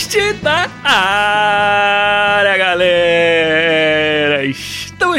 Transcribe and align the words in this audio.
Podcast 0.00 0.32
da 0.42 0.70
área, 0.82 1.79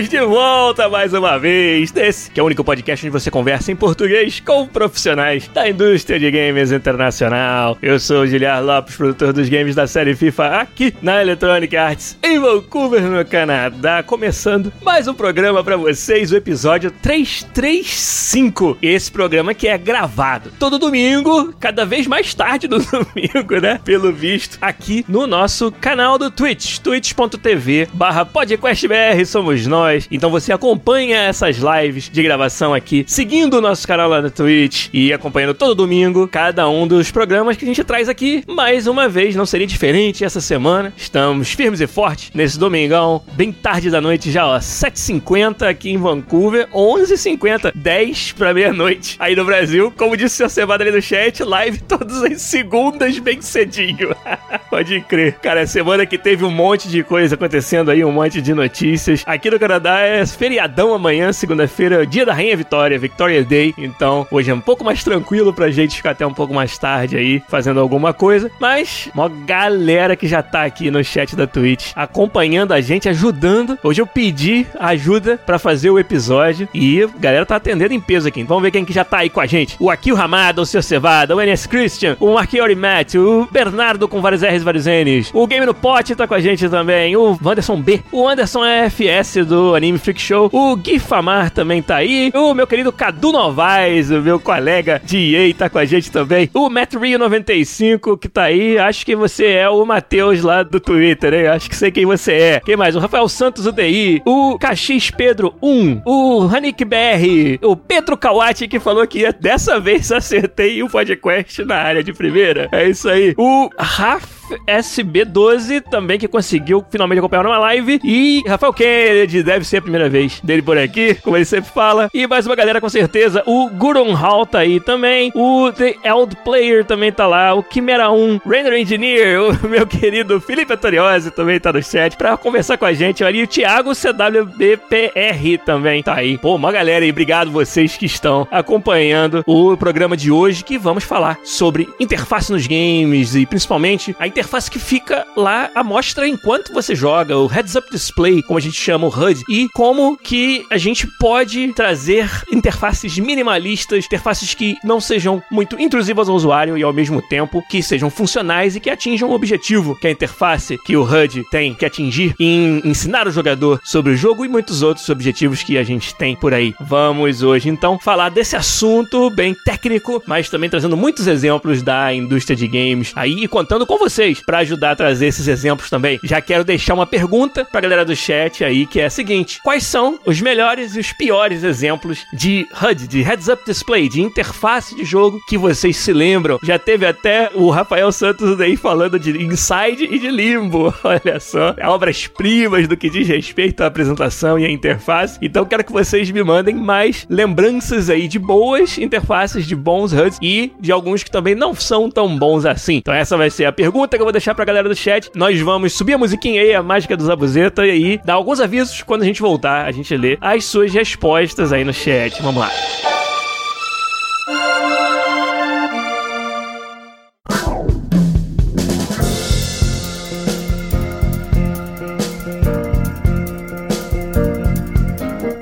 Estamos 0.01 0.09
de 0.09 0.25
volta 0.25 0.89
mais 0.89 1.13
uma 1.13 1.37
vez 1.37 1.93
nesse 1.93 2.31
que 2.31 2.39
é 2.39 2.43
o 2.43 2.47
único 2.47 2.63
podcast 2.63 3.05
onde 3.05 3.11
você 3.11 3.29
conversa 3.29 3.71
em 3.71 3.75
português 3.75 4.39
com 4.39 4.65
profissionais 4.65 5.47
da 5.49 5.69
indústria 5.69 6.19
de 6.19 6.31
games 6.31 6.71
internacional. 6.71 7.77
Eu 7.81 7.99
sou 7.99 8.21
o 8.21 8.27
Giliar 8.27 8.63
Lopes, 8.63 8.95
produtor 8.95 9.31
dos 9.31 9.47
games 9.47 9.75
da 9.75 9.85
série 9.85 10.15
FIFA 10.15 10.61
aqui 10.61 10.91
na 11.03 11.21
Electronic 11.21 11.77
Arts 11.77 12.17
em 12.23 12.39
Vancouver, 12.39 13.03
no 13.03 13.23
Canadá, 13.23 14.01
começando 14.01 14.73
mais 14.81 15.07
um 15.07 15.13
programa 15.13 15.63
para 15.63 15.77
vocês, 15.77 16.31
o 16.31 16.35
episódio 16.35 16.89
335. 16.89 18.79
Esse 18.81 19.11
programa 19.11 19.53
que 19.53 19.67
é 19.67 19.77
gravado 19.77 20.51
todo 20.57 20.79
domingo, 20.79 21.53
cada 21.59 21.85
vez 21.85 22.07
mais 22.07 22.33
tarde 22.33 22.67
no 22.67 22.79
domingo, 22.89 23.61
né? 23.61 23.79
Pelo 23.83 24.11
visto, 24.11 24.57
aqui 24.61 25.05
no 25.07 25.27
nosso 25.27 25.71
canal 25.71 26.17
do 26.17 26.31
Twitch, 26.31 26.79
twitch.tv/podcastbr. 26.79 29.25
Somos 29.27 29.67
nós. 29.67 29.90
Então 30.11 30.29
você 30.29 30.53
acompanha 30.53 31.17
essas 31.17 31.57
lives 31.57 32.09
de 32.09 32.23
gravação 32.23 32.73
aqui, 32.73 33.03
seguindo 33.07 33.55
o 33.55 33.61
nosso 33.61 33.87
canal 33.87 34.09
lá 34.09 34.21
no 34.21 34.31
Twitch 34.31 34.89
e 34.93 35.11
acompanhando 35.13 35.53
todo 35.53 35.75
domingo 35.75 36.27
cada 36.27 36.69
um 36.69 36.87
dos 36.87 37.11
programas 37.11 37.57
que 37.57 37.65
a 37.65 37.67
gente 37.67 37.83
traz 37.83 38.09
aqui. 38.09 38.43
Mais 38.47 38.87
uma 38.87 39.07
vez, 39.07 39.35
não 39.35 39.45
seria 39.45 39.67
diferente 39.67 40.23
essa 40.23 40.41
semana. 40.41 40.93
Estamos 40.95 41.51
firmes 41.51 41.81
e 41.81 41.87
fortes 41.87 42.31
nesse 42.33 42.57
domingão, 42.57 43.21
bem 43.33 43.51
tarde 43.51 43.89
da 43.89 44.01
noite 44.01 44.31
já, 44.31 44.45
ó, 44.47 44.57
7h50 44.57 45.67
aqui 45.67 45.91
em 45.91 45.97
Vancouver, 45.97 46.67
11h50, 46.73 47.71
10 47.73 48.33
pra 48.33 48.53
meia-noite 48.53 49.15
aí 49.19 49.35
no 49.35 49.45
Brasil. 49.45 49.93
Como 49.97 50.17
disse 50.17 50.43
o 50.43 50.49
Cebada 50.49 50.83
ali 50.83 50.91
no 50.91 51.01
chat, 51.01 51.43
live 51.43 51.79
todas 51.81 52.23
as 52.23 52.41
segundas 52.41 53.19
bem 53.19 53.41
cedinho. 53.41 54.15
Pode 54.69 55.01
crer. 55.01 55.33
Cara, 55.41 55.65
semana 55.67 56.05
que 56.05 56.17
teve 56.17 56.45
um 56.45 56.51
monte 56.51 56.87
de 56.87 57.03
coisa 57.03 57.35
acontecendo 57.35 57.91
aí, 57.91 58.03
um 58.03 58.11
monte 58.11 58.41
de 58.41 58.53
notícias. 58.53 59.23
Aqui 59.25 59.49
no 59.49 59.59
Canadá 59.71 59.99
é 60.01 60.25
feriadão 60.25 60.93
amanhã, 60.93 61.31
segunda-feira, 61.31 62.05
dia 62.05 62.25
da 62.25 62.33
Rainha 62.33 62.57
Vitória, 62.57 62.99
Victoria 62.99 63.41
Day. 63.41 63.73
Então, 63.77 64.27
hoje 64.29 64.51
é 64.51 64.53
um 64.53 64.59
pouco 64.59 64.83
mais 64.83 65.01
tranquilo 65.01 65.53
pra 65.53 65.71
gente 65.71 65.95
ficar 65.95 66.11
até 66.11 66.27
um 66.27 66.33
pouco 66.33 66.53
mais 66.53 66.77
tarde 66.77 67.15
aí 67.15 67.41
fazendo 67.47 67.79
alguma 67.79 68.13
coisa. 68.13 68.51
Mas, 68.59 69.07
uma 69.15 69.29
galera 69.29 70.17
que 70.17 70.27
já 70.27 70.43
tá 70.43 70.65
aqui 70.65 70.91
no 70.91 71.01
chat 71.01 71.37
da 71.37 71.47
Twitch 71.47 71.93
acompanhando 71.95 72.73
a 72.73 72.81
gente, 72.81 73.07
ajudando. 73.07 73.79
Hoje 73.81 74.01
eu 74.01 74.05
pedi 74.05 74.67
ajuda 74.77 75.37
para 75.37 75.57
fazer 75.57 75.89
o 75.89 75.97
episódio 75.97 76.67
e 76.73 77.03
a 77.03 77.07
galera 77.07 77.45
tá 77.45 77.55
atendendo 77.55 77.93
em 77.93 78.01
peso 78.01 78.27
aqui. 78.27 78.43
Vamos 78.43 78.63
ver 78.63 78.71
quem 78.71 78.83
que 78.83 78.91
já 78.91 79.05
tá 79.05 79.19
aí 79.19 79.29
com 79.29 79.39
a 79.39 79.45
gente. 79.45 79.77
O 79.79 79.89
Akil 79.89 80.15
Ramada, 80.15 80.61
o 80.61 80.65
Sr. 80.65 80.83
Cevada, 80.83 81.33
o 81.33 81.39
NS 81.39 81.65
Christian, 81.65 82.17
o 82.19 82.33
Marquiori 82.33 82.75
Matt, 82.75 83.15
o 83.15 83.47
Bernardo 83.49 84.05
com 84.09 84.19
vários 84.21 84.41
R's 84.41 84.63
e 84.63 84.65
vários 84.65 84.85
N's, 84.85 85.31
o 85.33 85.47
Game 85.47 85.65
no 85.65 85.73
Pote 85.73 86.13
tá 86.13 86.27
com 86.27 86.33
a 86.33 86.41
gente 86.41 86.67
também, 86.67 87.15
o 87.15 87.39
Wanderson 87.41 87.81
B, 87.81 88.01
o 88.11 88.27
Anderson 88.27 88.65
FS 88.89 89.45
do 89.45 89.60
Anime 89.75 89.97
Freak 89.97 90.21
Show. 90.21 90.49
O 90.51 90.75
Gui 90.75 90.99
Famar 90.99 91.49
também 91.51 91.81
tá 91.81 91.97
aí. 91.97 92.31
O 92.33 92.53
meu 92.53 92.67
querido 92.67 92.91
Cadu 92.91 93.31
Novaes, 93.31 94.09
o 94.09 94.21
meu 94.21 94.39
colega 94.39 95.01
de 95.03 95.35
EA, 95.35 95.53
tá 95.53 95.69
com 95.69 95.77
a 95.77 95.85
gente 95.85 96.11
também. 96.11 96.49
O 96.53 96.69
Matt 96.69 96.95
Rio 96.95 97.19
95 97.19 98.17
que 98.17 98.27
tá 98.27 98.43
aí. 98.43 98.77
Acho 98.77 99.05
que 99.05 99.15
você 99.15 99.45
é 99.47 99.69
o 99.69 99.85
Matheus 99.85 100.41
lá 100.41 100.63
do 100.63 100.79
Twitter, 100.79 101.33
hein? 101.33 101.47
Acho 101.47 101.69
que 101.69 101.75
sei 101.75 101.91
quem 101.91 102.05
você 102.05 102.33
é. 102.33 102.59
Quem 102.59 102.75
mais? 102.75 102.95
O 102.95 102.99
Rafael 102.99 103.27
Santos 103.27 103.65
UDI. 103.65 104.21
O 104.25 104.57
Caxis 104.59 105.11
Pedro 105.11 105.53
1. 105.61 106.01
O 106.05 106.47
Hanik 106.47 106.83
BR. 106.83 107.59
O 107.61 107.75
Pedro 107.75 108.17
Kawati 108.17 108.67
que 108.67 108.79
falou 108.79 109.05
que 109.07 109.31
dessa 109.33 109.79
vez 109.79 110.11
acertei 110.11 110.81
o 110.83 110.89
podcast 110.89 111.63
na 111.63 111.75
área 111.75 112.03
de 112.03 112.13
primeira. 112.13 112.69
É 112.71 112.87
isso 112.87 113.09
aí. 113.09 113.33
O 113.37 113.69
Rafa 113.77 114.40
SB12 114.67 115.81
também 115.89 116.19
que 116.19 116.27
conseguiu 116.27 116.83
finalmente 116.89 117.19
acompanhar 117.19 117.45
uma 117.45 117.57
live. 117.57 117.99
E 118.03 118.43
Rafael 118.47 118.73
Kennedy, 118.73 119.43
deve 119.43 119.65
ser 119.65 119.77
a 119.77 119.81
primeira 119.81 120.09
vez 120.09 120.39
dele 120.41 120.61
por 120.61 120.77
aqui, 120.77 121.15
como 121.15 121.37
ele 121.37 121.45
sempre 121.45 121.71
fala. 121.71 122.09
E 122.13 122.27
mais 122.27 122.45
uma 122.45 122.55
galera 122.55 122.81
com 122.81 122.89
certeza. 122.89 123.43
O 123.45 123.69
Gurun 123.69 124.13
Hall 124.13 124.45
tá 124.45 124.59
aí 124.59 124.79
também. 124.79 125.31
O 125.35 125.71
The 125.71 125.95
Eld 126.03 126.35
Player 126.43 126.85
também 126.85 127.11
tá 127.11 127.27
lá. 127.27 127.53
O 127.53 127.63
Chimera 127.71 128.11
1, 128.11 128.41
Render 128.45 128.73
Engineer, 128.73 129.39
o 129.63 129.67
meu 129.67 129.85
querido 129.87 130.39
Felipe 130.39 130.73
Atoriose 130.73 131.31
também 131.31 131.59
tá 131.59 131.71
no 131.71 131.81
chat 131.81 132.15
pra 132.17 132.37
conversar 132.37 132.77
com 132.77 132.85
a 132.85 132.93
gente. 132.93 133.23
E 133.23 133.43
o 133.43 133.47
Thiago 133.47 133.93
CWBPR 133.95 135.57
também 135.65 136.03
tá 136.03 136.15
aí. 136.15 136.37
Pô, 136.37 136.55
uma 136.55 136.71
galera 136.71 137.03
aí. 137.05 137.11
Obrigado 137.11 137.51
vocês 137.51 137.95
que 137.97 138.05
estão 138.05 138.47
acompanhando 138.51 139.43
o 139.45 139.77
programa 139.77 140.17
de 140.17 140.31
hoje 140.31 140.63
que 140.63 140.77
vamos 140.77 141.03
falar 141.03 141.39
sobre 141.43 141.87
interface 141.99 142.51
nos 142.51 142.67
games 142.67 143.35
e 143.35 143.45
principalmente 143.45 144.15
a 144.19 144.27
interface 144.27 144.40
que 144.69 144.79
fica 144.79 145.25
lá 145.35 145.69
à 145.73 145.83
mostra 145.83 146.27
enquanto 146.27 146.73
você 146.73 146.95
joga, 146.95 147.37
o 147.37 147.47
Heads 147.47 147.75
Up 147.75 147.89
Display, 147.91 148.41
como 148.43 148.57
a 148.57 148.61
gente 148.61 148.79
chama 148.79 149.07
o 149.07 149.09
HUD, 149.09 149.43
e 149.49 149.67
como 149.73 150.17
que 150.17 150.65
a 150.69 150.77
gente 150.77 151.07
pode 151.19 151.73
trazer 151.73 152.29
interfaces 152.51 153.17
minimalistas, 153.17 154.05
interfaces 154.05 154.53
que 154.53 154.77
não 154.83 154.99
sejam 154.99 155.41
muito 155.49 155.79
intrusivas 155.79 156.29
ao 156.29 156.35
usuário 156.35 156.77
e 156.77 156.83
ao 156.83 156.93
mesmo 156.93 157.21
tempo 157.21 157.63
que 157.69 157.81
sejam 157.81 158.09
funcionais 158.09 158.75
e 158.75 158.79
que 158.79 158.89
atinjam 158.89 159.29
o 159.29 159.33
objetivo 159.33 159.95
que 159.95 160.07
a 160.07 160.11
interface 160.11 160.77
que 160.85 160.95
o 160.95 161.03
HUD 161.03 161.43
tem 161.49 161.73
que 161.73 161.85
atingir 161.85 162.35
em 162.39 162.81
ensinar 162.85 163.27
o 163.27 163.31
jogador 163.31 163.79
sobre 163.83 164.13
o 164.13 164.17
jogo 164.17 164.45
e 164.45 164.49
muitos 164.49 164.81
outros 164.81 165.09
objetivos 165.09 165.63
que 165.63 165.77
a 165.77 165.83
gente 165.83 166.13
tem 166.15 166.35
por 166.35 166.53
aí. 166.53 166.75
Vamos 166.79 167.41
hoje 167.41 167.69
então 167.69 167.97
falar 167.99 168.29
desse 168.29 168.55
assunto 168.55 169.29
bem 169.29 169.55
técnico, 169.65 170.21
mas 170.25 170.49
também 170.49 170.69
trazendo 170.69 170.97
muitos 170.97 171.27
exemplos 171.27 171.81
da 171.81 172.13
indústria 172.13 172.55
de 172.55 172.67
games 172.67 173.11
aí 173.15 173.43
e 173.43 173.47
contando 173.47 173.85
com 173.85 173.97
vocês 174.21 174.39
para 174.39 174.59
ajudar 174.59 174.91
a 174.91 174.95
trazer 174.95 175.27
esses 175.27 175.47
exemplos 175.47 175.89
também. 175.89 176.19
Já 176.23 176.39
quero 176.39 176.63
deixar 176.63 176.93
uma 176.93 177.07
pergunta 177.07 177.65
pra 177.65 177.81
galera 177.81 178.05
do 178.05 178.15
chat 178.15 178.63
aí 178.63 178.85
que 178.85 178.99
é 178.99 179.05
a 179.05 179.09
seguinte: 179.09 179.59
quais 179.63 179.83
são 179.83 180.19
os 180.25 180.39
melhores 180.39 180.95
e 180.95 180.99
os 180.99 181.11
piores 181.11 181.63
exemplos 181.63 182.23
de 182.31 182.67
HUD, 182.81 183.07
de 183.07 183.21
Heads 183.21 183.47
Up 183.47 183.63
Display, 183.65 184.07
de 184.07 184.21
interface 184.21 184.95
de 184.95 185.03
jogo 185.03 185.41
que 185.47 185.57
vocês 185.57 185.97
se 185.97 186.13
lembram? 186.13 186.59
Já 186.63 186.77
teve 186.77 187.05
até 187.05 187.49
o 187.55 187.69
Rafael 187.69 188.11
Santos 188.11 188.59
aí 188.59 188.77
falando 188.77 189.19
de 189.19 189.31
Inside 189.43 190.07
e 190.11 190.19
de 190.19 190.29
Limbo. 190.29 190.93
Olha 191.03 191.39
só, 191.39 191.75
obras-primas 191.83 192.87
do 192.87 192.95
que 192.95 193.09
diz 193.09 193.27
respeito 193.27 193.81
à 193.81 193.87
apresentação 193.87 194.59
e 194.59 194.65
à 194.65 194.69
interface. 194.69 195.39
Então 195.41 195.65
quero 195.65 195.83
que 195.83 195.91
vocês 195.91 196.29
me 196.29 196.43
mandem 196.43 196.75
mais 196.75 197.25
lembranças 197.27 198.09
aí 198.09 198.27
de 198.27 198.37
boas 198.37 198.99
interfaces, 198.99 199.65
de 199.65 199.75
bons 199.75 200.13
HUDs 200.13 200.37
e 200.41 200.71
de 200.79 200.91
alguns 200.91 201.23
que 201.23 201.31
também 201.31 201.55
não 201.55 201.73
são 201.73 202.09
tão 202.09 202.37
bons 202.37 202.65
assim. 202.65 202.97
Então 202.97 203.13
essa 203.13 203.35
vai 203.35 203.49
ser 203.49 203.65
a 203.65 203.71
pergunta 203.71 204.10
que 204.17 204.21
eu 204.21 204.25
vou 204.25 204.31
deixar 204.31 204.55
pra 204.55 204.65
galera 204.65 204.87
do 204.87 204.95
chat. 204.95 205.29
Nós 205.35 205.59
vamos 205.59 205.93
subir 205.93 206.13
a 206.13 206.17
musiquinha 206.17 206.61
aí, 206.61 206.73
a 206.73 206.83
mágica 206.83 207.15
dos 207.17 207.27
Zabuzeta, 207.27 207.85
e 207.85 207.91
aí 207.91 208.21
dar 208.23 208.33
alguns 208.33 208.59
avisos 208.59 209.01
quando 209.03 209.23
a 209.23 209.25
gente 209.25 209.41
voltar, 209.41 209.85
a 209.85 209.91
gente 209.91 210.15
lê 210.15 210.37
as 210.41 210.65
suas 210.65 210.93
respostas 210.93 211.73
aí 211.73 211.83
no 211.83 211.93
chat. 211.93 212.41
Vamos 212.41 212.61
lá. 212.61 213.10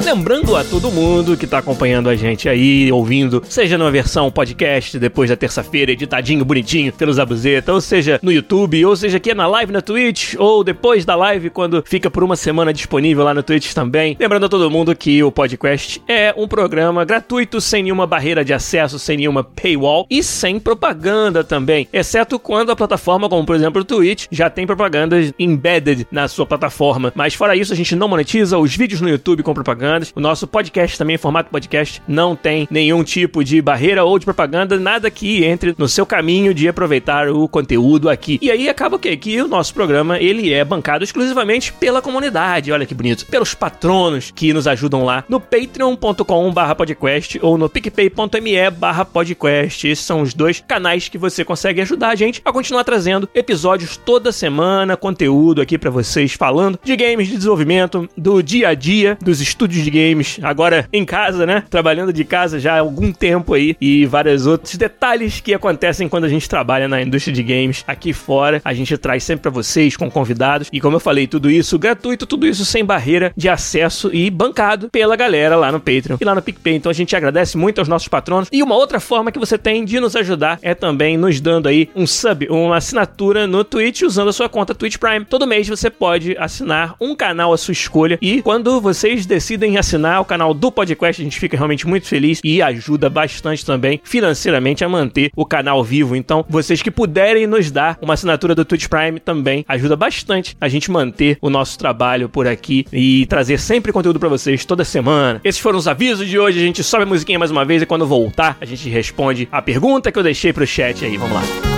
Lembrando 0.09 0.55
a 0.55 0.63
todo 0.63 0.89
mundo 0.89 1.37
que 1.37 1.45
tá 1.45 1.59
acompanhando 1.59 2.09
a 2.09 2.15
gente 2.15 2.49
aí, 2.49 2.91
ouvindo, 2.91 3.43
seja 3.47 3.77
numa 3.77 3.91
versão 3.91 4.31
podcast 4.31 4.97
depois 4.97 5.29
da 5.29 5.35
terça-feira, 5.35 5.91
editadinho, 5.91 6.43
bonitinho, 6.43 6.91
pelo 6.91 7.13
Zabuzeta, 7.13 7.71
ou 7.71 7.79
seja 7.79 8.19
no 8.23 8.31
YouTube, 8.31 8.83
ou 8.87 8.95
seja 8.95 9.17
aqui 9.17 9.35
na 9.35 9.45
live 9.45 9.71
na 9.71 9.81
Twitch, 9.81 10.33
ou 10.39 10.63
depois 10.63 11.05
da 11.05 11.15
live, 11.15 11.51
quando 11.51 11.83
fica 11.85 12.09
por 12.09 12.23
uma 12.23 12.35
semana 12.35 12.73
disponível 12.73 13.23
lá 13.23 13.35
no 13.35 13.43
Twitch 13.43 13.71
também. 13.71 14.17
Lembrando 14.19 14.47
a 14.47 14.49
todo 14.49 14.71
mundo 14.71 14.95
que 14.95 15.21
o 15.21 15.31
podcast 15.31 16.01
é 16.07 16.33
um 16.35 16.47
programa 16.47 17.05
gratuito, 17.05 17.61
sem 17.61 17.83
nenhuma 17.83 18.07
barreira 18.07 18.43
de 18.43 18.51
acesso, 18.51 18.97
sem 18.97 19.15
nenhuma 19.15 19.43
paywall 19.43 20.07
e 20.09 20.23
sem 20.23 20.59
propaganda 20.59 21.43
também, 21.43 21.87
exceto 21.93 22.39
quando 22.39 22.71
a 22.71 22.75
plataforma, 22.75 23.29
como 23.29 23.45
por 23.45 23.55
exemplo 23.55 23.83
o 23.83 23.85
Twitch, 23.85 24.25
já 24.31 24.49
tem 24.49 24.65
propagandas 24.65 25.31
embedded 25.37 26.07
na 26.11 26.27
sua 26.27 26.47
plataforma. 26.47 27.13
Mas 27.13 27.35
fora 27.35 27.55
isso, 27.55 27.73
a 27.73 27.75
gente 27.75 27.95
não 27.95 28.07
monetiza 28.07 28.57
os 28.57 28.75
vídeos 28.75 29.01
no 29.01 29.07
YouTube 29.07 29.43
com 29.43 29.53
propaganda 29.53 29.98
propagandas. 29.99 30.13
O 30.15 30.19
nosso 30.19 30.47
podcast 30.47 30.97
também, 30.97 31.17
formato 31.17 31.49
podcast, 31.49 32.01
não 32.07 32.35
tem 32.35 32.67
nenhum 32.71 33.03
tipo 33.03 33.43
de 33.43 33.61
barreira 33.61 34.03
ou 34.03 34.17
de 34.17 34.25
propaganda, 34.25 34.79
nada 34.79 35.11
que 35.11 35.43
entre 35.43 35.75
no 35.77 35.87
seu 35.87 36.05
caminho 36.05 36.53
de 36.53 36.67
aproveitar 36.67 37.29
o 37.29 37.47
conteúdo 37.47 38.09
aqui. 38.09 38.39
E 38.41 38.49
aí 38.49 38.69
acaba 38.69 38.95
o 38.95 38.99
quê? 38.99 39.15
Que 39.17 39.41
o 39.41 39.47
nosso 39.47 39.73
programa, 39.73 40.19
ele 40.19 40.53
é 40.53 40.63
bancado 40.63 41.03
exclusivamente 41.03 41.73
pela 41.73 42.01
comunidade, 42.01 42.71
olha 42.71 42.85
que 42.85 42.93
bonito, 42.93 43.25
pelos 43.25 43.53
patronos 43.53 44.31
que 44.31 44.53
nos 44.53 44.67
ajudam 44.67 45.03
lá 45.03 45.23
no 45.27 45.39
patreon.com 45.39 46.51
barra 46.51 46.75
podcast 46.75 47.39
ou 47.41 47.57
no 47.57 47.69
picpay.me 47.69 48.69
barra 48.71 49.05
podcast. 49.05 49.87
Esses 49.87 50.05
são 50.05 50.21
os 50.21 50.33
dois 50.33 50.63
canais 50.65 51.09
que 51.09 51.17
você 51.17 51.43
consegue 51.43 51.81
ajudar 51.81 52.09
a 52.09 52.15
gente 52.15 52.41
a 52.45 52.51
continuar 52.51 52.83
trazendo 52.83 53.29
episódios 53.33 53.97
toda 53.97 54.31
semana, 54.31 54.97
conteúdo 54.97 55.61
aqui 55.61 55.77
para 55.77 55.89
vocês 55.89 56.33
falando 56.33 56.79
de 56.83 56.95
games 56.95 57.27
de 57.27 57.35
desenvolvimento, 57.35 58.07
do 58.17 58.41
dia 58.41 58.69
a 58.69 58.73
dia, 58.73 59.17
dos 59.21 59.41
estúdios 59.41 59.83
de 59.83 59.88
games, 59.89 60.39
agora 60.41 60.87
em 60.91 61.05
casa, 61.05 61.45
né? 61.45 61.63
Trabalhando 61.69 62.13
de 62.13 62.23
casa 62.23 62.59
já 62.59 62.75
há 62.75 62.79
algum 62.79 63.11
tempo 63.11 63.53
aí 63.53 63.75
e 63.79 64.05
vários 64.05 64.45
outros 64.45 64.75
detalhes 64.75 65.39
que 65.41 65.53
acontecem 65.53 66.09
quando 66.09 66.25
a 66.25 66.29
gente 66.29 66.47
trabalha 66.47 66.87
na 66.87 67.01
indústria 67.01 67.33
de 67.33 67.43
games 67.43 67.83
aqui 67.87 68.13
fora. 68.13 68.61
A 68.63 68.73
gente 68.73 68.97
traz 68.97 69.23
sempre 69.23 69.43
para 69.43 69.51
vocês 69.51 69.95
com 69.95 70.09
convidados 70.09 70.69
e 70.71 70.79
como 70.79 70.95
eu 70.95 70.99
falei, 70.99 71.27
tudo 71.27 71.49
isso 71.49 71.77
gratuito, 71.77 72.25
tudo 72.25 72.45
isso 72.47 72.65
sem 72.65 72.83
barreira 72.83 73.31
de 73.35 73.49
acesso 73.49 74.09
e 74.13 74.29
bancado 74.29 74.89
pela 74.89 75.15
galera 75.15 75.55
lá 75.55 75.71
no 75.71 75.79
Patreon 75.79 76.17
e 76.19 76.25
lá 76.25 76.35
no 76.35 76.41
PicPay. 76.41 76.75
Então 76.75 76.89
a 76.89 76.93
gente 76.93 77.15
agradece 77.15 77.57
muito 77.57 77.79
aos 77.79 77.87
nossos 77.87 78.07
patronos. 78.07 78.49
E 78.51 78.63
uma 78.63 78.75
outra 78.75 78.99
forma 78.99 79.31
que 79.31 79.39
você 79.39 79.57
tem 79.57 79.85
de 79.85 79.99
nos 79.99 80.15
ajudar 80.15 80.59
é 80.61 80.73
também 80.73 81.17
nos 81.17 81.39
dando 81.39 81.67
aí 81.67 81.89
um 81.95 82.05
sub, 82.05 82.47
uma 82.49 82.77
assinatura 82.77 83.47
no 83.47 83.63
Twitch 83.63 84.01
usando 84.01 84.29
a 84.29 84.33
sua 84.33 84.49
conta 84.49 84.75
Twitch 84.75 84.97
Prime. 84.97 85.25
Todo 85.25 85.47
mês 85.47 85.67
você 85.67 85.89
pode 85.89 86.35
assinar 86.37 86.95
um 86.99 87.15
canal 87.15 87.53
à 87.53 87.57
sua 87.57 87.71
escolha 87.71 88.17
e 88.21 88.41
quando 88.41 88.79
vocês 88.81 89.25
decidem 89.25 89.77
assinar 89.79 90.21
o 90.21 90.25
canal 90.25 90.53
do 90.53 90.71
podcast, 90.71 91.21
a 91.21 91.25
gente 91.25 91.39
fica 91.39 91.57
realmente 91.57 91.87
muito 91.87 92.07
feliz 92.07 92.39
e 92.43 92.61
ajuda 92.61 93.09
bastante 93.09 93.65
também 93.65 93.99
financeiramente 94.03 94.83
a 94.83 94.89
manter 94.89 95.31
o 95.35 95.45
canal 95.45 95.83
vivo. 95.83 96.15
Então, 96.15 96.45
vocês 96.49 96.81
que 96.81 96.91
puderem 96.91 97.47
nos 97.47 97.71
dar 97.71 97.97
uma 98.01 98.13
assinatura 98.13 98.53
do 98.53 98.65
Twitch 98.65 98.87
Prime 98.87 99.19
também 99.19 99.65
ajuda 99.67 99.95
bastante 99.95 100.55
a 100.59 100.67
gente 100.67 100.91
manter 100.91 101.37
o 101.41 101.49
nosso 101.49 101.77
trabalho 101.77 102.29
por 102.29 102.47
aqui 102.47 102.85
e 102.91 103.25
trazer 103.27 103.59
sempre 103.59 103.91
conteúdo 103.91 104.19
para 104.19 104.29
vocês 104.29 104.65
toda 104.65 104.83
semana. 104.83 105.41
Esses 105.43 105.61
foram 105.61 105.77
os 105.77 105.87
avisos 105.87 106.27
de 106.27 106.37
hoje. 106.37 106.59
A 106.59 106.63
gente 106.63 106.83
sobe 106.83 107.03
a 107.03 107.07
musiquinha 107.07 107.39
mais 107.39 107.51
uma 107.51 107.65
vez 107.65 107.81
e 107.81 107.85
quando 107.85 108.05
voltar, 108.05 108.57
a 108.59 108.65
gente 108.65 108.89
responde 108.89 109.47
a 109.51 109.61
pergunta 109.61 110.11
que 110.11 110.19
eu 110.19 110.23
deixei 110.23 110.53
pro 110.53 110.67
chat 110.67 111.05
aí. 111.05 111.17
Vamos 111.17 111.35
lá. 111.35 111.68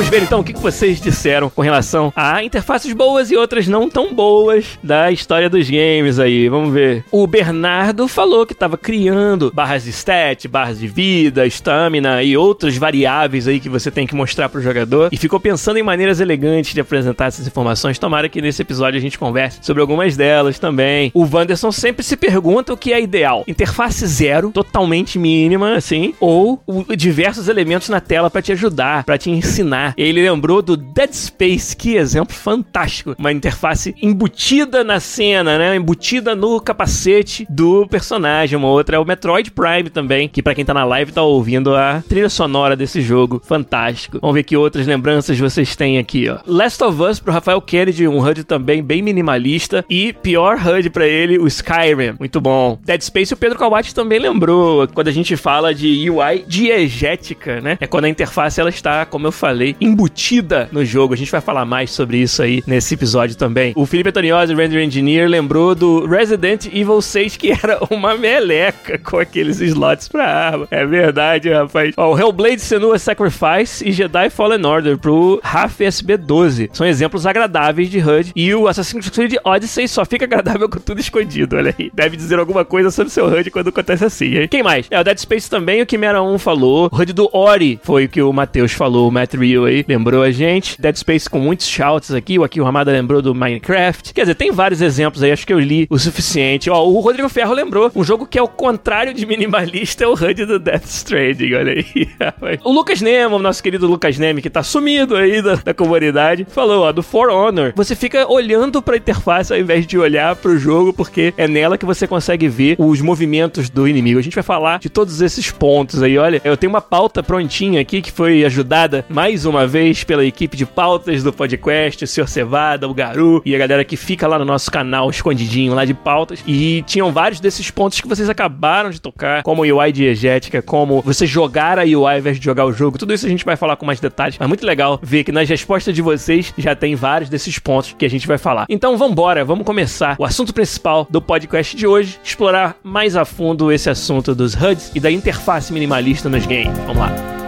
Vamos 0.00 0.16
ver 0.16 0.22
então 0.22 0.40
o 0.40 0.44
que 0.44 0.54
vocês 0.54 0.98
disseram 0.98 1.50
com 1.50 1.60
relação 1.60 2.10
a 2.16 2.42
interfaces 2.42 2.90
boas 2.94 3.30
e 3.30 3.36
outras 3.36 3.68
não 3.68 3.86
tão 3.86 4.14
boas 4.14 4.78
da 4.82 5.12
história 5.12 5.50
dos 5.50 5.68
games 5.68 6.18
aí. 6.18 6.48
Vamos 6.48 6.72
ver. 6.72 7.04
O 7.10 7.26
Bernardo 7.26 8.08
falou 8.08 8.46
que 8.46 8.54
estava 8.54 8.78
criando 8.78 9.52
barras 9.52 9.84
de 9.84 9.90
stat, 9.90 10.48
barras 10.48 10.78
de 10.78 10.88
vida, 10.88 11.46
estamina 11.46 12.22
e 12.22 12.34
outras 12.34 12.78
variáveis 12.78 13.46
aí 13.46 13.60
que 13.60 13.68
você 13.68 13.90
tem 13.90 14.06
que 14.06 14.14
mostrar 14.14 14.48
pro 14.48 14.62
jogador 14.62 15.10
e 15.12 15.18
ficou 15.18 15.38
pensando 15.38 15.76
em 15.78 15.82
maneiras 15.82 16.18
elegantes 16.18 16.72
de 16.72 16.80
apresentar 16.80 17.26
essas 17.26 17.46
informações. 17.46 17.98
Tomara 17.98 18.26
que 18.26 18.40
nesse 18.40 18.62
episódio 18.62 18.96
a 18.96 19.02
gente 19.02 19.18
converse 19.18 19.58
sobre 19.60 19.82
algumas 19.82 20.16
delas 20.16 20.58
também. 20.58 21.10
O 21.12 21.28
Wanderson 21.30 21.70
sempre 21.70 22.02
se 22.02 22.16
pergunta 22.16 22.72
o 22.72 22.76
que 22.76 22.94
é 22.94 23.02
ideal: 23.02 23.44
interface 23.46 24.06
zero, 24.06 24.50
totalmente 24.50 25.18
mínima, 25.18 25.74
assim, 25.74 26.14
ou 26.18 26.58
diversos 26.96 27.48
elementos 27.48 27.90
na 27.90 28.00
tela 28.00 28.30
para 28.30 28.40
te 28.40 28.52
ajudar, 28.52 29.04
para 29.04 29.18
te 29.18 29.30
ensinar 29.30 29.89
ele 29.96 30.22
lembrou 30.22 30.62
do 30.62 30.76
Dead 30.76 31.12
Space, 31.12 31.76
que 31.76 31.96
exemplo 31.96 32.34
fantástico. 32.34 33.14
Uma 33.18 33.32
interface 33.32 33.94
embutida 34.02 34.84
na 34.84 35.00
cena, 35.00 35.58
né? 35.58 35.76
Embutida 35.76 36.34
no 36.34 36.60
capacete 36.60 37.46
do 37.48 37.86
personagem. 37.88 38.56
Uma 38.58 38.68
outra 38.68 38.96
é 38.96 38.98
o 38.98 39.04
Metroid 39.04 39.50
Prime 39.50 39.90
também, 39.90 40.28
que 40.28 40.42
para 40.42 40.54
quem 40.54 40.64
tá 40.64 40.74
na 40.74 40.84
live 40.84 41.12
tá 41.12 41.22
ouvindo 41.22 41.74
a 41.74 42.02
trilha 42.08 42.28
sonora 42.28 42.76
desse 42.76 43.00
jogo. 43.00 43.40
Fantástico. 43.44 44.18
Vamos 44.20 44.34
ver 44.34 44.42
que 44.42 44.56
outras 44.56 44.86
lembranças 44.86 45.38
vocês 45.38 45.74
têm 45.74 45.98
aqui, 45.98 46.28
ó. 46.28 46.38
Last 46.46 46.82
of 46.84 47.02
Us 47.02 47.20
pro 47.20 47.32
Rafael 47.32 47.60
Kennedy, 47.60 48.06
um 48.06 48.18
HUD 48.18 48.44
também 48.44 48.82
bem 48.82 49.02
minimalista. 49.02 49.84
E 49.88 50.12
pior 50.12 50.56
HUD 50.56 50.90
para 50.90 51.06
ele, 51.06 51.38
o 51.38 51.46
Skyrim. 51.46 52.16
Muito 52.18 52.40
bom. 52.40 52.78
Dead 52.84 53.00
Space 53.00 53.32
o 53.32 53.36
Pedro 53.36 53.58
Kawati 53.58 53.94
também 53.94 54.18
lembrou, 54.18 54.88
quando 54.88 55.08
a 55.08 55.12
gente 55.12 55.36
fala 55.36 55.74
de 55.74 56.10
UI 56.10 56.44
diegética, 56.46 57.60
né? 57.60 57.76
É 57.80 57.86
quando 57.86 58.04
a 58.04 58.08
interface 58.08 58.60
ela 58.60 58.70
está, 58.70 59.04
como 59.04 59.26
eu 59.26 59.32
falei, 59.32 59.76
embutida 59.80 60.68
no 60.72 60.84
jogo. 60.84 61.14
A 61.14 61.16
gente 61.16 61.30
vai 61.30 61.40
falar 61.40 61.64
mais 61.64 61.90
sobre 61.90 62.18
isso 62.18 62.42
aí 62.42 62.62
nesse 62.66 62.94
episódio 62.94 63.36
também. 63.36 63.72
O 63.76 63.86
Felipe 63.86 64.10
Antoniosi, 64.10 64.54
Render 64.54 64.82
Engineer, 64.82 65.28
lembrou 65.28 65.74
do 65.74 66.06
Resident 66.06 66.66
Evil 66.66 67.00
6, 67.00 67.36
que 67.36 67.50
era 67.50 67.78
uma 67.90 68.16
meleca 68.16 68.98
com 68.98 69.18
aqueles 69.18 69.60
slots 69.60 70.08
pra 70.08 70.26
arma. 70.26 70.68
É 70.70 70.84
verdade, 70.84 71.50
rapaz. 71.50 71.94
Ó, 71.96 72.14
o 72.14 72.18
Hellblade 72.18 72.60
Senua 72.60 72.98
Sacrifice 72.98 73.86
e 73.86 73.92
Jedi 73.92 74.30
Fallen 74.30 74.64
Order 74.64 74.98
pro 74.98 75.40
RAF 75.42 75.80
SB12. 75.80 76.70
São 76.72 76.86
exemplos 76.86 77.26
agradáveis 77.26 77.90
de 77.90 77.98
HUD. 77.98 78.32
E 78.34 78.54
o 78.54 78.68
Assassin's 78.68 79.08
Creed 79.08 79.34
Odyssey 79.44 79.88
só 79.88 80.04
fica 80.04 80.24
agradável 80.24 80.68
com 80.68 80.78
tudo 80.78 81.00
escondido, 81.00 81.56
olha 81.56 81.74
aí. 81.78 81.90
Deve 81.94 82.16
dizer 82.16 82.38
alguma 82.38 82.64
coisa 82.64 82.90
sobre 82.90 83.12
seu 83.12 83.26
HUD 83.26 83.50
quando 83.50 83.68
acontece 83.68 84.04
assim, 84.04 84.36
hein? 84.36 84.48
Quem 84.48 84.62
mais? 84.62 84.86
É, 84.90 85.00
o 85.00 85.04
Dead 85.04 85.18
Space 85.18 85.48
também, 85.48 85.82
o 85.82 85.86
Chimera 85.88 86.22
1 86.22 86.38
falou. 86.38 86.88
O 86.92 86.96
HUD 86.96 87.12
do 87.12 87.28
Ori 87.32 87.80
foi 87.82 88.04
o 88.04 88.08
que 88.08 88.22
o 88.22 88.32
Matheus 88.32 88.72
falou, 88.72 89.08
o 89.08 89.12
Matt 89.12 89.34
Rio 89.34 89.69
aí 89.70 89.84
lembrou 89.88 90.22
a 90.22 90.30
gente. 90.30 90.80
Dead 90.80 90.96
Space 90.96 91.28
com 91.28 91.38
muitos 91.38 91.66
shouts 91.66 92.12
aqui. 92.12 92.38
O 92.38 92.50
Aqui 92.50 92.60
o 92.60 92.64
Ramada 92.64 92.90
lembrou 92.90 93.22
do 93.22 93.32
Minecraft. 93.32 94.12
Quer 94.12 94.22
dizer, 94.22 94.34
tem 94.34 94.50
vários 94.50 94.82
exemplos 94.82 95.22
aí. 95.22 95.30
Acho 95.30 95.46
que 95.46 95.52
eu 95.52 95.60
li 95.60 95.86
o 95.88 95.98
suficiente. 95.98 96.68
Ó, 96.68 96.84
o 96.84 96.98
Rodrigo 96.98 97.28
Ferro 97.28 97.54
lembrou. 97.54 97.90
Um 97.94 98.02
jogo 98.02 98.26
que 98.26 98.36
é 98.36 98.42
o 98.42 98.48
contrário 98.48 99.14
de 99.14 99.24
minimalista 99.24 100.02
é 100.02 100.06
o 100.08 100.14
HUD 100.14 100.46
do 100.46 100.58
Death 100.58 100.84
Stranding. 100.86 101.54
Olha 101.54 101.72
aí. 101.72 102.08
o 102.64 102.72
Lucas 102.72 103.00
Nemo, 103.00 103.38
nosso 103.38 103.62
querido 103.62 103.86
Lucas 103.86 104.18
Nemo, 104.18 104.40
que 104.40 104.50
tá 104.50 104.64
sumido 104.64 105.14
aí 105.14 105.40
da, 105.40 105.54
da 105.54 105.72
comunidade, 105.72 106.44
falou, 106.50 106.82
ó, 106.82 106.92
do 106.92 107.04
For 107.04 107.30
Honor. 107.30 107.72
Você 107.76 107.94
fica 107.94 108.26
olhando 108.28 108.82
pra 108.82 108.96
interface 108.96 109.52
ao 109.52 109.58
invés 109.58 109.86
de 109.86 109.96
olhar 109.96 110.34
pro 110.34 110.58
jogo, 110.58 110.92
porque 110.92 111.32
é 111.36 111.46
nela 111.46 111.78
que 111.78 111.86
você 111.86 112.06
consegue 112.06 112.48
ver 112.48 112.74
os 112.78 113.00
movimentos 113.00 113.70
do 113.70 113.86
inimigo. 113.86 114.18
A 114.18 114.22
gente 114.22 114.34
vai 114.34 114.42
falar 114.42 114.80
de 114.80 114.90
todos 114.90 115.20
esses 115.20 115.52
pontos 115.52 116.02
aí. 116.02 116.18
Olha, 116.18 116.40
eu 116.44 116.56
tenho 116.56 116.72
uma 116.72 116.80
pauta 116.80 117.22
prontinha 117.22 117.80
aqui 117.80 118.02
que 118.02 118.10
foi 118.10 118.44
ajudada 118.44 119.04
mais 119.08 119.46
uma 119.50 119.66
vez 119.66 120.04
pela 120.04 120.24
equipe 120.24 120.56
de 120.56 120.64
pautas 120.64 121.22
do 121.22 121.32
podcast, 121.32 122.04
o 122.04 122.06
Sr. 122.06 122.28
Cevada, 122.28 122.88
o 122.88 122.94
Garu 122.94 123.42
e 123.44 123.54
a 123.54 123.58
galera 123.58 123.84
que 123.84 123.96
fica 123.96 124.26
lá 124.26 124.38
no 124.38 124.44
nosso 124.44 124.70
canal 124.70 125.10
escondidinho 125.10 125.74
lá 125.74 125.84
de 125.84 125.94
pautas. 125.94 126.42
E 126.46 126.82
tinham 126.86 127.12
vários 127.12 127.40
desses 127.40 127.70
pontos 127.70 128.00
que 128.00 128.08
vocês 128.08 128.28
acabaram 128.28 128.90
de 128.90 129.00
tocar, 129.00 129.42
como 129.42 129.62
UI 129.62 129.92
diegética, 129.92 130.62
como 130.62 131.02
você 131.02 131.26
jogar 131.26 131.78
a 131.78 131.82
UI 131.82 131.94
ao 131.94 132.18
invés 132.18 132.38
de 132.38 132.44
jogar 132.44 132.64
o 132.64 132.72
jogo. 132.72 132.98
Tudo 132.98 133.12
isso 133.12 133.26
a 133.26 133.28
gente 133.28 133.44
vai 133.44 133.56
falar 133.56 133.76
com 133.76 133.84
mais 133.84 134.00
detalhes. 134.00 134.36
Mas 134.38 134.48
muito 134.48 134.64
legal 134.64 134.98
ver 135.02 135.24
que 135.24 135.32
nas 135.32 135.48
respostas 135.48 135.94
de 135.94 136.02
vocês 136.02 136.52
já 136.56 136.74
tem 136.74 136.94
vários 136.94 137.28
desses 137.28 137.58
pontos 137.58 137.94
que 137.98 138.04
a 138.04 138.10
gente 138.10 138.26
vai 138.26 138.38
falar. 138.38 138.66
Então 138.68 138.96
vambora, 138.96 139.44
vamos 139.44 139.66
começar 139.66 140.16
o 140.18 140.24
assunto 140.24 140.54
principal 140.54 141.06
do 141.10 141.20
podcast 141.20 141.76
de 141.76 141.86
hoje, 141.86 142.18
explorar 142.22 142.76
mais 142.82 143.16
a 143.16 143.24
fundo 143.24 143.72
esse 143.72 143.90
assunto 143.90 144.34
dos 144.34 144.54
HUDs 144.54 144.92
e 144.94 145.00
da 145.00 145.10
interface 145.10 145.72
minimalista 145.72 146.28
nos 146.28 146.46
games. 146.46 146.78
Vamos 146.86 146.98
lá. 146.98 147.39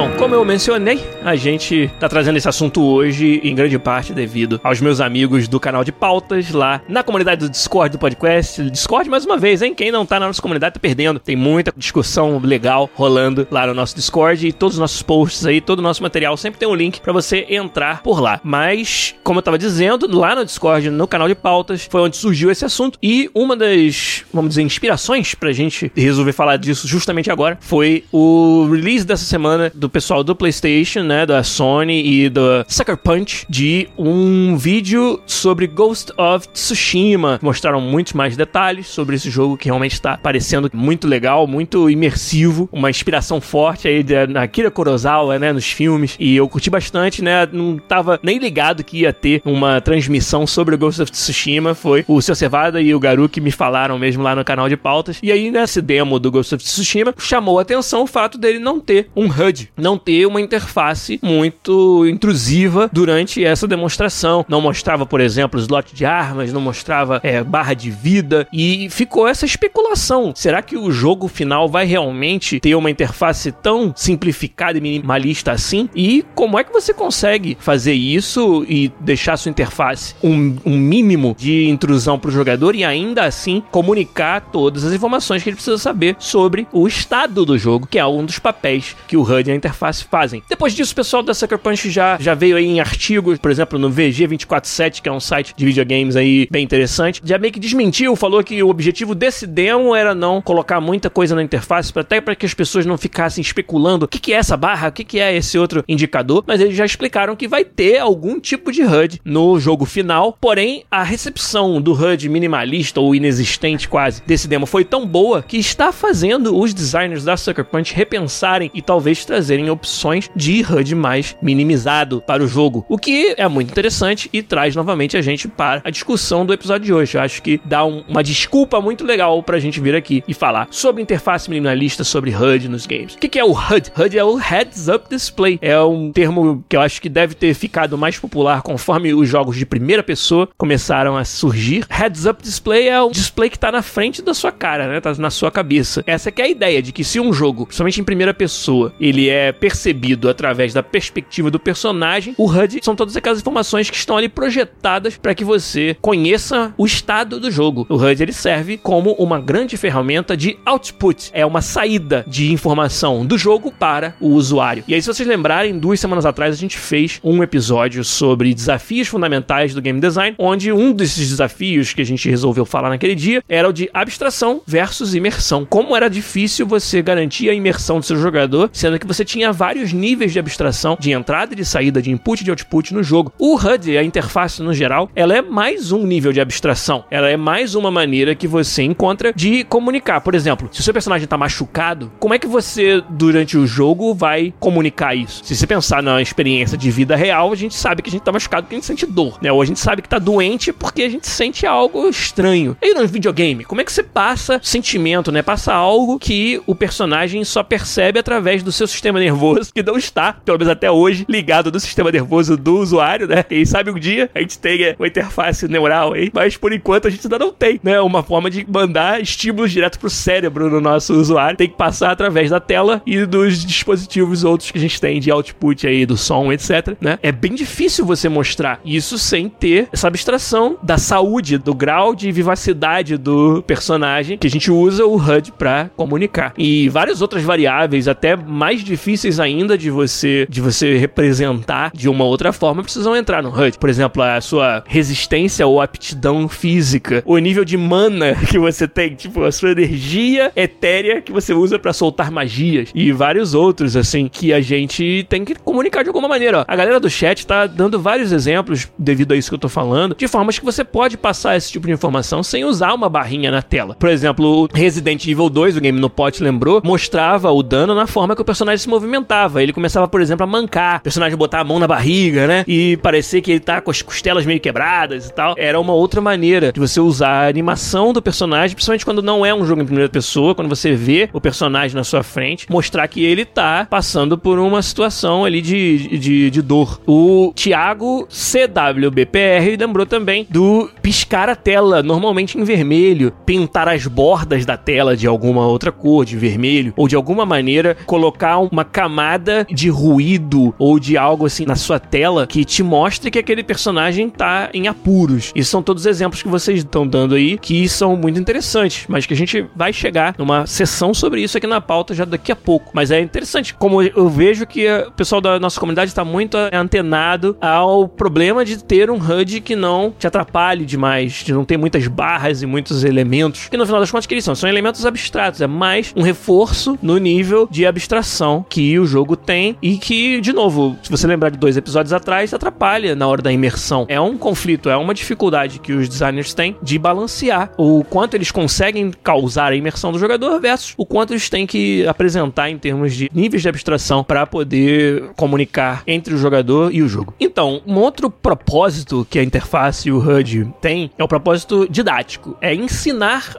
Então, 0.00 0.16
como 0.16 0.34
eu 0.34 0.42
mencionei, 0.46 0.98
a 1.22 1.36
gente 1.36 1.92
tá 2.00 2.08
trazendo 2.08 2.38
esse 2.38 2.48
assunto 2.48 2.82
hoje 2.82 3.38
em 3.44 3.54
grande 3.54 3.78
parte 3.78 4.14
devido 4.14 4.58
aos 4.64 4.80
meus 4.80 4.98
amigos 4.98 5.46
do 5.46 5.60
canal 5.60 5.84
de 5.84 5.92
pautas 5.92 6.52
lá 6.52 6.80
na 6.88 7.02
comunidade 7.02 7.42
do 7.42 7.50
Discord 7.50 7.92
do 7.92 7.98
podcast. 7.98 8.62
Discord, 8.70 9.10
mais 9.10 9.26
uma 9.26 9.36
vez, 9.36 9.60
hein? 9.60 9.74
Quem 9.74 9.92
não 9.92 10.06
tá 10.06 10.18
na 10.18 10.26
nossa 10.26 10.40
comunidade 10.40 10.72
tá 10.72 10.80
perdendo. 10.80 11.20
Tem 11.20 11.36
muita 11.36 11.70
discussão 11.76 12.40
legal 12.42 12.88
rolando 12.94 13.46
lá 13.50 13.66
no 13.66 13.74
nosso 13.74 13.94
Discord 13.94 14.48
e 14.48 14.54
todos 14.54 14.76
os 14.76 14.80
nossos 14.80 15.02
posts 15.02 15.44
aí, 15.44 15.60
todo 15.60 15.80
o 15.80 15.82
nosso 15.82 16.02
material 16.02 16.34
sempre 16.34 16.58
tem 16.58 16.66
um 16.66 16.74
link 16.74 16.98
para 17.02 17.12
você 17.12 17.44
entrar 17.50 18.02
por 18.02 18.22
lá. 18.22 18.40
Mas, 18.42 19.14
como 19.22 19.40
eu 19.40 19.42
tava 19.42 19.58
dizendo, 19.58 20.08
lá 20.18 20.34
no 20.34 20.46
Discord, 20.46 20.88
no 20.88 21.06
canal 21.06 21.28
de 21.28 21.34
pautas, 21.34 21.86
foi 21.90 22.00
onde 22.00 22.16
surgiu 22.16 22.50
esse 22.50 22.64
assunto 22.64 22.98
e 23.02 23.30
uma 23.34 23.54
das, 23.54 24.19
vamos 24.32 24.50
dizer, 24.50 24.62
inspirações 24.62 25.34
pra 25.34 25.52
gente 25.52 25.90
resolver 25.96 26.32
falar 26.32 26.56
disso 26.56 26.86
justamente 26.86 27.30
agora 27.30 27.58
foi 27.60 28.04
o 28.12 28.68
release 28.70 29.04
dessa 29.04 29.24
semana 29.24 29.70
do 29.74 29.88
pessoal 29.88 30.22
do 30.24 30.34
PlayStation, 30.34 31.02
né, 31.02 31.26
da 31.26 31.42
Sony 31.42 32.24
e 32.24 32.28
do 32.28 32.64
Sucker 32.68 32.96
Punch 32.96 33.46
de 33.48 33.88
um 33.98 34.56
vídeo 34.56 35.20
sobre 35.26 35.66
Ghost 35.66 36.12
of 36.16 36.48
Tsushima. 36.48 37.38
Mostraram 37.42 37.80
muitos 37.80 38.12
mais 38.12 38.36
detalhes 38.36 38.86
sobre 38.86 39.16
esse 39.16 39.30
jogo 39.30 39.56
que 39.56 39.66
realmente 39.66 39.92
está 39.92 40.16
parecendo 40.16 40.70
muito 40.72 41.06
legal, 41.06 41.46
muito 41.46 41.88
imersivo, 41.90 42.68
uma 42.72 42.90
inspiração 42.90 43.40
forte 43.40 43.88
aí 43.88 44.02
da 44.02 44.42
Akira 44.42 44.70
Kurosawa, 44.70 45.38
né, 45.38 45.52
nos 45.52 45.70
filmes. 45.70 46.16
E 46.18 46.36
eu 46.36 46.48
curti 46.48 46.70
bastante, 46.70 47.22
né? 47.22 47.48
Não 47.52 47.78
tava 47.78 48.18
nem 48.22 48.38
ligado 48.38 48.84
que 48.84 48.98
ia 48.98 49.12
ter 49.12 49.42
uma 49.44 49.80
transmissão 49.80 50.46
sobre 50.46 50.76
Ghost 50.76 51.02
of 51.02 51.10
Tsushima. 51.10 51.74
Foi 51.74 52.04
o 52.06 52.20
Seu 52.20 52.34
Cevada 52.34 52.80
e 52.80 52.94
o 52.94 53.00
Garu 53.00 53.28
que 53.28 53.40
me 53.40 53.50
falaram 53.50 53.98
mesmo 53.98 54.19
lá 54.22 54.34
no 54.34 54.44
canal 54.44 54.68
de 54.68 54.76
pautas. 54.76 55.18
E 55.22 55.32
aí, 55.32 55.50
nesse 55.50 55.80
demo 55.80 56.18
do 56.18 56.30
Ghost 56.30 56.54
of 56.54 56.64
Tsushima, 56.64 57.14
chamou 57.18 57.58
a 57.58 57.62
atenção 57.62 58.02
o 58.02 58.06
fato 58.06 58.38
dele 58.38 58.58
não 58.58 58.80
ter 58.80 59.08
um 59.14 59.26
HUD, 59.26 59.70
não 59.76 59.98
ter 59.98 60.26
uma 60.26 60.40
interface 60.40 61.18
muito 61.22 62.06
intrusiva 62.06 62.88
durante 62.92 63.44
essa 63.44 63.66
demonstração. 63.66 64.44
Não 64.48 64.60
mostrava, 64.60 65.06
por 65.06 65.20
exemplo, 65.20 65.60
slot 65.60 65.94
de 65.94 66.04
armas, 66.04 66.52
não 66.52 66.60
mostrava 66.60 67.20
é, 67.22 67.42
barra 67.42 67.74
de 67.74 67.90
vida 67.90 68.46
e 68.52 68.88
ficou 68.90 69.26
essa 69.26 69.44
especulação. 69.44 70.32
Será 70.34 70.62
que 70.62 70.76
o 70.76 70.90
jogo 70.90 71.28
final 71.28 71.68
vai 71.68 71.86
realmente 71.86 72.60
ter 72.60 72.74
uma 72.74 72.90
interface 72.90 73.52
tão 73.52 73.92
simplificada 73.96 74.78
e 74.78 74.80
minimalista 74.80 75.52
assim? 75.52 75.88
E 75.94 76.24
como 76.34 76.58
é 76.58 76.64
que 76.64 76.72
você 76.72 76.92
consegue 76.92 77.56
fazer 77.60 77.94
isso 77.94 78.64
e 78.68 78.92
deixar 79.00 79.36
sua 79.36 79.50
interface 79.50 80.14
um, 80.22 80.56
um 80.64 80.76
mínimo 80.76 81.34
de 81.38 81.68
intrusão 81.68 82.18
para 82.18 82.28
o 82.28 82.32
jogador 82.32 82.74
e 82.74 82.84
ainda 82.84 83.24
assim 83.24 83.62
comunicar 83.70 84.09
todas 84.52 84.84
as 84.84 84.92
informações 84.92 85.42
que 85.42 85.48
ele 85.48 85.56
precisa 85.56 85.78
saber 85.78 86.16
sobre 86.18 86.66
o 86.72 86.86
estado 86.86 87.44
do 87.44 87.56
jogo, 87.56 87.86
que 87.86 87.98
é 87.98 88.06
um 88.06 88.24
dos 88.24 88.38
papéis 88.38 88.96
que 89.06 89.16
o 89.16 89.22
HUD 89.22 89.48
e 89.48 89.52
a 89.52 89.56
interface 89.56 90.04
fazem. 90.04 90.42
Depois 90.48 90.74
disso, 90.74 90.92
o 90.92 90.96
pessoal 90.96 91.22
da 91.22 91.34
Sucker 91.34 91.58
Punch 91.58 91.90
já, 91.90 92.18
já 92.18 92.34
veio 92.34 92.56
aí 92.56 92.66
em 92.66 92.80
artigos, 92.80 93.38
por 93.38 93.50
exemplo, 93.50 93.78
no 93.78 93.90
VG247, 93.90 95.00
que 95.00 95.08
é 95.08 95.12
um 95.12 95.20
site 95.20 95.54
de 95.56 95.64
videogames 95.64 96.16
aí 96.16 96.48
bem 96.50 96.64
interessante, 96.64 97.20
já 97.24 97.38
meio 97.38 97.52
que 97.52 97.60
desmentiu, 97.60 98.14
falou 98.16 98.42
que 98.42 98.62
o 98.62 98.68
objetivo 98.68 99.14
desse 99.14 99.46
demo 99.46 99.94
era 99.94 100.14
não 100.14 100.42
colocar 100.42 100.80
muita 100.80 101.08
coisa 101.08 101.34
na 101.34 101.42
interface, 101.42 101.92
até 101.94 102.20
para 102.20 102.34
que 102.34 102.46
as 102.46 102.54
pessoas 102.54 102.86
não 102.86 102.98
ficassem 102.98 103.42
especulando 103.42 104.04
o 104.04 104.08
que, 104.08 104.18
que 104.18 104.32
é 104.32 104.36
essa 104.36 104.56
barra, 104.56 104.88
o 104.88 104.92
que, 104.92 105.04
que 105.04 105.20
é 105.20 105.34
esse 105.36 105.58
outro 105.58 105.84
indicador, 105.88 106.44
mas 106.46 106.60
eles 106.60 106.76
já 106.76 106.84
explicaram 106.84 107.36
que 107.36 107.48
vai 107.48 107.64
ter 107.64 107.98
algum 107.98 108.40
tipo 108.40 108.72
de 108.72 108.82
HUD 108.82 109.20
no 109.24 109.58
jogo 109.58 109.84
final, 109.84 110.36
porém 110.40 110.84
a 110.90 111.02
recepção 111.02 111.80
do 111.80 111.92
HUD 111.92 112.28
minimalista 112.28 113.00
ou 113.00 113.14
inexistente 113.14 113.88
quase 113.88 113.99
desse 114.26 114.48
demo 114.48 114.66
foi 114.66 114.84
tão 114.84 115.06
boa 115.06 115.42
que 115.42 115.58
está 115.58 115.92
fazendo 115.92 116.56
os 116.56 116.72
designers 116.72 117.24
da 117.24 117.36
Sucker 117.36 117.64
Punch 117.64 117.94
repensarem 117.94 118.70
e 118.72 118.80
talvez 118.80 119.24
trazerem 119.24 119.68
opções 119.68 120.30
de 120.34 120.64
HUD 120.64 120.94
mais 120.94 121.36
minimizado 121.42 122.22
para 122.26 122.42
o 122.42 122.48
jogo, 122.48 122.84
o 122.88 122.98
que 122.98 123.34
é 123.36 123.46
muito 123.48 123.70
interessante 123.70 124.30
e 124.32 124.42
traz 124.42 124.74
novamente 124.74 125.16
a 125.16 125.22
gente 125.22 125.48
para 125.48 125.82
a 125.84 125.90
discussão 125.90 126.46
do 126.46 126.52
episódio 126.52 126.86
de 126.86 126.92
hoje. 126.92 127.16
Eu 127.16 127.22
acho 127.22 127.42
que 127.42 127.60
dá 127.64 127.84
um, 127.84 128.04
uma 128.08 128.22
desculpa 128.22 128.80
muito 128.80 129.04
legal 129.04 129.42
para 129.42 129.56
a 129.56 129.60
gente 129.60 129.80
vir 129.80 129.94
aqui 129.94 130.22
e 130.26 130.34
falar 130.34 130.68
sobre 130.70 131.02
interface 131.02 131.50
minimalista, 131.50 132.04
sobre 132.04 132.34
HUD 132.34 132.68
nos 132.68 132.86
games. 132.86 133.14
O 133.14 133.18
que, 133.18 133.28
que 133.28 133.38
é 133.38 133.44
o 133.44 133.52
HUD? 133.52 133.92
HUD 133.96 134.18
é 134.18 134.24
o 134.24 134.36
Heads 134.36 134.88
Up 134.88 135.06
Display. 135.10 135.58
É 135.60 135.80
um 135.80 136.12
termo 136.12 136.64
que 136.68 136.76
eu 136.76 136.80
acho 136.80 137.00
que 137.00 137.08
deve 137.08 137.34
ter 137.34 137.54
ficado 137.54 137.98
mais 137.98 138.18
popular 138.18 138.62
conforme 138.62 139.12
os 139.12 139.28
jogos 139.28 139.56
de 139.56 139.66
primeira 139.66 140.02
pessoa 140.02 140.48
começaram 140.56 141.16
a 141.16 141.24
surgir. 141.24 141.84
Heads 141.88 142.26
Up 142.26 142.42
Display 142.42 142.88
é 142.88 143.00
o 143.00 143.10
display 143.10 143.50
que 143.50 143.56
está 143.56 143.72
na 143.72 143.82
frente 143.90 144.22
da 144.22 144.32
sua 144.32 144.52
cara, 144.52 144.88
né? 144.88 145.00
Tá 145.00 145.12
na 145.18 145.30
sua 145.30 145.50
cabeça. 145.50 146.02
Essa 146.06 146.30
que 146.30 146.40
é 146.40 146.44
a 146.46 146.48
ideia 146.48 146.80
de 146.80 146.92
que 146.92 147.04
se 147.04 147.20
um 147.20 147.32
jogo, 147.32 147.66
principalmente 147.66 148.00
em 148.00 148.04
primeira 148.04 148.32
pessoa, 148.32 148.94
ele 149.00 149.28
é 149.28 149.52
percebido 149.52 150.28
através 150.28 150.72
da 150.72 150.82
perspectiva 150.82 151.50
do 151.50 151.58
personagem, 151.58 152.34
o 152.38 152.48
HUD 152.48 152.80
são 152.82 152.94
todas 152.94 153.16
aquelas 153.16 153.40
informações 153.40 153.90
que 153.90 153.96
estão 153.96 154.16
ali 154.16 154.28
projetadas 154.28 155.16
para 155.16 155.34
que 155.34 155.44
você 155.44 155.96
conheça 156.00 156.72
o 156.78 156.86
estado 156.86 157.40
do 157.40 157.50
jogo. 157.50 157.86
O 157.88 157.96
HUD 157.96 158.22
ele 158.22 158.32
serve 158.32 158.78
como 158.78 159.12
uma 159.14 159.40
grande 159.40 159.76
ferramenta 159.76 160.36
de 160.36 160.56
output, 160.64 161.30
é 161.32 161.44
uma 161.44 161.60
saída 161.60 162.24
de 162.26 162.52
informação 162.52 163.26
do 163.26 163.36
jogo 163.36 163.72
para 163.72 164.14
o 164.20 164.28
usuário. 164.28 164.84
E 164.86 164.94
aí, 164.94 165.02
se 165.02 165.08
vocês 165.08 165.28
lembrarem, 165.28 165.78
duas 165.78 165.98
semanas 165.98 166.24
atrás 166.24 166.54
a 166.54 166.58
gente 166.58 166.78
fez 166.78 167.20
um 167.24 167.42
episódio 167.42 168.04
sobre 168.04 168.54
desafios 168.54 169.08
fundamentais 169.08 169.74
do 169.74 169.82
game 169.82 170.00
design, 170.00 170.36
onde 170.38 170.72
um 170.72 170.92
desses 170.92 171.28
desafios 171.28 171.92
que 171.92 172.02
a 172.02 172.06
gente 172.06 172.28
resolveu 172.28 172.64
falar 172.64 172.88
naquele 172.90 173.14
dia 173.14 173.42
era 173.48 173.68
o 173.68 173.72
de 173.80 173.90
abstração 173.94 174.60
versus 174.66 175.14
imersão. 175.14 175.64
Como 175.64 175.96
era 175.96 176.10
difícil 176.10 176.66
você 176.66 177.00
garantir 177.00 177.48
a 177.48 177.54
imersão 177.54 177.98
do 177.98 178.04
seu 178.04 178.16
jogador, 178.16 178.68
sendo 178.74 178.98
que 178.98 179.06
você 179.06 179.24
tinha 179.24 179.52
vários 179.52 179.90
níveis 179.90 180.34
de 180.34 180.38
abstração 180.38 180.98
de 181.00 181.12
entrada 181.12 181.54
e 181.54 181.56
de 181.56 181.64
saída, 181.64 182.02
de 182.02 182.10
input 182.10 182.42
e 182.42 182.44
de 182.44 182.50
output 182.50 182.92
no 182.92 183.02
jogo. 183.02 183.32
O 183.38 183.56
HUD, 183.56 183.96
a 183.96 184.04
interface 184.04 184.62
no 184.62 184.74
geral, 184.74 185.10
ela 185.16 185.34
é 185.34 185.40
mais 185.40 185.92
um 185.92 186.06
nível 186.06 186.30
de 186.30 186.42
abstração. 186.42 187.04
Ela 187.10 187.30
é 187.30 187.38
mais 187.38 187.74
uma 187.74 187.90
maneira 187.90 188.34
que 188.34 188.46
você 188.46 188.82
encontra 188.82 189.32
de 189.32 189.64
comunicar. 189.64 190.20
Por 190.20 190.34
exemplo, 190.34 190.68
se 190.70 190.80
o 190.80 190.82
seu 190.82 190.92
personagem 190.92 191.24
está 191.24 191.38
machucado, 191.38 192.12
como 192.18 192.34
é 192.34 192.38
que 192.38 192.46
você, 192.46 193.02
durante 193.08 193.56
o 193.56 193.66
jogo, 193.66 194.12
vai 194.12 194.52
comunicar 194.60 195.14
isso? 195.14 195.42
Se 195.42 195.56
você 195.56 195.66
pensar 195.66 196.02
na 196.02 196.20
experiência 196.20 196.76
de 196.76 196.90
vida 196.90 197.16
real, 197.16 197.50
a 197.50 197.56
gente 197.56 197.74
sabe 197.74 198.02
que 198.02 198.10
a 198.10 198.12
gente 198.12 198.22
tá 198.22 198.32
machucado 198.32 198.64
porque 198.64 198.74
a 198.74 198.78
gente 198.78 198.86
sente 198.86 199.06
dor, 199.06 199.38
né? 199.40 199.50
Ou 199.50 199.62
a 199.62 199.64
gente 199.64 199.80
sabe 199.80 200.02
que 200.02 200.08
tá 200.08 200.18
doente 200.18 200.70
porque 200.70 201.02
a 201.02 201.08
gente 201.08 201.26
sente 201.26 201.66
algo 201.66 202.06
estranho. 202.10 202.76
E 202.82 202.92
no 202.92 203.06
videogame, 203.06 203.64
como 203.70 203.80
é 203.80 203.84
que 203.84 203.92
você 203.92 204.02
passa 204.02 204.58
sentimento, 204.64 205.30
né? 205.30 205.42
Passa 205.42 205.72
algo 205.72 206.18
que 206.18 206.60
o 206.66 206.74
personagem 206.74 207.44
só 207.44 207.62
percebe 207.62 208.18
através 208.18 208.64
do 208.64 208.72
seu 208.72 208.84
sistema 208.84 209.20
nervoso, 209.20 209.72
que 209.72 209.80
não 209.80 209.96
está, 209.96 210.32
pelo 210.32 210.58
menos 210.58 210.72
até 210.72 210.90
hoje, 210.90 211.24
ligado 211.28 211.70
do 211.70 211.78
sistema 211.78 212.10
nervoso 212.10 212.56
do 212.56 212.78
usuário, 212.78 213.28
né? 213.28 213.44
Quem 213.44 213.64
sabe 213.64 213.92
um 213.92 213.98
dia 213.98 214.28
a 214.34 214.40
gente 214.40 214.58
tenha 214.58 214.96
uma 214.98 215.06
interface 215.06 215.68
neural 215.68 216.14
aí, 216.14 216.32
mas 216.34 216.56
por 216.56 216.72
enquanto 216.72 217.06
a 217.06 217.10
gente 217.10 217.24
ainda 217.24 217.38
não 217.38 217.52
tem, 217.52 217.78
né? 217.80 218.00
Uma 218.00 218.24
forma 218.24 218.50
de 218.50 218.66
mandar 218.68 219.20
estímulos 219.20 219.70
direto 219.70 220.00
pro 220.00 220.10
cérebro 220.10 220.68
no 220.68 220.80
nosso 220.80 221.14
usuário. 221.14 221.56
Tem 221.56 221.68
que 221.68 221.76
passar 221.76 222.10
através 222.10 222.50
da 222.50 222.58
tela 222.58 223.00
e 223.06 223.24
dos 223.24 223.64
dispositivos 223.64 224.42
outros 224.42 224.72
que 224.72 224.78
a 224.78 224.80
gente 224.80 225.00
tem 225.00 225.20
de 225.20 225.30
output 225.30 225.86
aí, 225.86 226.04
do 226.04 226.16
som, 226.16 226.52
etc, 226.52 226.96
né? 227.00 227.20
É 227.22 227.30
bem 227.30 227.54
difícil 227.54 228.04
você 228.04 228.28
mostrar 228.28 228.80
isso 228.84 229.16
sem 229.16 229.48
ter 229.48 229.88
essa 229.92 230.08
abstração 230.08 230.76
da 230.82 230.98
saúde, 230.98 231.56
do 231.56 231.72
grau 231.72 232.16
de 232.16 232.32
vivacidade 232.32 233.16
do 233.16 233.49
personagem 233.62 234.38
que 234.38 234.46
a 234.46 234.50
gente 234.50 234.70
usa 234.70 235.04
o 235.04 235.16
HUD 235.16 235.52
para 235.52 235.90
comunicar. 235.96 236.52
E 236.56 236.88
várias 236.88 237.20
outras 237.22 237.42
variáveis, 237.42 238.08
até 238.08 238.36
mais 238.36 238.82
difíceis 238.82 239.40
ainda 239.40 239.76
de 239.76 239.90
você 239.90 240.46
de 240.48 240.60
você 240.60 240.96
representar 240.96 241.90
de 241.94 242.08
uma 242.08 242.24
outra 242.24 242.52
forma, 242.52 242.82
precisam 242.82 243.16
entrar 243.16 243.42
no 243.42 243.50
HUD. 243.50 243.78
Por 243.78 243.88
exemplo, 243.88 244.22
a 244.22 244.40
sua 244.40 244.82
resistência 244.86 245.66
ou 245.66 245.80
aptidão 245.80 246.48
física, 246.48 247.22
o 247.26 247.38
nível 247.38 247.64
de 247.64 247.76
mana 247.76 248.34
que 248.48 248.58
você 248.58 248.86
tem, 248.86 249.14
tipo, 249.14 249.44
a 249.44 249.52
sua 249.52 249.70
energia 249.70 250.52
etérea 250.54 251.20
que 251.20 251.32
você 251.32 251.52
usa 251.52 251.78
para 251.78 251.92
soltar 251.92 252.30
magias 252.30 252.90
e 252.94 253.12
vários 253.12 253.54
outros 253.54 253.96
assim 253.96 254.28
que 254.28 254.52
a 254.52 254.60
gente 254.60 255.26
tem 255.28 255.44
que 255.44 255.54
comunicar 255.54 256.02
de 256.02 256.08
alguma 256.08 256.28
maneira. 256.28 256.64
A 256.66 256.76
galera 256.76 257.00
do 257.00 257.08
chat 257.08 257.46
tá 257.46 257.66
dando 257.66 258.00
vários 258.00 258.32
exemplos 258.32 258.88
devido 258.98 259.32
a 259.32 259.36
isso 259.36 259.50
que 259.50 259.54
eu 259.54 259.58
tô 259.58 259.68
falando, 259.68 260.14
de 260.14 260.28
formas 260.28 260.58
que 260.58 260.64
você 260.64 260.84
pode 260.84 261.16
passar 261.16 261.56
esse 261.56 261.70
tipo 261.70 261.86
de 261.86 261.92
informação 261.92 262.42
sem 262.42 262.64
usar 262.64 262.92
uma 262.92 263.08
barrinha 263.08 263.39
na 263.48 263.62
tela. 263.62 263.94
Por 263.94 264.08
exemplo, 264.08 264.64
o 264.64 264.68
Resident 264.72 265.24
Evil 265.24 265.48
2, 265.48 265.76
o 265.76 265.80
game 265.80 266.00
no 266.00 266.10
pot 266.10 266.42
lembrou, 266.42 266.82
mostrava 266.84 267.52
o 267.52 267.62
dano 267.62 267.94
na 267.94 268.08
forma 268.08 268.34
que 268.34 268.42
o 268.42 268.44
personagem 268.44 268.78
se 268.78 268.88
movimentava. 268.88 269.62
Ele 269.62 269.72
começava, 269.72 270.08
por 270.08 270.20
exemplo, 270.20 270.42
a 270.42 270.46
mancar, 270.48 270.98
o 270.98 271.02
personagem 271.02 271.38
botar 271.38 271.60
a 271.60 271.64
mão 271.64 271.78
na 271.78 271.86
barriga, 271.86 272.48
né? 272.48 272.64
E 272.66 272.96
parecer 272.96 273.40
que 273.40 273.52
ele 273.52 273.60
tá 273.60 273.80
com 273.80 273.90
as 273.90 274.02
costelas 274.02 274.44
meio 274.44 274.58
quebradas 274.58 275.28
e 275.28 275.32
tal. 275.32 275.54
Era 275.56 275.78
uma 275.78 275.92
outra 275.92 276.20
maneira 276.20 276.72
de 276.72 276.80
você 276.80 276.98
usar 276.98 277.44
a 277.44 277.48
animação 277.48 278.12
do 278.12 278.20
personagem, 278.20 278.74
principalmente 278.74 279.04
quando 279.04 279.22
não 279.22 279.46
é 279.46 279.54
um 279.54 279.64
jogo 279.64 279.82
em 279.82 279.86
primeira 279.86 280.08
pessoa, 280.08 280.54
quando 280.54 280.68
você 280.68 280.92
vê 280.92 281.28
o 281.32 281.40
personagem 281.40 281.96
na 281.96 282.02
sua 282.02 282.22
frente, 282.22 282.66
mostrar 282.70 283.06
que 283.06 283.24
ele 283.24 283.44
tá 283.44 283.86
passando 283.88 284.36
por 284.36 284.58
uma 284.58 284.82
situação 284.82 285.44
ali 285.44 285.60
de, 285.60 286.18
de, 286.18 286.50
de 286.50 286.62
dor. 286.62 287.00
O 287.06 287.52
Thiago 287.54 288.26
CWBPR 288.28 289.76
lembrou 289.78 290.06
também 290.06 290.46
do 290.48 290.90
piscar 291.02 291.48
a 291.48 291.56
tela, 291.56 292.02
normalmente 292.02 292.58
em 292.58 292.64
vermelho, 292.64 293.29
pintar 293.30 293.88
as 293.88 294.06
bordas 294.06 294.64
da 294.64 294.76
tela 294.76 295.16
de 295.16 295.26
alguma 295.26 295.66
outra 295.66 295.92
cor, 295.92 296.24
de 296.24 296.36
vermelho, 296.36 296.92
ou 296.96 297.08
de 297.08 297.16
alguma 297.16 297.46
maneira 297.46 297.96
colocar 298.06 298.58
uma 298.58 298.84
camada 298.84 299.66
de 299.70 299.88
ruído 299.88 300.74
ou 300.78 300.98
de 300.98 301.16
algo 301.16 301.46
assim 301.46 301.64
na 301.64 301.76
sua 301.76 301.98
tela 301.98 302.46
que 302.46 302.64
te 302.64 302.82
mostre 302.82 303.30
que 303.30 303.38
aquele 303.38 303.62
personagem 303.62 304.28
tá 304.28 304.70
em 304.72 304.88
apuros. 304.88 305.52
E 305.54 305.64
são 305.64 305.82
todos 305.82 306.06
exemplos 306.06 306.42
que 306.42 306.48
vocês 306.48 306.78
estão 306.78 307.06
dando 307.06 307.34
aí 307.34 307.58
que 307.58 307.88
são 307.88 308.16
muito 308.16 308.38
interessantes, 308.38 309.04
mas 309.08 309.26
que 309.26 309.34
a 309.34 309.36
gente 309.36 309.66
vai 309.74 309.92
chegar 309.92 310.34
numa 310.38 310.66
sessão 310.66 311.12
sobre 311.14 311.42
isso 311.42 311.56
aqui 311.56 311.66
na 311.66 311.80
pauta 311.80 312.14
já 312.14 312.24
daqui 312.24 312.52
a 312.52 312.56
pouco. 312.56 312.90
Mas 312.94 313.10
é 313.10 313.20
interessante 313.20 313.74
como 313.74 314.02
eu 314.02 314.28
vejo 314.28 314.66
que 314.66 314.86
o 314.88 315.12
pessoal 315.12 315.40
da 315.40 315.58
nossa 315.58 315.78
comunidade 315.78 316.10
está 316.10 316.24
muito 316.24 316.56
antenado 316.72 317.56
ao 317.60 318.08
problema 318.08 318.64
de 318.64 318.82
ter 318.82 319.10
um 319.10 319.18
HUD 319.18 319.60
que 319.60 319.76
não 319.76 320.12
te 320.18 320.26
atrapalhe 320.26 320.84
demais, 320.84 321.44
de 321.44 321.52
não 321.52 321.64
ter 321.64 321.76
muitas 321.76 322.06
barras 322.06 322.62
e 322.62 322.66
muitos 322.66 323.04
elementos, 323.04 323.19
que 323.68 323.76
no 323.76 323.86
final 323.86 324.00
das 324.00 324.10
contas 324.10 324.26
que 324.26 324.34
eles 324.34 324.44
são, 324.44 324.54
são 324.54 324.68
elementos 324.68 325.04
abstratos, 325.04 325.60
é 325.60 325.66
mais 325.66 326.12
um 326.16 326.22
reforço 326.22 326.98
no 327.02 327.18
nível 327.18 327.68
de 327.70 327.86
abstração 327.86 328.64
que 328.68 328.98
o 328.98 329.06
jogo 329.06 329.36
tem 329.36 329.76
e 329.82 329.98
que, 329.98 330.40
de 330.40 330.52
novo, 330.52 330.96
se 331.02 331.10
você 331.10 331.26
lembrar 331.26 331.50
de 331.50 331.58
dois 331.58 331.76
episódios 331.76 332.12
atrás, 332.12 332.54
atrapalha 332.54 333.14
na 333.14 333.26
hora 333.26 333.42
da 333.42 333.52
imersão. 333.52 334.06
É 334.08 334.20
um 334.20 334.36
conflito, 334.36 334.88
é 334.88 334.96
uma 334.96 335.14
dificuldade 335.14 335.78
que 335.78 335.92
os 335.92 336.08
designers 336.08 336.54
têm 336.54 336.76
de 336.82 336.98
balancear 336.98 337.72
o 337.76 338.04
quanto 338.04 338.34
eles 338.34 338.50
conseguem 338.50 339.10
causar 339.22 339.72
a 339.72 339.76
imersão 339.76 340.12
do 340.12 340.18
jogador 340.18 340.60
versus 340.60 340.94
o 340.96 341.06
quanto 341.06 341.32
eles 341.32 341.48
têm 341.48 341.66
que 341.66 342.06
apresentar 342.06 342.70
em 342.70 342.78
termos 342.78 343.14
de 343.14 343.30
níveis 343.34 343.62
de 343.62 343.68
abstração 343.68 344.24
para 344.24 344.46
poder 344.46 345.30
comunicar 345.36 346.02
entre 346.06 346.34
o 346.34 346.38
jogador 346.38 346.94
e 346.94 347.02
o 347.02 347.08
jogo. 347.08 347.34
Então, 347.38 347.82
um 347.86 347.96
outro 347.96 348.30
propósito 348.30 349.26
que 349.28 349.38
a 349.38 349.42
interface 349.42 350.08
e 350.08 350.12
o 350.12 350.18
HUD 350.18 350.72
tem 350.80 351.10
é 351.18 351.24
o 351.24 351.28
propósito 351.28 351.86
didático, 351.88 352.56
é 352.60 352.74
ensinar 352.74 353.09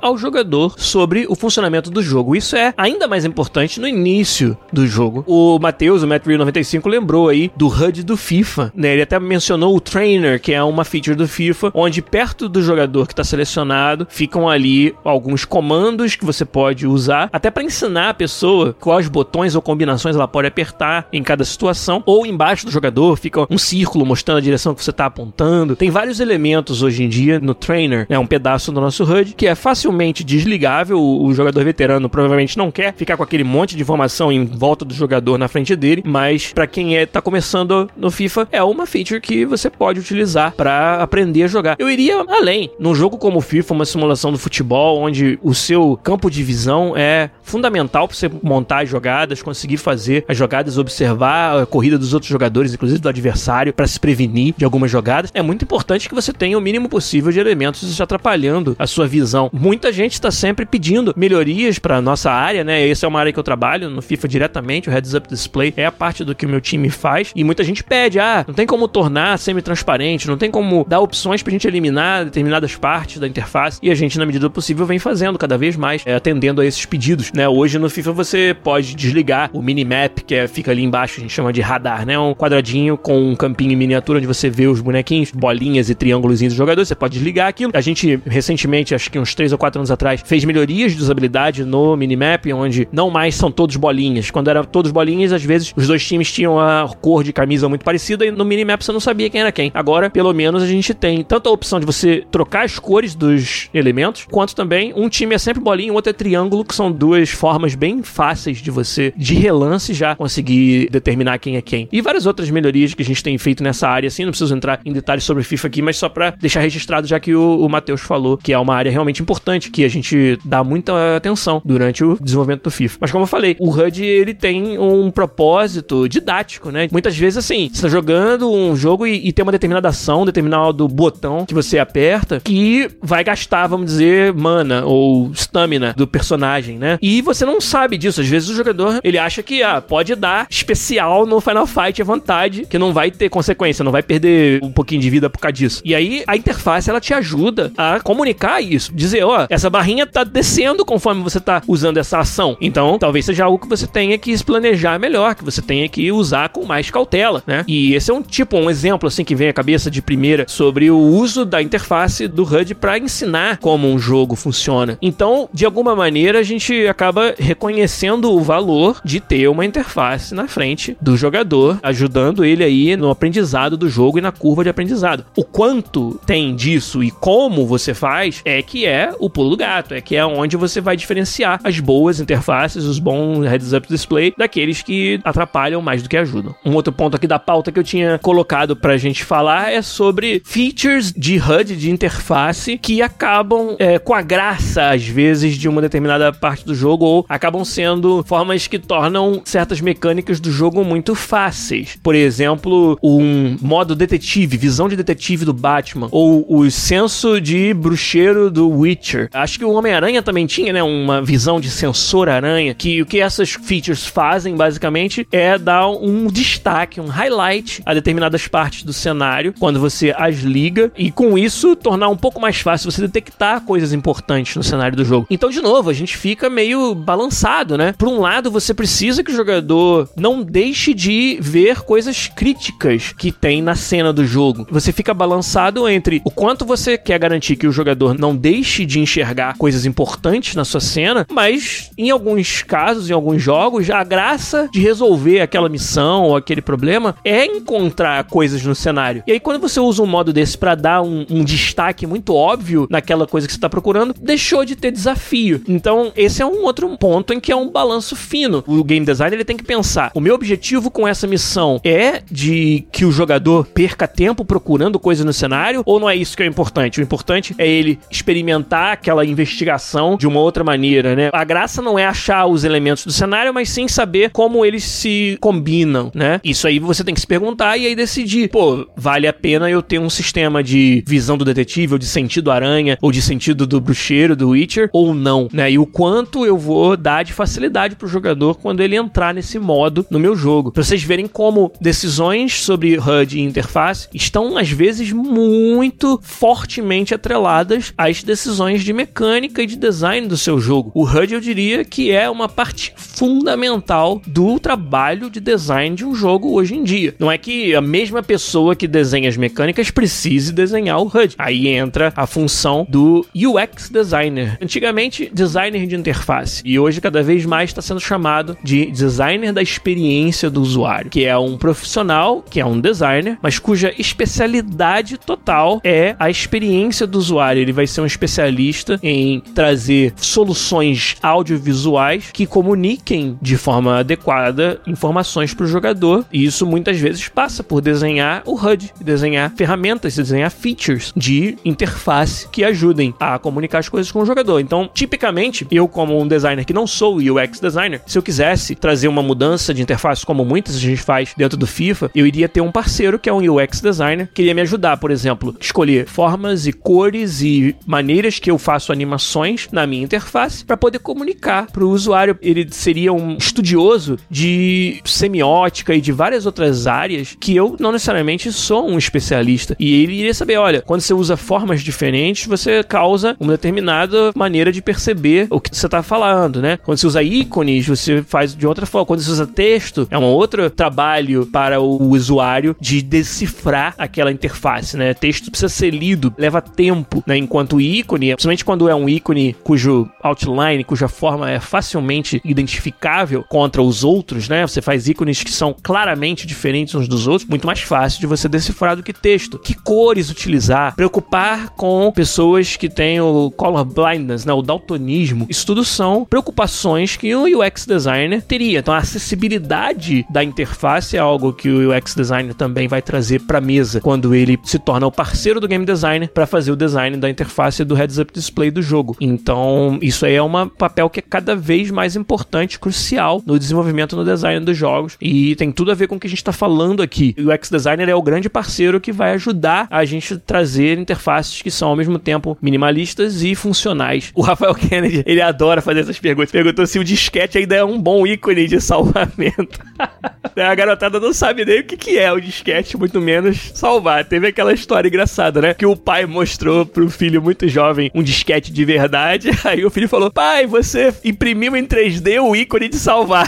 ao 0.02 0.18
jogador 0.18 0.76
sobre 0.78 1.26
o 1.28 1.36
funcionamento 1.36 1.92
do 1.92 2.02
jogo. 2.02 2.36
Isso 2.36 2.56
é 2.56 2.74
ainda 2.78 3.08
mais 3.08 3.26
importante 3.26 3.80
no 3.80 3.88
início 3.88 4.58
do 4.72 4.88
jogo. 4.88 5.24
O 5.28 5.60
Matheus, 5.60 6.04
o 6.04 6.08
MattReal95, 6.08 6.90
lembrou 6.90 7.28
aí 7.28 7.52
do 7.56 7.68
HUD 7.68 8.04
do 8.04 8.16
FIFA, 8.16 8.72
né? 8.76 8.94
Ele 8.94 9.02
até 9.02 9.20
mencionou 9.20 9.76
o 9.76 9.82
Trainer, 9.82 10.40
que 10.40 10.54
é 10.54 10.64
uma 10.64 10.86
feature 10.86 11.16
do 11.16 11.28
FIFA, 11.28 11.72
onde 11.74 12.02
perto 12.02 12.48
do 12.48 12.62
jogador 12.62 13.08
que 13.08 13.14
está 13.14 13.24
selecionado 13.24 14.08
ficam 14.10 14.48
ali 14.48 14.96
alguns 15.04 15.46
comandos 15.46 16.16
que 16.16 16.26
você 16.26 16.46
pode 16.46 16.88
usar, 16.88 17.30
até 17.32 17.52
para 17.52 17.64
ensinar 17.64 18.10
a 18.10 18.14
pessoa 18.14 18.76
quais 18.80 19.08
botões 19.08 19.56
ou 19.56 19.62
combinações 19.62 20.16
ela 20.16 20.28
pode 20.28 20.48
apertar 20.48 21.08
em 21.12 21.22
cada 21.22 21.44
situação, 21.44 22.02
ou 22.06 22.26
embaixo 22.26 22.66
do 22.66 22.72
jogador 22.72 23.18
fica 23.18 23.46
um 23.50 23.58
círculo 23.58 24.06
mostrando 24.06 24.38
a 24.38 24.42
direção 24.42 24.74
que 24.74 24.84
você 24.84 24.92
está 24.92 25.06
apontando. 25.06 25.76
Tem 25.76 25.90
vários 25.90 26.20
elementos 26.20 26.82
hoje 26.82 27.04
em 27.04 27.10
dia 27.10 27.40
no 27.40 27.54
Trainer, 27.54 28.06
é 28.10 28.14
né? 28.14 28.20
um 28.20 28.28
pedaço 28.28 28.72
do 28.72 28.80
nosso 28.80 29.04
HUD 29.04 29.34
que 29.42 29.48
é 29.48 29.56
facilmente 29.56 30.24
desligável. 30.24 31.02
O 31.02 31.34
jogador 31.34 31.66
veterano 31.66 32.08
provavelmente 32.08 32.56
não 32.60 32.70
quer 32.70 32.94
ficar 32.94 33.18
com 33.18 33.24
aquele 33.24 33.44
monte 33.44 33.76
de 33.76 33.82
informação 33.82 34.32
em 34.32 34.46
volta 34.46 34.86
do 34.86 34.94
jogador 34.94 35.36
na 35.40 35.48
frente 35.48 35.76
dele, 35.76 36.04
mas 36.06 36.54
para 36.54 36.68
quem 36.68 36.96
é 36.96 37.08
tá 37.08 37.24
começando 37.24 37.90
no 37.98 38.12
FIFA 38.12 38.48
é 38.52 38.62
uma 38.62 38.86
feature 38.86 39.20
que 39.20 39.44
você 39.44 39.68
pode 39.68 40.00
utilizar 40.00 40.52
para 40.52 41.02
aprender 41.02 41.42
a 41.42 41.48
jogar. 41.48 41.76
Eu 41.80 41.90
iria 41.90 42.24
além. 42.28 42.70
Num 42.78 42.94
jogo 42.94 43.18
como 43.18 43.40
o 43.40 43.42
FIFA, 43.42 43.74
uma 43.74 43.86
simulação 43.86 44.32
do 44.32 44.38
futebol 44.38 45.00
onde 45.00 45.40
o 45.42 45.56
seu 45.56 46.00
campo 46.04 46.30
de 46.30 46.44
visão 46.44 46.94
é 46.96 47.32
fundamental 47.42 48.08
para 48.08 48.16
você 48.16 48.30
montar 48.44 48.84
as 48.84 48.90
jogadas, 48.90 49.42
conseguir 49.42 49.78
fazer 49.78 50.24
as 50.28 50.38
jogadas, 50.38 50.78
observar 50.78 51.64
a 51.64 51.66
corrida 51.66 51.98
dos 51.98 52.14
outros 52.14 52.30
jogadores, 52.30 52.76
inclusive 52.76 53.02
do 53.02 53.10
adversário, 53.10 53.74
para 53.74 53.88
se 53.88 54.00
prevenir 54.00 54.54
de 54.56 54.64
algumas 54.64 54.92
jogadas. 54.92 55.32
É 55.34 55.42
muito 55.42 55.64
importante 55.64 56.08
que 56.08 56.14
você 56.14 56.32
tenha 56.32 56.56
o 56.56 56.62
mínimo 56.62 56.88
possível 56.88 57.32
de 57.32 57.40
elementos 57.40 58.00
atrapalhando 58.00 58.76
a 58.78 58.86
sua 58.86 59.08
visão. 59.08 59.31
Muita 59.54 59.92
gente 59.92 60.14
está 60.14 60.32
sempre 60.32 60.66
pedindo 60.66 61.14
melhorias 61.16 61.80
para 61.80 62.02
nossa 62.02 62.32
área, 62.32 62.64
né? 62.64 62.88
Essa 62.88 63.06
é 63.06 63.10
uma 63.10 63.20
área 63.20 63.32
que 63.32 63.40
eu 63.40 63.44
trabalho 63.44 63.90
no 63.90 64.02
FIFA 64.02 64.28
diretamente, 64.28 64.90
o 64.90 64.92
Heads 64.92 65.14
Up 65.14 65.28
Display 65.28 65.74
é 65.78 65.86
a 65.86 65.92
parte 65.92 66.24
do 66.24 66.36
que 66.36 66.46
o 66.46 66.50
meu 66.50 66.62
time 66.62 66.90
faz 66.90 67.32
e 67.36 67.44
muita 67.44 67.64
gente 67.64 67.84
pede, 67.84 68.20
ah, 68.20 68.44
não 68.48 68.54
tem 68.54 68.66
como 68.66 68.88
tornar 68.88 69.38
semi-transparente, 69.38 70.28
não 70.28 70.38
tem 70.38 70.52
como 70.52 70.86
dar 70.88 71.00
opções 71.00 71.42
pra 71.42 71.52
gente 71.52 71.68
eliminar 71.68 72.26
determinadas 72.26 72.76
partes 72.76 73.20
da 73.20 73.28
interface 73.28 73.80
e 73.82 73.90
a 73.90 73.96
gente, 73.96 74.18
na 74.18 74.26
medida 74.26 74.48
do 74.48 74.52
possível, 74.52 74.86
vem 74.86 75.00
fazendo 75.00 75.38
cada 75.38 75.58
vez 75.58 75.76
mais, 75.76 76.04
é, 76.06 76.14
atendendo 76.14 76.62
a 76.62 76.66
esses 76.66 76.86
pedidos, 76.86 77.32
né? 77.32 77.48
Hoje 77.48 77.80
no 77.80 77.90
FIFA 77.90 78.12
você 78.12 78.56
pode 78.64 78.96
desligar 78.96 79.50
o 79.54 79.62
minimap, 79.62 80.20
que 80.26 80.36
é, 80.36 80.48
fica 80.48 80.72
ali 80.72 80.84
embaixo, 80.84 81.20
a 81.20 81.22
gente 81.22 81.34
chama 81.34 81.54
de 81.54 81.62
radar, 81.62 82.06
né? 82.06 82.18
Um 82.18 82.34
quadradinho 82.34 82.98
com 82.98 83.32
um 83.32 83.36
campinho 83.36 83.72
em 83.72 83.76
miniatura 83.76 84.18
onde 84.18 84.28
você 84.28 84.50
vê 84.50 84.68
os 84.68 84.82
bonequinhos, 84.82 85.32
bolinhas 85.32 85.90
e 85.90 85.96
triângulos 85.96 86.40
dos 86.40 86.54
jogadores, 86.54 86.88
você 86.88 86.96
pode 86.96 87.14
desligar 87.14 87.48
aquilo. 87.48 87.72
A 87.76 87.82
gente, 87.82 88.20
recentemente, 88.26 88.96
acho 88.96 89.10
que 89.10 89.20
uns 89.22 89.36
3 89.36 89.52
ou 89.52 89.58
4 89.58 89.80
anos 89.80 89.92
atrás, 89.92 90.22
fez 90.26 90.44
melhorias 90.44 90.94
de 90.94 91.02
usabilidade 91.02 91.64
no 91.64 91.96
minimap, 91.96 92.46
onde 92.54 92.88
não 92.92 93.10
mais 93.10 93.36
são 93.36 93.52
todos 93.52 93.76
bolinhas. 93.76 94.32
Quando 94.32 94.50
era 94.50 94.64
todos 94.64 94.92
bolinhas, 94.92 95.32
às 95.32 95.44
vezes 95.44 95.74
os 95.76 95.88
dois 95.88 96.06
times 96.06 96.32
tinham 96.32 96.60
a 96.60 96.90
cor 97.02 97.24
de 97.24 97.34
camisa 97.34 97.68
muito 97.70 97.84
parecida 97.84 98.26
e 98.26 98.32
no 98.32 98.46
minimap 98.46 98.82
você 98.82 98.92
não 98.92 99.00
sabia 99.00 99.30
quem 99.30 99.42
era 99.42 99.52
quem. 99.52 99.72
Agora, 99.74 100.10
pelo 100.10 100.34
menos, 100.34 100.64
a 100.64 100.68
gente 100.68 100.94
tem 100.94 101.24
tanto 101.24 101.50
a 101.50 101.52
opção 101.52 101.80
de 101.80 101.86
você 101.86 102.24
trocar 102.32 102.66
as 102.66 102.80
cores 102.80 103.16
dos 103.16 103.70
elementos, 103.74 104.26
quanto 104.30 104.56
também 104.56 104.94
um 104.96 105.10
time 105.10 105.36
é 105.36 105.38
sempre 105.38 105.62
bolinha, 105.62 105.92
o 105.92 105.96
outro 105.96 106.10
é 106.10 106.14
triângulo, 106.14 106.66
que 106.66 106.76
são 106.76 106.92
duas 106.92 107.30
formas 107.30 107.76
bem 107.76 108.04
fáceis 108.04 108.58
de 108.60 108.72
você, 108.72 109.14
de 109.16 109.34
relance, 109.36 109.94
já 109.94 110.16
conseguir 110.16 110.90
determinar 110.90 111.38
quem 111.40 111.58
é 111.58 111.62
quem. 111.62 111.88
E 111.92 112.02
várias 112.02 112.26
outras 112.26 112.50
melhorias 112.50 112.94
que 112.94 113.02
a 113.02 113.06
gente 113.06 113.24
tem 113.24 113.38
feito 113.38 113.64
nessa 113.64 113.88
área, 113.88 114.08
assim, 114.08 114.24
não 114.24 114.32
preciso 114.32 114.56
entrar 114.56 114.80
em 114.86 114.92
detalhes 114.92 115.24
sobre 115.24 115.44
FIFA 115.44 115.68
aqui, 115.68 115.82
mas 115.82 115.98
só 115.98 116.10
para 116.10 116.32
deixar 116.32 116.62
registrado, 116.62 117.08
já 117.08 117.20
que 117.20 117.34
o, 117.36 117.60
o 117.60 117.70
Matheus 117.70 118.02
falou 118.02 118.38
que 118.38 118.54
é 118.54 118.58
uma 118.58 118.76
área 118.76 118.92
realmente 118.92 119.01
importante, 119.10 119.72
que 119.72 119.84
a 119.84 119.90
gente 119.90 120.38
dá 120.46 120.64
muita 120.64 121.16
atenção 121.16 121.62
durante 121.64 122.04
o 122.04 122.18
desenvolvimento 122.22 122.64
do 122.64 122.72
FIFA. 122.72 122.98
Mas 123.02 123.12
como 123.12 123.24
eu 123.24 123.28
falei, 123.28 123.56
o 123.60 123.70
HUD 123.70 124.04
ele 124.04 124.34
tem 124.34 124.78
um 124.78 125.10
propósito 125.10 126.08
didático, 126.08 126.70
né? 126.70 126.88
Muitas 126.92 127.18
vezes 127.18 127.38
assim, 127.38 127.70
você 127.72 127.84
tá 127.84 127.90
jogando 127.90 128.52
um 128.52 128.76
jogo 128.76 129.08
e, 129.08 129.28
e 129.28 129.32
tem 129.32 129.44
uma 129.44 129.52
determinada 129.52 129.90
ação, 129.90 130.22
um 130.22 130.26
determinado 130.26 130.88
botão 130.88 131.46
que 131.46 131.54
você 131.54 131.80
aperta 131.80 132.40
que 132.40 132.90
vai 133.02 133.24
gastar, 133.24 133.68
vamos 133.68 133.88
dizer, 133.88 134.34
mana 134.34 134.86
ou 134.86 135.32
stamina 135.34 135.94
do 135.96 136.08
personagem, 136.08 136.78
né? 136.78 136.98
E 137.02 137.22
você 137.22 137.46
não 137.46 137.62
sabe 137.62 137.98
disso. 137.98 138.22
Às 138.22 138.28
vezes 138.28 138.50
o 138.50 138.56
jogador 138.56 139.00
ele 139.04 139.18
acha 139.18 139.42
que 139.42 139.64
ah, 139.64 139.82
pode 139.82 140.16
dar 140.16 140.48
especial 140.50 141.26
no 141.26 141.40
Final 141.42 141.66
Fight 141.66 142.02
à 142.02 142.06
vontade, 142.06 142.66
que 142.70 142.78
não 142.78 142.94
vai 142.94 143.12
ter 143.12 143.30
consequência, 143.30 143.84
não 143.84 143.92
vai 143.92 144.04
perder 144.04 144.64
um 144.64 144.72
pouquinho 144.72 145.02
de 145.02 145.10
vida 145.10 145.30
por 145.30 145.40
causa 145.40 145.54
disso. 145.54 145.82
E 145.86 145.96
aí 145.96 146.24
a 146.28 146.36
interface 146.36 146.90
ela 146.90 147.00
te 147.00 147.14
ajuda 147.14 147.72
a 147.78 148.00
comunicar 148.00 148.62
isso, 148.62 148.91
dizer, 148.94 149.24
ó, 149.24 149.44
oh, 149.44 149.48
essa 149.50 149.70
barrinha 149.70 150.06
tá 150.06 150.24
descendo 150.24 150.86
conforme 150.86 151.24
você 151.24 151.40
tá 151.40 151.62
usando 151.68 151.98
essa 151.98 152.20
ação. 152.20 152.58
Então, 152.60 152.98
talvez 152.98 153.26
seja 153.26 153.46
algo 153.46 153.60
que 153.60 153.68
você 153.68 153.88
tenha 153.88 154.18
que 154.18 154.42
planejar 154.44 155.00
melhor, 155.00 155.36
que 155.36 155.44
você 155.44 155.62
tenha 155.62 155.88
que 155.88 156.12
usar 156.12 156.50
com 156.50 156.66
mais 156.66 156.90
cautela, 156.90 157.44
né? 157.46 157.64
E 157.68 157.94
esse 157.94 158.12
é 158.12 158.14
um 158.14 158.22
tipo, 158.22 158.58
um 158.58 158.70
exemplo 158.70 159.08
assim 159.08 159.24
que 159.24 159.36
vem 159.36 159.50
à 159.50 159.54
cabeça 159.54 159.90
de 159.90 160.02
primeira 160.02 160.46
sobre 160.48 160.90
o 160.90 160.98
uso 160.98 161.46
da 161.46 161.62
interface 161.62 162.28
do 162.28 162.44
HUD 162.44 162.76
para 162.76 162.98
ensinar 162.98 163.58
como 163.58 163.88
um 163.88 164.00
jogo 164.00 164.36
funciona. 164.36 164.98
Então, 165.02 165.50
de 165.54 165.66
alguma 165.66 165.96
maneira, 165.96 166.40
a 166.40 166.44
gente 166.44 166.88
acaba 166.88 167.34
reconhecendo 167.38 168.32
o 168.32 168.42
valor 168.42 169.02
de 169.04 169.20
ter 169.20 169.48
uma 169.48 169.66
interface 169.66 170.34
na 170.34 170.48
frente 170.48 170.98
do 171.02 171.16
jogador, 171.16 171.80
ajudando 171.84 172.44
ele 172.44 172.64
aí 172.64 172.96
no 172.96 173.10
aprendizado 173.10 173.78
do 173.78 173.90
jogo 173.90 174.18
e 174.18 174.22
na 174.22 174.32
curva 174.32 174.64
de 174.64 174.70
aprendizado. 174.70 175.26
O 175.36 175.44
quanto 175.44 176.20
tem 176.26 176.56
disso 176.56 177.04
e 177.04 177.12
como 177.12 177.66
você 177.66 177.94
faz 177.94 178.42
é 178.46 178.62
que 178.62 178.81
é 178.86 179.14
o 179.20 179.30
pulo 179.30 179.50
do 179.50 179.58
gato, 179.58 179.94
é 179.94 180.02
que 180.02 180.16
é 180.16 180.26
onde 180.26 180.58
você 180.58 180.82
vai 180.82 180.96
diferenciar 180.96 181.60
as 181.64 181.80
boas 181.80 182.20
interfaces, 182.20 182.86
os 182.86 183.00
bons 183.00 183.46
heads-up 183.46 183.88
display 183.88 184.34
daqueles 184.38 184.82
que 184.82 185.20
atrapalham 185.24 185.82
mais 185.82 186.02
do 186.04 186.10
que 186.10 186.18
ajudam. 186.18 186.56
Um 186.66 186.74
outro 186.74 186.94
ponto 186.94 187.16
aqui 187.16 187.28
da 187.28 187.40
pauta 187.40 187.72
que 187.72 187.80
eu 187.80 187.84
tinha 187.84 188.20
colocado 188.20 188.76
pra 188.76 188.98
gente 188.98 189.24
falar 189.24 189.72
é 189.72 189.82
sobre 189.82 190.42
features 190.46 191.12
de 191.12 191.38
HUD, 191.38 191.76
de 191.76 191.92
interface, 191.92 192.78
que 192.78 193.02
acabam 193.02 193.76
é, 193.80 194.00
com 194.00 194.14
a 194.14 194.22
graça, 194.22 194.90
às 194.90 195.06
vezes, 195.06 195.56
de 195.58 195.68
uma 195.68 195.82
determinada 195.82 196.32
parte 196.32 196.66
do 196.66 196.76
jogo 196.76 197.06
ou 197.06 197.26
acabam 197.28 197.64
sendo 197.64 198.24
formas 198.24 198.68
que 198.68 198.80
tornam 198.80 199.42
certas 199.46 199.82
mecânicas 199.82 200.40
do 200.40 200.52
jogo 200.52 200.84
muito 200.84 201.16
fáceis. 201.16 201.98
Por 202.02 202.16
exemplo, 202.16 202.98
um 203.02 203.58
modo 203.62 203.96
detetive, 203.96 204.58
visão 204.58 204.88
de 204.88 204.96
detetive 204.96 205.46
do 205.46 205.54
Batman, 205.54 206.08
ou 206.12 206.46
o 206.48 206.70
senso 206.70 207.40
de 207.40 207.74
bruxeiro 207.74 208.50
do 208.50 208.71
Witcher. 208.80 209.30
Acho 209.34 209.60
que 209.60 209.66
o 209.66 209.72
Homem-Aranha 209.72 210.22
também 210.22 210.46
tinha, 210.46 210.74
né, 210.74 210.84
uma 210.84 211.22
visão 211.22 211.60
de 211.60 211.70
sensor 211.70 212.30
aranha, 212.30 212.74
que 212.74 213.02
o 213.02 213.06
que 213.06 213.20
essas 213.20 213.52
features 213.52 214.06
fazem, 214.06 214.56
basicamente, 214.56 215.28
é 215.32 215.58
dar 215.58 215.90
um 215.90 216.28
destaque, 216.28 217.00
um 217.02 217.08
highlight 217.08 217.82
a 217.86 217.94
determinadas 217.94 218.48
partes 218.48 218.84
do 218.84 218.94
cenário 218.94 219.54
quando 219.60 219.80
você 219.80 220.14
as 220.18 220.40
liga 220.40 220.92
e 220.98 221.12
com 221.12 221.38
isso 221.38 221.76
tornar 221.76 222.10
um 222.10 222.18
pouco 222.18 222.40
mais 222.40 222.60
fácil 222.60 222.92
você 222.92 223.02
detectar 223.02 223.62
coisas 223.62 223.94
importantes 223.94 224.56
no 224.56 224.64
cenário 224.64 224.96
do 224.96 225.06
jogo. 225.06 225.28
Então, 225.30 225.50
de 225.50 225.62
novo, 225.62 225.90
a 225.90 225.94
gente 225.94 226.18
fica 226.18 226.50
meio 226.50 226.94
balançado, 226.94 227.78
né? 227.78 227.94
Por 227.98 228.08
um 228.08 228.20
lado, 228.20 228.52
você 228.52 228.74
precisa 228.74 229.24
que 229.24 229.32
o 229.32 229.36
jogador 229.36 230.10
não 230.16 230.44
deixe 230.44 230.94
de 230.94 231.38
ver 231.42 231.82
coisas 231.82 232.28
críticas 232.28 233.14
que 233.18 233.32
tem 233.32 233.62
na 233.62 233.76
cena 233.76 234.14
do 234.14 234.26
jogo. 234.26 234.68
Você 234.70 234.92
fica 234.92 235.14
balançado 235.14 235.88
entre 235.88 236.22
o 236.24 236.32
quanto 236.32 236.66
você 236.66 236.98
quer 236.98 237.20
garantir 237.20 237.56
que 237.56 237.68
o 237.68 237.72
jogador 237.72 238.18
não 238.18 238.36
deixe 238.36 238.61
de 238.62 239.00
enxergar 239.00 239.58
coisas 239.58 239.86
importantes 239.86 240.56
na 240.56 240.64
sua 240.64 240.80
cena, 240.80 241.26
mas 241.32 241.92
em 241.98 242.12
alguns 242.12 242.62
casos, 242.62 243.10
em 243.10 243.14
alguns 243.14 243.42
jogos, 243.42 243.90
a 243.90 244.04
graça 244.04 244.70
de 244.72 244.80
resolver 244.80 245.42
aquela 245.42 245.68
missão 245.68 246.24
ou 246.24 246.36
aquele 246.36 246.62
problema 246.62 247.16
é 247.24 247.46
encontrar 247.46 248.24
coisas 248.26 248.64
no 248.64 248.76
cenário. 248.76 249.24
E 249.26 249.32
aí, 249.32 249.40
quando 249.40 249.60
você 249.60 249.80
usa 249.80 250.04
um 250.04 250.06
modo 250.06 250.32
desse 250.32 250.58
para 250.58 250.76
dar 250.76 251.02
um, 251.02 251.26
um, 251.30 251.44
destaque 251.44 252.06
muito 252.06 252.36
óbvio 252.36 252.88
naquela 252.90 253.26
coisa 253.26 253.48
que 253.48 253.54
você 253.54 253.60
tá 253.60 253.70
procurando, 253.70 254.14
deixou 254.22 254.64
de 254.64 254.76
ter 254.76 254.92
desafio. 254.92 255.62
Então, 255.68 256.12
esse 256.16 256.42
é 256.42 256.46
um 256.46 256.64
outro 256.64 256.90
ponto 256.98 257.34
em 257.34 257.40
que 257.40 257.52
é 257.52 257.56
um 257.56 257.70
balanço 257.70 258.16
fino. 258.16 258.64
O 258.68 258.84
game 258.84 259.06
designer 259.06 259.34
ele 259.34 259.46
tem 259.46 259.58
que 259.58 259.64
pensar: 259.64 260.12
o 260.14 260.20
meu 260.20 260.36
objetivo 260.36 260.92
com 260.92 261.08
essa 261.08 261.26
missão 261.26 261.80
é 261.84 262.22
de 262.30 262.86
que 262.92 263.06
o 263.06 263.12
jogador 263.12 263.66
perca 263.68 264.08
tempo 264.08 264.46
procurando 264.46 265.00
coisa 265.00 265.26
no 265.26 265.34
cenário, 265.34 265.82
ou 265.86 266.00
não 266.00 266.10
é 266.10 266.16
isso 266.16 266.38
que 266.38 266.44
é 266.44 266.46
importante? 266.46 267.00
O 267.00 267.04
importante 267.04 267.56
é 267.58 267.68
ele 267.68 268.00
experimentar 268.10 268.51
aquela 268.92 269.26
investigação 269.26 270.18
de 270.18 270.28
uma 270.28 270.40
outra 270.40 270.64
maneira, 270.64 271.16
né? 271.16 271.30
A 271.34 271.44
graça 271.44 271.82
não 271.82 271.98
é 271.98 272.06
achar 272.06 272.46
os 272.46 272.64
elementos 272.64 273.06
do 273.06 273.12
cenário, 273.12 273.54
mas 273.54 273.70
sim 273.70 273.88
saber 273.88 274.32
como 274.32 274.66
eles 274.66 274.84
se 274.84 275.38
combinam, 275.40 276.12
né? 276.14 276.40
Isso 276.44 276.68
aí 276.68 276.80
você 276.80 277.04
tem 277.04 277.14
que 277.14 277.22
se 277.22 277.28
perguntar 277.28 277.78
e 277.78 277.88
aí 277.88 277.96
decidir, 277.96 278.50
pô, 278.50 278.88
vale 278.96 279.28
a 279.28 279.34
pena 279.34 279.70
eu 279.70 279.82
ter 279.82 280.00
um 280.00 280.10
sistema 280.10 280.64
de 280.64 281.04
visão 281.08 281.38
do 281.38 281.46
detetive, 281.46 281.94
ou 281.94 282.00
de 282.00 282.06
sentido 282.06 282.52
aranha, 282.52 282.98
ou 283.02 283.12
de 283.12 283.22
sentido 283.22 283.66
do 283.66 283.80
bruxeiro, 283.80 284.36
do 284.36 284.50
Witcher, 284.50 284.90
ou 284.94 285.14
não, 285.14 285.48
né? 285.52 285.72
E 285.72 285.80
o 285.80 285.86
quanto 285.86 286.46
eu 286.46 286.58
vou 286.58 286.98
dar 286.98 287.24
de 287.24 287.34
facilidade 287.34 287.96
pro 287.96 288.08
jogador 288.08 288.56
quando 288.56 288.82
ele 288.82 288.96
entrar 288.96 289.34
nesse 289.34 289.60
modo 289.60 290.06
no 290.10 290.20
meu 290.20 290.36
jogo. 290.36 290.72
Pra 290.72 290.84
vocês 290.84 291.04
verem 291.04 291.28
como 291.28 291.72
decisões 291.80 292.62
sobre 292.62 292.98
HUD 292.98 293.38
e 293.38 293.42
interface 293.42 294.08
estão, 294.14 294.58
às 294.58 294.70
vezes, 294.70 295.12
muito 295.12 296.20
fortemente 296.22 297.14
atreladas 297.14 297.94
às 297.98 298.24
decisões 298.24 298.41
de 298.84 298.94
mecânica 298.94 299.62
e 299.62 299.68
de 299.68 299.76
design 299.76 300.28
do 300.28 300.38
seu 300.38 300.60
jogo. 300.60 300.92
O 300.94 301.06
HUD, 301.06 301.34
eu 301.34 301.42
diria 301.42 301.84
que 301.86 302.12
é 302.12 302.30
uma 302.30 302.50
parte 302.50 302.94
fundamental 303.22 304.20
do 304.26 304.60
trabalho 304.60 305.30
de 305.30 305.40
design 305.40 305.96
de 305.96 306.04
um 306.04 306.16
jogo 306.16 306.54
hoje 306.54 306.74
em 306.74 306.84
dia. 306.84 307.14
Não 307.20 307.32
é 307.32 307.38
que 307.38 307.76
a 307.76 307.80
mesma 307.80 308.24
pessoa 308.24 308.76
que 308.76 308.88
desenha 308.88 309.30
as 309.30 309.38
mecânicas 309.38 309.92
precise 309.92 310.52
desenhar 310.52 311.00
o 311.00 311.06
HUD. 311.06 311.36
Aí 311.38 311.68
entra 311.68 312.12
a 312.16 312.26
função 312.26 312.84
do 312.90 313.24
UX 313.36 313.92
designer. 313.92 314.58
Antigamente, 314.60 315.30
designer 315.32 315.86
de 315.86 315.96
interface. 315.96 316.64
E 316.66 316.80
hoje, 316.80 317.00
cada 317.00 317.22
vez 317.22 317.46
mais, 317.46 317.70
está 317.70 317.80
sendo 317.80 318.00
chamado 318.00 318.58
de 318.64 318.88
designer 318.88 319.54
da 319.54 319.62
experiência 319.62 320.50
do 320.50 320.60
usuário, 320.60 321.12
que 321.12 321.24
é 321.24 321.38
um 321.38 321.60
profissional, 321.60 322.42
que 322.42 322.60
é 322.60 322.66
um 322.66 322.82
designer, 322.82 323.38
mas 323.40 323.60
cuja 323.60 323.94
especialidade 324.00 325.20
total 325.20 325.80
é 325.84 326.16
a 326.18 326.28
experiência 326.28 327.06
do 327.06 327.20
usuário. 327.20 327.62
Ele 327.62 327.72
vai 327.72 327.86
ser 327.86 328.02
um 328.02 328.06
especialista 328.08 329.00
em 329.04 329.42
trazer 329.54 330.12
soluções 330.18 331.18
audiovisuais 331.22 332.32
que 332.34 332.48
comuniquem 332.48 333.11
de 333.42 333.58
forma 333.58 334.00
adequada 334.00 334.80
informações 334.88 335.54
para 335.54 335.66
o 335.66 335.68
jogador. 335.68 336.26
E 336.32 336.46
isso 336.46 336.66
muitas 336.66 337.00
vezes 337.00 337.28
passa 337.28 337.64
por 337.64 337.82
desenhar 337.82 338.44
o 338.46 338.56
HUD, 338.56 338.94
desenhar 339.02 339.52
ferramentas, 339.56 340.16
desenhar 340.16 340.52
features 340.52 341.14
de 341.16 341.58
interface 341.66 342.48
que 342.50 342.64
ajudem 342.64 343.14
a 343.20 343.38
comunicar 343.38 343.80
as 343.80 343.90
coisas 343.90 344.12
com 344.12 344.20
o 344.20 344.26
jogador. 344.26 344.60
Então, 344.60 344.90
tipicamente, 344.94 345.68
eu 345.72 345.88
como 345.88 346.20
um 346.20 346.28
designer 346.28 346.66
que 346.66 346.74
não 346.74 346.88
sou 346.88 347.18
UX 347.18 347.60
designer, 347.60 348.02
se 348.06 348.18
eu 348.18 348.24
quisesse 348.24 348.76
trazer 348.76 349.08
uma 349.08 349.22
mudança 349.22 349.74
de 349.74 349.82
interface 349.82 350.26
como 350.26 350.46
muitas 350.46 350.76
a 350.76 350.80
gente 350.80 351.02
faz 351.02 351.34
dentro 351.36 351.58
do 351.58 351.68
FIFA, 351.68 352.12
eu 352.16 352.26
iria 352.26 352.48
ter 352.48 352.62
um 352.62 352.72
parceiro 352.72 353.20
que 353.20 353.30
é 353.30 353.34
um 353.34 353.42
UX 353.56 353.82
designer, 353.82 354.30
que 354.34 354.42
iria 354.42 354.54
me 354.54 354.62
ajudar, 354.62 354.98
por 354.98 355.12
exemplo, 355.12 355.56
escolher 355.60 356.08
formas 356.08 356.68
e 356.68 356.74
cores 356.74 357.42
e 357.42 357.76
maneiras 357.86 358.40
que 358.40 358.50
eu 358.50 358.58
faço 358.58 358.92
animações 358.92 359.68
na 359.72 359.86
minha 359.86 360.04
interface 360.04 360.64
para 360.64 360.78
poder 360.78 361.00
comunicar 361.00 361.68
para 361.68 361.84
o 361.84 361.90
usuário. 361.90 362.38
Ele 362.42 362.66
seria 362.92 363.14
um 363.14 363.38
estudioso 363.38 364.18
de 364.30 365.02
semiótica 365.06 365.96
e 365.96 366.02
de 366.02 366.12
várias 366.12 366.46
outras 366.46 366.88
áreas 366.88 367.38
que 367.40 367.56
eu 367.56 367.78
não 367.80 367.94
necessariamente 367.94 368.52
sou 368.52 368.86
um 368.86 368.98
especialista. 368.98 369.78
E 369.80 370.04
ele 370.04 370.16
iria 370.16 370.34
saber, 370.34 370.58
olha, 370.58 370.82
quando 370.82 371.00
você 371.00 371.14
usa 371.14 371.38
formas 371.38 371.82
diferentes, 371.82 372.48
você 372.48 372.84
causa 372.84 373.34
uma 373.40 373.54
determinada 373.54 374.34
maneira 374.36 374.74
de 374.74 374.82
perceber 374.82 375.48
o 375.50 375.62
que 375.62 375.74
você 375.74 375.86
está 375.86 376.04
falando, 376.04 376.62
né? 376.62 376.78
Quando 376.84 376.98
você 376.98 377.08
usa 377.08 377.24
ícones, 377.24 377.88
você 377.88 378.22
faz 378.24 378.54
de 378.54 378.68
outra 378.68 378.86
forma. 378.86 379.06
Quando 379.06 379.22
você 379.22 379.32
usa 379.32 379.48
texto, 379.48 380.06
é 380.12 380.18
um 380.18 380.24
outro 380.24 380.70
trabalho 380.70 381.46
para 381.46 381.80
o 381.80 382.10
usuário 382.10 382.76
de 382.78 383.02
decifrar 383.02 383.96
aquela 383.98 384.34
interface, 384.34 384.98
né? 384.98 385.14
Texto 385.14 385.50
precisa 385.50 385.70
ser 385.70 385.92
lido, 385.92 386.34
leva 386.38 386.62
tempo, 386.62 387.24
né? 387.26 387.38
Enquanto 387.38 387.80
ícone, 387.80 388.34
principalmente 388.34 388.66
quando 388.66 388.90
é 388.90 388.96
um 388.96 389.08
ícone 389.08 389.56
cujo 389.64 390.10
outline, 390.22 390.84
cuja 390.84 391.08
forma 391.08 391.50
é 391.50 391.58
facilmente 391.62 392.42
identificável 392.82 393.46
contra 393.48 393.82
os 393.82 394.04
outros, 394.04 394.50
né? 394.50 394.66
Você 394.66 394.82
faz 394.82 395.08
ícones 395.08 395.44
que 395.44 395.52
são 395.52 395.76
claramente 395.82 396.48
diferentes 396.48 396.96
uns 396.96 397.08
dos 397.08 397.28
outros, 397.28 397.48
muito 397.48 397.68
mais 397.68 397.82
fácil 397.82 398.20
de 398.20 398.28
você 398.28 398.50
decifrar 398.50 398.96
do 398.96 399.04
que 399.04 399.14
texto. 399.14 399.60
Que 399.60 399.74
cores 399.74 400.30
utilizar? 400.30 400.96
Preocupar 400.96 401.70
com 401.72 402.12
pessoas 402.14 402.76
que 402.76 402.90
têm 402.90 403.22
o 403.22 403.52
color 403.52 403.86
blindness, 403.86 404.46
né? 404.46 404.54
O 404.54 404.62
daltonismo. 404.62 405.46
Isso 405.50 405.66
tudo 405.66 405.86
são 405.86 406.26
preocupações 406.26 407.16
que 407.16 407.34
o 407.36 407.60
UX 407.60 407.86
designer 407.86 408.42
teria. 408.42 408.80
Então 408.80 408.94
a 408.94 408.98
acessibilidade 408.98 410.26
da 410.30 410.44
interface 410.44 411.16
é 411.16 411.20
algo 411.20 411.54
que 411.54 411.70
o 411.70 411.96
UX 411.96 412.16
designer 412.16 412.54
também 412.54 412.88
vai 412.88 413.02
trazer 413.02 413.42
para 413.42 413.62
mesa 413.62 414.02
quando 414.02 414.34
ele 414.34 414.60
se 414.64 414.80
torna 414.80 415.08
o 415.08 415.12
parceiro 415.12 415.60
do 415.60 415.68
game 415.68 415.86
designer 415.86 416.30
para 416.30 416.48
fazer 416.48 416.72
o 416.72 416.76
design 416.76 417.18
da 417.18 417.30
interface 417.30 417.84
do 417.84 417.96
heads-up 417.96 418.34
display 418.34 418.72
do 418.72 418.82
jogo. 418.82 419.16
Então, 419.20 420.00
isso 420.02 420.26
aí 420.26 420.36
é 420.36 420.44
um 420.44 420.68
papel 420.68 421.10
que 421.10 421.20
é 421.20 421.24
cada 421.24 421.56
vez 421.56 421.92
mais 421.92 422.16
importante, 422.16 422.71
crucial 422.80 423.42
no 423.46 423.58
desenvolvimento 423.58 424.16
no 424.16 424.26
design 424.26 424.66
dos 424.66 424.78
jogos 424.78 425.18
e 425.22 425.56
tem 425.56 425.72
tudo 425.72 425.92
a 425.92 425.96
ver 425.96 426.08
com 426.08 426.16
o 426.16 426.20
que 426.20 426.28
a 426.28 426.30
gente 426.30 426.40
está 426.40 426.52
falando 426.52 427.02
aqui. 427.02 427.36
O 427.38 427.52
UX 427.52 427.70
designer 427.70 428.10
é 428.10 428.16
o 428.16 428.22
grande 428.22 428.50
parceiro 428.50 429.00
que 429.00 429.12
vai 429.12 429.34
ajudar 429.34 429.88
a 429.90 430.04
gente 430.06 430.38
trazer 430.38 430.98
interfaces 430.98 431.62
que 431.62 431.72
são 431.72 431.90
ao 431.90 431.96
mesmo 431.96 432.20
tempo 432.20 432.58
minimalistas 432.62 433.44
e 433.44 433.56
funcionais. 433.56 434.32
O 434.36 434.42
Rafael 434.42 434.74
Kennedy, 434.76 435.24
ele 435.28 435.42
adora 435.42 435.82
fazer 435.82 436.02
essas 436.02 436.20
perguntas. 436.20 436.52
Perguntou 436.52 436.86
se 436.86 437.00
o 437.00 437.04
disquete 437.04 437.58
ainda 437.58 437.76
é 437.76 437.84
um 437.84 438.00
bom 438.00 438.26
ícone 438.26 438.68
de 438.68 438.80
salvamento. 438.80 439.80
a 440.56 440.76
garotada 440.76 441.20
não 441.20 441.34
sabe 441.34 441.66
nem 441.66 441.80
o 441.80 441.84
que, 441.84 441.98
que 441.98 442.18
é 442.18 442.32
o 442.32 442.40
disquete, 442.40 442.98
muito 442.98 443.20
menos 443.22 443.72
salvar. 443.74 444.26
Teve 444.26 444.48
aquela 444.48 444.74
história 444.74 445.08
engraçada, 445.08 445.62
né? 445.62 445.74
Que 445.74 445.86
o 445.86 445.96
pai 445.96 446.26
mostrou 446.26 446.86
pro 446.86 447.10
filho 447.10 447.42
muito 447.42 447.68
jovem 447.68 448.12
um 448.14 448.24
disquete 448.24 448.72
de 448.72 448.86
verdade. 448.86 449.50
Aí 449.64 449.86
o 449.86 449.90
filho 449.90 450.10
falou: 450.10 450.32
Pai, 450.32 450.66
você 450.66 451.14
imprimiu 451.24 451.76
em 451.76 451.86
3D 451.86 452.42
o 452.42 452.56
ícone 452.62 452.90
de 452.90 452.98
salvar. 452.98 453.48